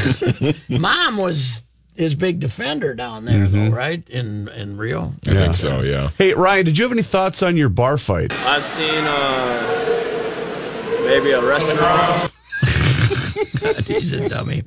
Mom 0.70 1.18
was 1.18 1.62
his 1.96 2.16
big 2.16 2.40
defender 2.40 2.94
down 2.94 3.26
there, 3.26 3.46
Mm-hmm. 3.46 3.70
though, 3.70 3.76
right 3.76 4.08
in 4.10 4.48
in 4.50 4.78
Rio. 4.78 5.14
I 5.28 5.34
think 5.34 5.56
so. 5.56 5.82
Yeah. 5.82 6.10
Hey, 6.18 6.34
Ryan, 6.34 6.66
did 6.66 6.78
you 6.78 6.86
have 6.86 6.92
any 6.94 7.02
thoughts 7.04 7.44
on 7.44 7.58
your 7.58 7.70
bar 7.70 7.98
fight? 7.98 8.32
I've 8.46 8.64
seen 8.64 9.04
uh, 9.04 11.04
maybe 11.06 11.32
a 11.32 11.46
restaurant. 11.46 12.32
He's 13.88 14.14
a 14.14 14.30
dummy. 14.30 14.64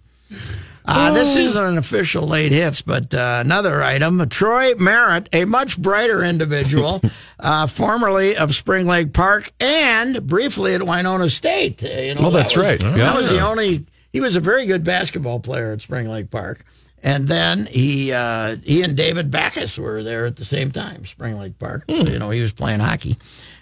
Uh, 0.88 1.12
this 1.12 1.34
isn't 1.34 1.64
an 1.64 1.78
official 1.78 2.28
late 2.28 2.52
hits, 2.52 2.80
but 2.80 3.12
uh, 3.12 3.38
another 3.44 3.82
item. 3.82 4.28
Troy 4.28 4.74
Merritt, 4.76 5.28
a 5.32 5.44
much 5.44 5.76
brighter 5.80 6.22
individual, 6.22 7.02
uh, 7.38 7.66
formerly 7.66 8.36
of 8.36 8.54
Spring 8.54 8.86
Lake 8.86 9.12
Park 9.12 9.52
and 9.60 10.26
briefly 10.26 10.74
at 10.74 10.82
Winona 10.82 11.28
State. 11.30 11.84
Uh, 11.84 11.88
you 11.88 12.14
know, 12.14 12.26
Oh, 12.26 12.30
that's 12.30 12.54
that 12.54 12.60
was- 12.60 12.70
right. 12.70 12.80
That 12.96 13.16
was 13.16 13.30
the 13.30 13.40
only. 13.40 13.84
He 14.12 14.20
was 14.20 14.36
a 14.36 14.40
very 14.40 14.64
good 14.66 14.82
basketball 14.84 15.40
player 15.40 15.72
at 15.72 15.82
Spring 15.82 16.08
Lake 16.08 16.30
Park, 16.30 16.64
and 17.02 17.28
then 17.28 17.66
he 17.66 18.12
uh, 18.12 18.56
he 18.64 18.82
and 18.82 18.96
David 18.96 19.30
Backes 19.30 19.76
were 19.78 20.02
there 20.02 20.24
at 20.26 20.36
the 20.36 20.44
same 20.44 20.70
time, 20.70 21.04
Spring 21.04 21.38
Lake 21.38 21.58
Park. 21.58 21.84
So, 21.88 21.96
you 21.96 22.18
know, 22.18 22.30
he 22.30 22.40
was 22.40 22.52
playing 22.52 22.80
hockey, 22.80 23.18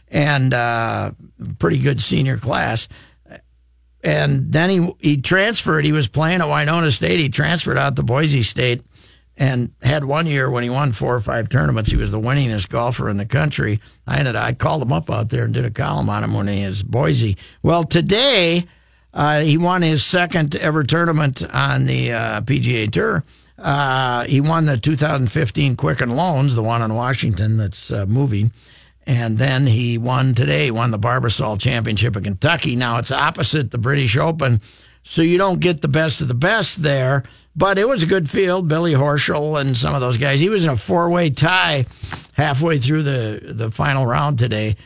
and 0.08 0.54
uh, 0.54 1.10
pretty 1.58 1.78
good 1.78 2.00
senior 2.00 2.36
class 2.38 2.86
and 4.02 4.52
then 4.52 4.68
he 4.70 4.92
he 5.00 5.16
transferred. 5.16 5.84
He 5.84 5.92
was 5.92 6.08
playing 6.08 6.40
at 6.40 6.48
Winona 6.48 6.90
State. 6.92 7.20
He 7.20 7.28
transferred 7.30 7.78
out 7.78 7.96
to 7.96 8.02
Boise 8.02 8.42
State, 8.42 8.82
and 9.36 9.72
had 9.82 10.04
one 10.04 10.26
year 10.26 10.48
when 10.50 10.62
he 10.62 10.70
won 10.70 10.92
four 10.92 11.14
or 11.14 11.20
five 11.20 11.48
tournaments. 11.48 11.90
He 11.90 11.96
was 11.96 12.12
the 12.12 12.20
winningest 12.20 12.68
golfer 12.68 13.08
in 13.08 13.16
the 13.16 13.26
country. 13.26 13.80
I 14.06 14.18
ended. 14.18 14.36
I 14.36 14.52
called 14.52 14.82
him 14.82 14.92
up 14.92 15.10
out 15.10 15.30
there 15.30 15.44
and 15.44 15.54
did 15.54 15.64
a 15.64 15.70
column 15.70 16.08
on 16.08 16.22
him 16.22 16.34
when 16.34 16.46
he 16.46 16.64
was 16.66 16.82
Boise. 16.82 17.36
Well, 17.62 17.84
today 17.84 18.66
uh, 19.12 19.40
he 19.40 19.58
won 19.58 19.82
his 19.82 20.04
second 20.04 20.54
ever 20.56 20.84
tournament 20.84 21.44
on 21.54 21.86
the 21.86 22.12
uh, 22.12 22.40
PGA 22.42 22.90
Tour. 22.90 23.24
Uh, 23.58 24.24
he 24.24 24.40
won 24.40 24.66
the 24.66 24.76
2015 24.76 25.76
Quicken 25.76 26.16
Loans, 26.16 26.54
the 26.54 26.62
one 26.62 26.82
in 26.82 26.94
Washington 26.94 27.56
that's 27.56 27.90
uh, 27.90 28.06
moving. 28.06 28.52
And 29.06 29.38
then 29.38 29.66
he 29.66 29.98
won 29.98 30.34
today, 30.34 30.70
won 30.70 30.90
the 30.90 30.98
Barbasol 30.98 31.60
Championship 31.60 32.16
of 32.16 32.22
Kentucky. 32.22 32.74
Now 32.74 32.98
it's 32.98 33.10
opposite 33.10 33.70
the 33.70 33.78
British 33.78 34.16
Open, 34.16 34.60
so 35.02 35.22
you 35.22 35.38
don't 35.38 35.60
get 35.60 35.82
the 35.82 35.88
best 35.88 36.22
of 36.22 36.28
the 36.28 36.34
best 36.34 36.82
there. 36.82 37.22
But 37.56 37.78
it 37.78 37.86
was 37.88 38.02
a 38.02 38.06
good 38.06 38.28
field. 38.28 38.66
Billy 38.68 38.92
Horschel 38.94 39.60
and 39.60 39.76
some 39.76 39.94
of 39.94 40.00
those 40.00 40.16
guys. 40.18 40.40
He 40.40 40.48
was 40.48 40.64
in 40.64 40.70
a 40.70 40.76
four 40.76 41.10
way 41.10 41.30
tie 41.30 41.86
halfway 42.32 42.78
through 42.78 43.04
the, 43.04 43.40
the 43.44 43.70
final 43.70 44.06
round 44.06 44.38
today. 44.38 44.76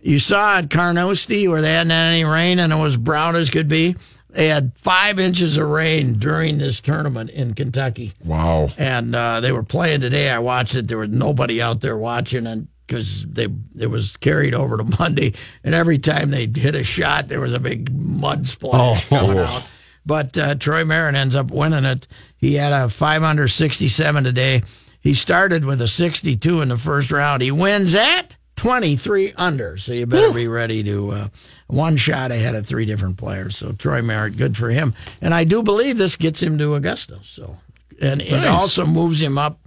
You 0.00 0.18
saw 0.18 0.58
at 0.58 0.70
Carnoustie 0.70 1.48
where 1.48 1.60
they 1.62 1.72
hadn't 1.72 1.90
had 1.90 2.10
any 2.12 2.24
rain 2.24 2.58
and 2.58 2.72
it 2.72 2.76
was 2.76 2.96
brown 2.96 3.36
as 3.36 3.50
could 3.50 3.68
be. 3.68 3.96
They 4.30 4.48
had 4.48 4.72
five 4.76 5.18
inches 5.18 5.56
of 5.56 5.68
rain 5.68 6.14
during 6.18 6.58
this 6.58 6.80
tournament 6.80 7.30
in 7.30 7.54
Kentucky 7.54 8.12
Wow. 8.24 8.68
and 8.76 9.14
uh, 9.14 9.40
they 9.40 9.50
were 9.52 9.62
playing 9.62 10.00
today. 10.00 10.28
I 10.30 10.40
watched 10.40 10.74
it. 10.74 10.88
There 10.88 10.98
was 10.98 11.08
nobody 11.08 11.62
out 11.62 11.80
there 11.80 11.96
watching, 11.96 12.46
and 12.46 12.68
because 12.86 13.24
they 13.26 13.48
it 13.80 13.86
was 13.86 14.16
carried 14.18 14.52
over 14.52 14.76
to 14.76 14.84
Monday, 14.98 15.32
and 15.64 15.74
every 15.74 15.96
time 15.98 16.30
they 16.30 16.46
hit 16.54 16.74
a 16.74 16.84
shot, 16.84 17.28
there 17.28 17.40
was 17.40 17.54
a 17.54 17.58
big 17.60 17.90
mud 17.94 18.46
splash 18.46 19.06
Oh. 19.06 19.08
coming 19.08 19.38
out. 19.38 19.70
But 20.06 20.38
uh, 20.38 20.54
Troy 20.54 20.84
Merritt 20.84 21.16
ends 21.16 21.34
up 21.34 21.50
winning 21.50 21.84
it. 21.84 22.06
He 22.38 22.54
had 22.54 22.72
a 22.72 22.88
five 22.88 23.22
under 23.22 23.48
sixty 23.48 23.88
seven 23.88 24.24
today. 24.24 24.62
He 25.00 25.14
started 25.14 25.64
with 25.64 25.80
a 25.82 25.88
sixty 25.88 26.36
two 26.36 26.60
in 26.62 26.68
the 26.68 26.78
first 26.78 27.10
round. 27.10 27.42
He 27.42 27.50
wins 27.50 27.94
at 27.94 28.36
twenty 28.54 28.96
three 28.96 29.32
under. 29.34 29.76
So 29.76 29.92
you 29.92 30.06
better 30.06 30.32
be 30.32 30.48
ready 30.48 30.82
to. 30.84 31.10
Uh, 31.10 31.28
one 31.68 31.96
shot 31.96 32.30
ahead 32.30 32.54
of 32.54 32.66
three 32.66 32.84
different 32.84 33.18
players. 33.18 33.56
So 33.56 33.72
Troy 33.72 34.02
Merritt, 34.02 34.36
good 34.36 34.56
for 34.56 34.70
him. 34.70 34.94
And 35.20 35.34
I 35.34 35.44
do 35.44 35.62
believe 35.62 35.98
this 35.98 36.16
gets 36.16 36.40
him 36.42 36.58
to 36.58 36.74
Augusta. 36.74 37.18
So 37.22 37.56
and 38.00 38.22
it 38.22 38.46
also 38.46 38.86
moves 38.86 39.20
him 39.20 39.38
up 39.38 39.60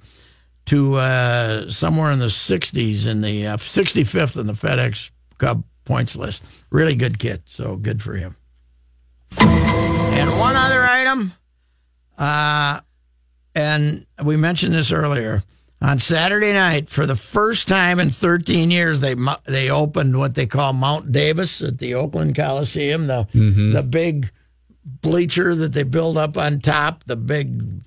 to 0.67 0.95
uh, 0.95 1.69
somewhere 1.69 2.11
in 2.11 2.19
the 2.19 2.27
60s 2.27 3.07
in 3.07 3.21
the 3.21 3.47
uh, 3.47 3.57
65th 3.57 4.39
in 4.39 4.47
the 4.47 4.53
FedEx 4.53 5.11
Cup 5.37 5.59
points 5.85 6.15
list. 6.15 6.43
Really 6.69 6.95
good 6.95 7.17
kid, 7.17 7.41
so 7.45 7.75
good 7.75 8.03
for 8.03 8.13
him. 8.15 8.35
And 10.19 10.37
one 10.37 10.57
other 10.57 10.81
item, 10.83 11.33
uh, 12.17 12.81
and 13.55 14.05
we 14.21 14.35
mentioned 14.35 14.73
this 14.73 14.91
earlier. 14.91 15.43
On 15.81 15.97
Saturday 15.97 16.51
night, 16.51 16.89
for 16.89 17.05
the 17.05 17.15
first 17.15 17.69
time 17.69 18.01
in 18.01 18.09
13 18.09 18.69
years, 18.69 18.99
they 18.99 19.15
they 19.45 19.69
opened 19.69 20.19
what 20.19 20.35
they 20.35 20.45
call 20.45 20.73
Mount 20.73 21.13
Davis 21.13 21.61
at 21.61 21.77
the 21.77 21.93
Oakland 21.95 22.35
Coliseum, 22.35 23.07
the 23.07 23.29
the 23.71 23.81
big 23.81 24.29
bleacher 24.83 25.55
that 25.55 25.71
they 25.71 25.83
build 25.83 26.17
up 26.17 26.37
on 26.37 26.59
top, 26.59 27.05
the 27.05 27.15
big 27.15 27.81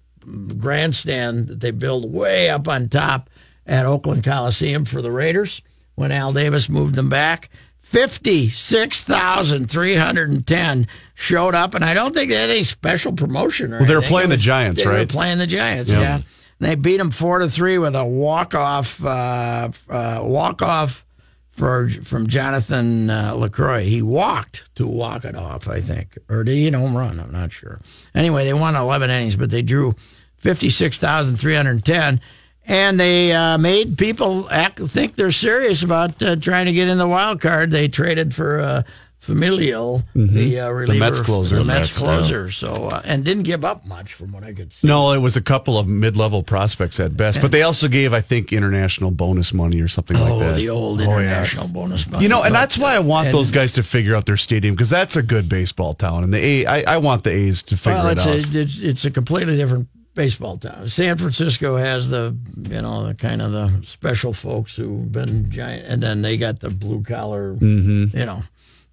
grandstand 0.59 1.49
that 1.49 1.61
they 1.61 1.71
build 1.71 2.11
way 2.11 2.49
up 2.49 2.67
on 2.67 2.89
top 2.89 3.29
at 3.67 3.85
Oakland 3.85 4.25
Coliseum 4.25 4.87
for 4.87 5.03
the 5.03 5.13
Raiders 5.13 5.61
when 5.97 6.11
Al 6.11 6.33
Davis 6.33 6.71
moved 6.71 6.95
them 6.95 7.11
back. 7.11 7.51
56,310 7.93 10.87
showed 11.15 11.55
up, 11.55 11.75
and 11.75 11.85
I 11.85 11.95
don't 11.95 12.15
think 12.15 12.31
they 12.31 12.37
had 12.37 12.51
any 12.51 12.65
special 12.65 13.13
promotion 13.13 13.73
or 13.75 13.79
Well, 13.79 13.87
they 13.87 13.95
were 13.95 14.01
anything. 14.01 14.13
playing 14.13 14.33
It 14.33 14.37
the 14.37 14.43
Giants, 14.43 14.81
they 14.83 14.87
were 14.89 14.95
right? 14.95 15.09
playing 15.09 15.39
the 15.39 15.47
Giants, 15.47 15.91
Yeah. 15.91 16.01
yeah. 16.01 16.21
They 16.61 16.75
beat 16.77 16.99
them 16.99 17.11
four 17.11 17.39
to 17.41 17.49
three 17.49 17.79
with 17.79 17.97
a 17.97 18.05
walk 18.05 18.55
off, 18.55 19.05
uh, 19.05 19.71
uh, 19.91 20.21
walk 20.23 20.63
off 20.63 21.05
for 21.51 21.89
from 21.89 22.29
Jonathan 22.29 23.11
uh, 23.11 23.35
Lucroy. 23.35 23.83
He 23.83 24.01
walked 24.01 24.65
to 24.77 24.87
walk 24.87 25.25
it 25.25 25.35
off, 25.37 25.67
I 25.69 25.81
think, 25.81 26.17
or 26.29 26.45
did 26.45 26.55
he 26.55 26.71
home 26.71 26.97
run? 26.97 27.19
I'm 27.19 27.33
not 27.33 27.53
sure. 27.53 27.81
Anyway, 28.15 28.45
they 28.45 28.55
won 28.55 28.77
11 28.77 29.11
innings, 29.11 29.35
but 29.37 29.51
they 29.51 29.63
drew 29.63 29.97
56,310. 30.39 32.21
And 32.67 32.99
they 32.99 33.33
uh, 33.33 33.59
made 33.59 33.99
people 33.99 34.49
act, 34.51 34.79
think 34.79 35.17
they're 35.17 35.33
serious 35.33 35.83
about 35.83 36.23
uh, 36.23 36.37
trying 36.37 36.67
to 36.67 36.73
get 36.73 36.89
in 36.89 36.97
the 36.99 37.09
wild 37.09 37.41
card. 37.41 37.71
They 37.71 37.89
traded 37.89 38.35
for 38.35 38.61
a 38.61 38.85
Familia, 39.19 40.03
the 40.17 40.59
uh, 40.59 40.69
reliever, 40.71 40.99
Mets 40.99 41.21
closer. 41.21 41.55
the 41.55 41.61
The 41.61 41.65
Mets 41.65 41.79
Mets, 41.91 41.99
closer. 41.99 42.51
So 42.51 42.87
uh, 42.89 43.03
and 43.05 43.25
didn't 43.25 43.45
give 43.45 43.65
up 43.65 43.87
much 43.87 44.15
from 44.15 44.33
what 44.33 44.43
I 44.43 44.53
could 44.53 44.73
see. 44.73 44.89
No, 44.89 45.13
it 45.13 45.19
was 45.19 45.37
a 45.37 45.41
couple 45.41 45.79
of 45.79 45.87
mid-level 45.87 46.43
prospects 46.43 46.99
at 46.99 47.17
best, 47.17 47.41
but 47.41 47.53
they 47.53 47.63
also 47.63 47.87
gave, 47.87 48.13
I 48.13 48.21
think, 48.21 48.53
international 48.53 49.13
bonus 49.13 49.55
money 49.55 49.81
or 49.81 49.87
something 49.87 50.17
Oh, 50.17 50.23
like 50.23 50.39
that. 50.41 50.55
Oh, 50.55 50.57
the 50.57 50.69
old 50.71 51.01
Oh, 51.01 51.05
yeah. 51.05 51.21
international 51.21 51.69
bonus 51.69 52.11
money. 52.11 52.25
You 52.25 52.29
know, 52.31 52.43
and 52.43 52.53
But, 52.53 52.59
that's 52.63 52.79
why 52.79 52.97
I 52.97 52.99
want 52.99 53.27
and- 53.27 53.35
those 53.35 53.53
guys 53.53 53.73
to 53.75 53.85
figure 53.85 54.17
out 54.17 54.27
their 54.27 54.37
stadium 54.37 54.75
because 54.75 54.91
that's 54.91 55.15
a 55.15 55.23
good 55.23 55.49
baseball 55.49 55.95
town, 55.95 56.25
and 56.25 56.35
the 56.35 56.45
A, 56.45 56.67
I, 56.67 56.95
I 56.95 56.97
want 56.99 57.23
the 57.23 57.31
A's 57.31 57.63
to 57.65 57.77
figure 57.77 57.99
well, 58.03 58.09
it 58.09 58.19
out. 58.19 58.27
a 58.27 58.39
it's, 58.61 58.81
it's 58.81 59.05
a 59.05 59.11
completely 59.13 59.57
different 59.57 59.87
baseball 60.15 60.59
town. 60.59 60.89
San 60.89 61.17
Francisco 61.17 61.77
has 61.77 62.11
the 62.11 62.37
you 62.69 62.83
know 62.83 63.07
the 63.07 63.15
kind 63.15 63.41
of 63.43 63.53
the 63.53 63.73
special 63.87 64.33
folks 64.33 64.77
who've 64.77 65.11
been 65.11 65.51
giant, 65.51 65.87
and 65.87 66.03
then 66.03 66.23
they 66.23 66.37
got 66.37 66.61
the 66.61 66.71
blue 66.71 67.03
collar. 67.03 67.55
Mhm. 67.55 68.13
You 68.15 68.27
know, 68.27 68.43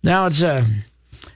now 0.04 0.28
it's 0.28 0.42
a 0.42 0.66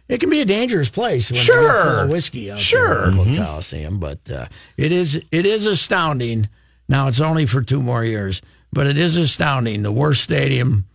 it 0.07 0.19
can 0.19 0.29
be 0.29 0.41
a 0.41 0.45
dangerous 0.45 0.89
place. 0.89 1.31
When 1.31 1.39
Sure. 1.41 1.61
they're 1.61 1.83
full 1.83 1.99
of 2.05 2.09
whiskey 2.11 2.51
out 2.51 2.59
Sure. 2.59 3.11
there 3.11 3.23
the 3.25 3.37
Coliseum, 3.37 3.99
but 3.99 4.29
uh, 4.31 4.47
it 4.77 4.91
is 4.91 5.15
it 5.31 5.45
is 5.45 5.65
astounding. 5.65 6.47
Now 6.89 7.07
it's 7.07 7.21
only 7.21 7.45
for 7.45 7.61
two 7.61 7.81
more 7.81 8.03
years, 8.05 8.41
but 8.71 8.87
it 8.87 8.97
is 8.97 9.17
astounding. 9.17 9.83
The 9.83 9.91
worst 9.91 10.21
stadium 10.23 10.85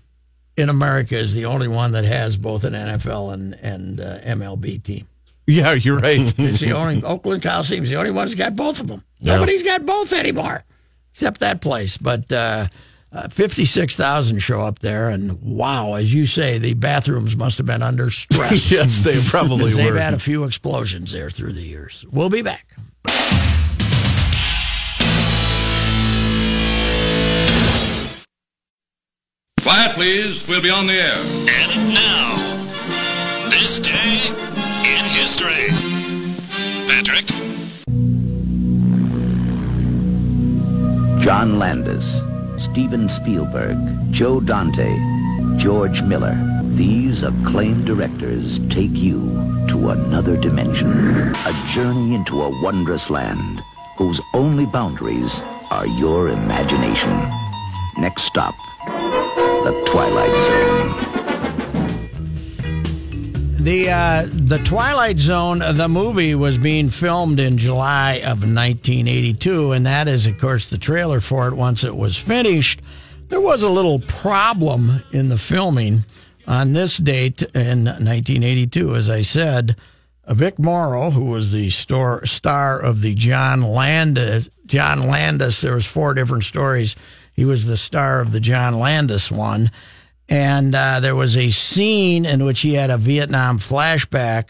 in 0.57 0.69
America 0.69 1.17
is 1.19 1.35
the 1.35 1.45
only 1.47 1.69
one 1.69 1.93
that 1.93 2.05
has 2.05 2.37
both 2.37 2.65
an 2.65 2.75
NFL 2.75 3.33
and 3.35 3.55
and 3.63 4.01
uh, 4.01 4.19
MLB 4.25 4.83
team. 4.83 5.07
Yeah, 5.49 5.73
you're 5.73 5.99
right. 5.99 6.21
It's 6.39 6.61
the 6.61 6.73
only 6.73 7.03
Oakland 7.03 7.43
Coliseum's 7.43 7.89
the 7.91 7.97
only 7.97 8.11
one 8.13 8.27
that's 8.27 8.37
got 8.37 8.55
both 8.55 8.79
of 8.81 8.87
them. 8.87 9.03
Yeah. 9.19 9.35
Nobody's 9.35 9.63
got 9.65 9.85
both 9.85 10.13
anymore, 10.13 10.63
except 11.13 11.41
that 11.41 11.61
place. 11.61 11.97
But 11.97 12.31
uh, 12.33 12.69
uh, 13.11 13.29
fifty-six 13.29 13.97
thousand 13.97 14.39
show 14.41 14.61
up 14.61 14.79
there, 14.81 15.09
and 15.09 15.41
wow, 15.43 15.95
as 15.95 16.13
you 16.13 16.27
say, 16.27 16.59
the 16.59 16.75
bathrooms 16.75 17.37
must 17.37 17.57
have 17.59 17.67
been 17.67 17.83
under 17.83 18.11
stress. 18.11 18.71
Yes, 18.71 19.01
they 19.01 19.21
probably 19.23 19.65
'Cause 19.73 19.77
They've 19.77 19.95
had 19.95 20.15
a 20.15 20.19
few 20.19 20.45
explosions 20.45 21.11
there 21.13 21.31
through 21.31 21.55
the 21.55 21.63
years. 21.63 22.05
We'll 22.13 22.31
be 22.31 22.43
back. 22.43 22.77
Quiet, 29.63 29.95
please. 29.97 30.47
We'll 30.49 30.61
be 30.63 30.71
on 30.71 30.87
the 30.87 30.95
air. 30.95 31.17
And 31.17 31.89
now, 31.95 32.38
John 41.29 41.59
Landis, 41.59 42.23
Steven 42.57 43.07
Spielberg, 43.07 43.77
Joe 44.11 44.41
Dante, 44.41 44.97
George 45.59 46.01
Miller. 46.01 46.35
These 46.69 47.23
acclaimed 47.23 47.85
directors 47.85 48.61
take 48.71 48.95
you 48.95 49.21
to 49.69 49.91
another 49.91 50.39
dimension. 50.39 50.91
A 51.35 51.67
journey 51.69 52.15
into 52.15 52.41
a 52.41 52.63
wondrous 52.63 53.11
land 53.11 53.61
whose 53.99 54.23
only 54.33 54.65
boundaries 54.65 55.39
are 55.71 55.87
your 55.87 56.31
imagination. 56.31 57.13
Next 57.99 58.23
stop, 58.23 58.55
the 58.87 59.83
Twilight 59.87 60.35
Zone. 60.47 60.78
The 63.69 63.91
uh, 63.91 64.27
the 64.31 64.61
Twilight 64.61 65.19
Zone, 65.19 65.59
the 65.59 65.89
movie, 65.91 66.35
was 66.35 66.57
being 66.57 66.89
filmed 66.89 67.39
in 67.39 67.59
July 67.59 68.15
of 68.15 68.41
1982, 68.43 69.73
and 69.73 69.85
that 69.85 70.09
is, 70.09 70.27
of 70.27 70.39
course, 70.39 70.69
the 70.69 70.79
trailer 70.79 71.21
for 71.21 71.49
it. 71.49 71.55
Once 71.55 71.85
it 71.85 71.95
was 71.95 72.17
finished, 72.17 72.81
there 73.29 73.43
was 73.43 73.63
a 73.63 73.69
little 73.69 73.99
problem 73.99 75.03
in 75.13 75.29
the 75.29 75.37
filming 75.37 76.07
on 76.47 76.73
this 76.73 76.97
date 76.97 77.43
in 77.55 77.85
1982. 77.85 78.95
As 78.95 79.11
I 79.11 79.21
said, 79.21 79.77
Vic 80.27 80.59
Morrow, 80.59 81.11
who 81.11 81.27
was 81.27 81.53
the 81.53 81.69
star 81.69 82.25
star 82.25 82.81
of 82.81 83.03
the 83.03 83.13
John 83.13 83.61
Landis, 83.61 84.49
John 84.65 85.07
Landis, 85.07 85.61
there 85.61 85.75
was 85.75 85.85
four 85.85 86.15
different 86.15 86.45
stories. 86.45 86.97
He 87.35 87.45
was 87.45 87.67
the 87.67 87.77
star 87.77 88.23
of 88.23 88.33
the 88.33 88.41
John 88.41 88.79
Landis 88.79 89.31
one 89.31 89.71
and 90.29 90.75
uh, 90.75 91.01
there 91.01 91.17
was 91.17 91.37
a 91.37 91.51
scene 91.51 92.27
in 92.27 92.45
which 92.45 92.61
he 92.61 92.75
had 92.75 92.91
a 92.91 92.99
Vietnam 92.99 93.59
flashback, 93.59 94.49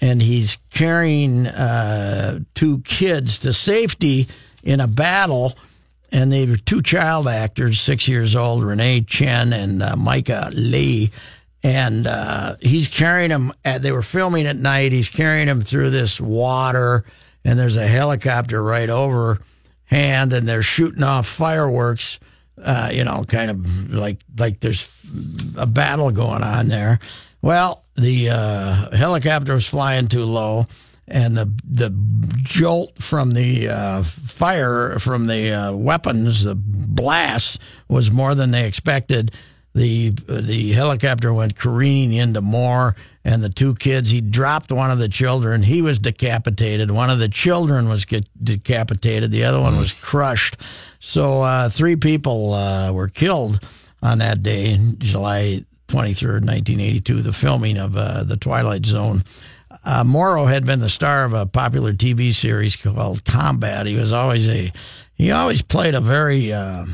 and 0.00 0.20
he's 0.20 0.58
carrying 0.70 1.46
uh, 1.46 2.40
two 2.54 2.80
kids 2.80 3.38
to 3.40 3.52
safety 3.52 4.26
in 4.62 4.80
a 4.80 4.88
battle, 4.88 5.56
and 6.10 6.32
they 6.32 6.46
were 6.46 6.56
two 6.56 6.82
child 6.82 7.28
actors, 7.28 7.80
six 7.80 8.08
years 8.08 8.34
old, 8.34 8.64
Renee 8.64 9.02
Chen 9.02 9.52
and 9.52 9.82
uh, 9.82 9.94
Myca 9.94 10.50
Le, 10.52 11.10
and 11.62 12.06
uh, 12.06 12.56
he's 12.60 12.88
carrying 12.88 13.30
them. 13.30 13.52
At, 13.64 13.82
they 13.82 13.92
were 13.92 14.02
filming 14.02 14.46
at 14.46 14.56
night. 14.56 14.92
He's 14.92 15.08
carrying 15.08 15.46
them 15.46 15.62
through 15.62 15.90
this 15.90 16.20
water, 16.20 17.04
and 17.44 17.58
there's 17.58 17.76
a 17.76 17.86
helicopter 17.86 18.62
right 18.62 18.90
overhand, 18.90 20.32
and 20.32 20.48
they're 20.48 20.62
shooting 20.62 21.04
off 21.04 21.26
fireworks 21.26 22.18
uh, 22.62 22.90
you 22.92 23.04
know, 23.04 23.24
kind 23.24 23.50
of 23.50 23.92
like 23.92 24.20
like 24.38 24.60
there's 24.60 24.88
a 25.56 25.66
battle 25.66 26.10
going 26.10 26.42
on 26.42 26.68
there. 26.68 26.98
Well, 27.42 27.82
the 27.96 28.30
uh, 28.30 28.96
helicopter 28.96 29.54
was 29.54 29.66
flying 29.66 30.08
too 30.08 30.24
low, 30.24 30.66
and 31.06 31.36
the 31.36 31.52
the 31.64 31.94
jolt 32.42 33.02
from 33.02 33.34
the 33.34 33.68
uh, 33.68 34.02
fire 34.02 34.98
from 34.98 35.26
the 35.26 35.50
uh, 35.52 35.72
weapons, 35.72 36.44
the 36.44 36.54
blast, 36.54 37.58
was 37.88 38.10
Morrow 38.10 38.34
than 38.34 38.50
they 38.50 38.66
expected. 38.66 39.32
The 39.74 40.10
the 40.10 40.72
helicopter 40.72 41.34
went 41.34 41.56
careening 41.56 42.16
into 42.18 42.40
more, 42.40 42.96
and 43.24 43.42
the 43.42 43.48
two 43.48 43.74
kids. 43.74 44.10
He 44.10 44.20
dropped 44.20 44.70
one 44.70 44.90
of 44.90 44.98
the 44.98 45.08
children. 45.08 45.62
He 45.62 45.82
was 45.82 45.98
decapitated. 45.98 46.90
One 46.90 47.10
of 47.10 47.18
the 47.18 47.28
children 47.28 47.88
was 47.88 48.04
decapitated. 48.04 49.30
The 49.30 49.44
other 49.44 49.60
one 49.60 49.78
was 49.78 49.92
crushed. 49.92 50.56
So 51.00 51.42
uh, 51.42 51.70
three 51.70 51.96
people 51.96 52.52
uh, 52.52 52.92
were 52.92 53.08
killed 53.08 53.64
on 54.02 54.18
that 54.18 54.42
day, 54.42 54.78
July 54.98 55.64
23rd, 55.88 56.44
1982, 56.44 57.22
the 57.22 57.32
filming 57.32 57.78
of 57.78 57.96
uh, 57.96 58.24
The 58.24 58.36
Twilight 58.36 58.84
Zone. 58.84 59.24
Uh, 59.84 60.04
Morrow 60.04 60.46
had 60.46 60.64
been 60.64 60.80
the 60.80 60.88
star 60.88 61.24
of 61.24 61.32
a 61.32 61.46
popular 61.46 61.92
TV 61.92 62.32
series 62.32 62.76
called 62.76 63.24
Combat. 63.24 63.86
He 63.86 63.96
was 63.96 64.12
always 64.12 64.48
a, 64.48 64.72
he 65.14 65.30
always 65.30 65.62
played 65.62 65.94
a 65.94 66.00
very, 66.00 66.52
uh, 66.52 66.86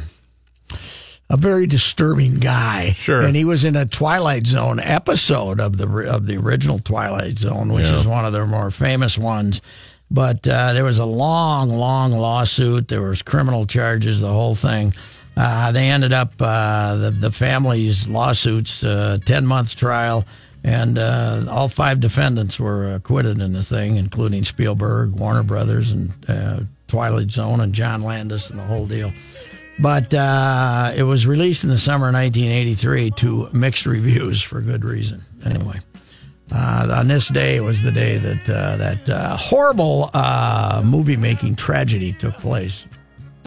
a 1.31 1.37
very 1.39 1.66
disturbing 1.66 2.35
guy. 2.41 2.93
Sure. 2.93 3.22
And 3.22 3.35
he 3.37 3.45
was 3.47 3.64
in 3.64 3.76
a 3.76 3.87
Twilight 3.87 4.47
Zone 4.47 4.78
episode 4.81 5.61
of 5.61 5.78
the 5.78 5.89
of 6.12 6.26
the 6.26 6.37
original 6.37 6.78
Twilight 6.81 7.39
Zone, 7.39 7.72
which 7.72 7.87
Yeah. 7.87 7.99
is 8.01 8.07
one 8.07 8.24
of 8.26 8.33
their 8.35 8.47
more 8.47 8.70
famous 8.70 9.16
ones. 9.16 9.62
But 10.11 10.47
uh, 10.47 10.72
there 10.72 10.83
was 10.85 10.99
a 10.99 11.05
long, 11.05 11.70
long 11.70 12.11
lawsuit. 12.12 12.89
There 12.89 13.01
was 13.03 13.22
criminal 13.22 13.64
charges, 13.64 14.20
the 14.20 14.26
whole 14.33 14.57
thing. 14.57 14.93
Uh, 15.37 15.70
they 15.70 15.89
ended 15.89 16.12
up 16.12 16.33
uh, 16.41 16.97
the 16.97 17.11
the 17.12 17.31
family's 17.31 18.09
lawsuits, 18.09 18.83
uh, 18.83 19.18
ten 19.24 19.47
month 19.47 19.76
trial, 19.76 20.24
and 20.64 20.99
uh, 20.99 21.45
all 21.49 21.68
five 21.68 22.01
defendants 22.01 22.59
were 22.59 22.93
acquitted 22.93 23.41
in 23.41 23.53
the 23.53 23.62
thing, 23.62 23.97
including 23.97 24.45
Spielberg, 24.45 25.12
Warner 25.12 25.45
Brothers, 25.45 25.93
and 25.93 26.11
uh, 26.28 26.61
Twilight 26.89 27.31
Zone, 27.31 27.61
and 27.61 27.72
John 27.72 28.03
Landis, 28.03 28.51
and 28.51 28.59
the 28.59 28.64
whole 28.64 28.87
deal. 28.89 29.12
But 29.81 30.12
uh, 30.12 30.93
it 30.95 31.05
was 31.05 31.26
released 31.26 31.64
in 31.64 31.70
the 31.70 31.78
summer 31.78 32.09
of 32.09 32.14
1983 32.14 33.11
to 33.12 33.49
mixed 33.53 33.87
reviews 33.87 34.43
for 34.43 34.61
good 34.61 34.85
reason. 34.85 35.24
Anyway, 35.45 35.81
uh, 36.53 36.97
on 36.99 37.09
this 37.09 37.28
day 37.28 37.61
was 37.61 37.81
the 37.81 37.91
day 37.91 38.18
that 38.18 38.51
uh, 38.51 38.76
that 38.76 39.09
uh, 39.09 39.37
horrible 39.37 40.11
uh, 40.12 40.83
movie 40.85 41.16
making 41.16 41.57
tragedy 41.57 42.12
took 42.12 42.35
place. 42.35 42.85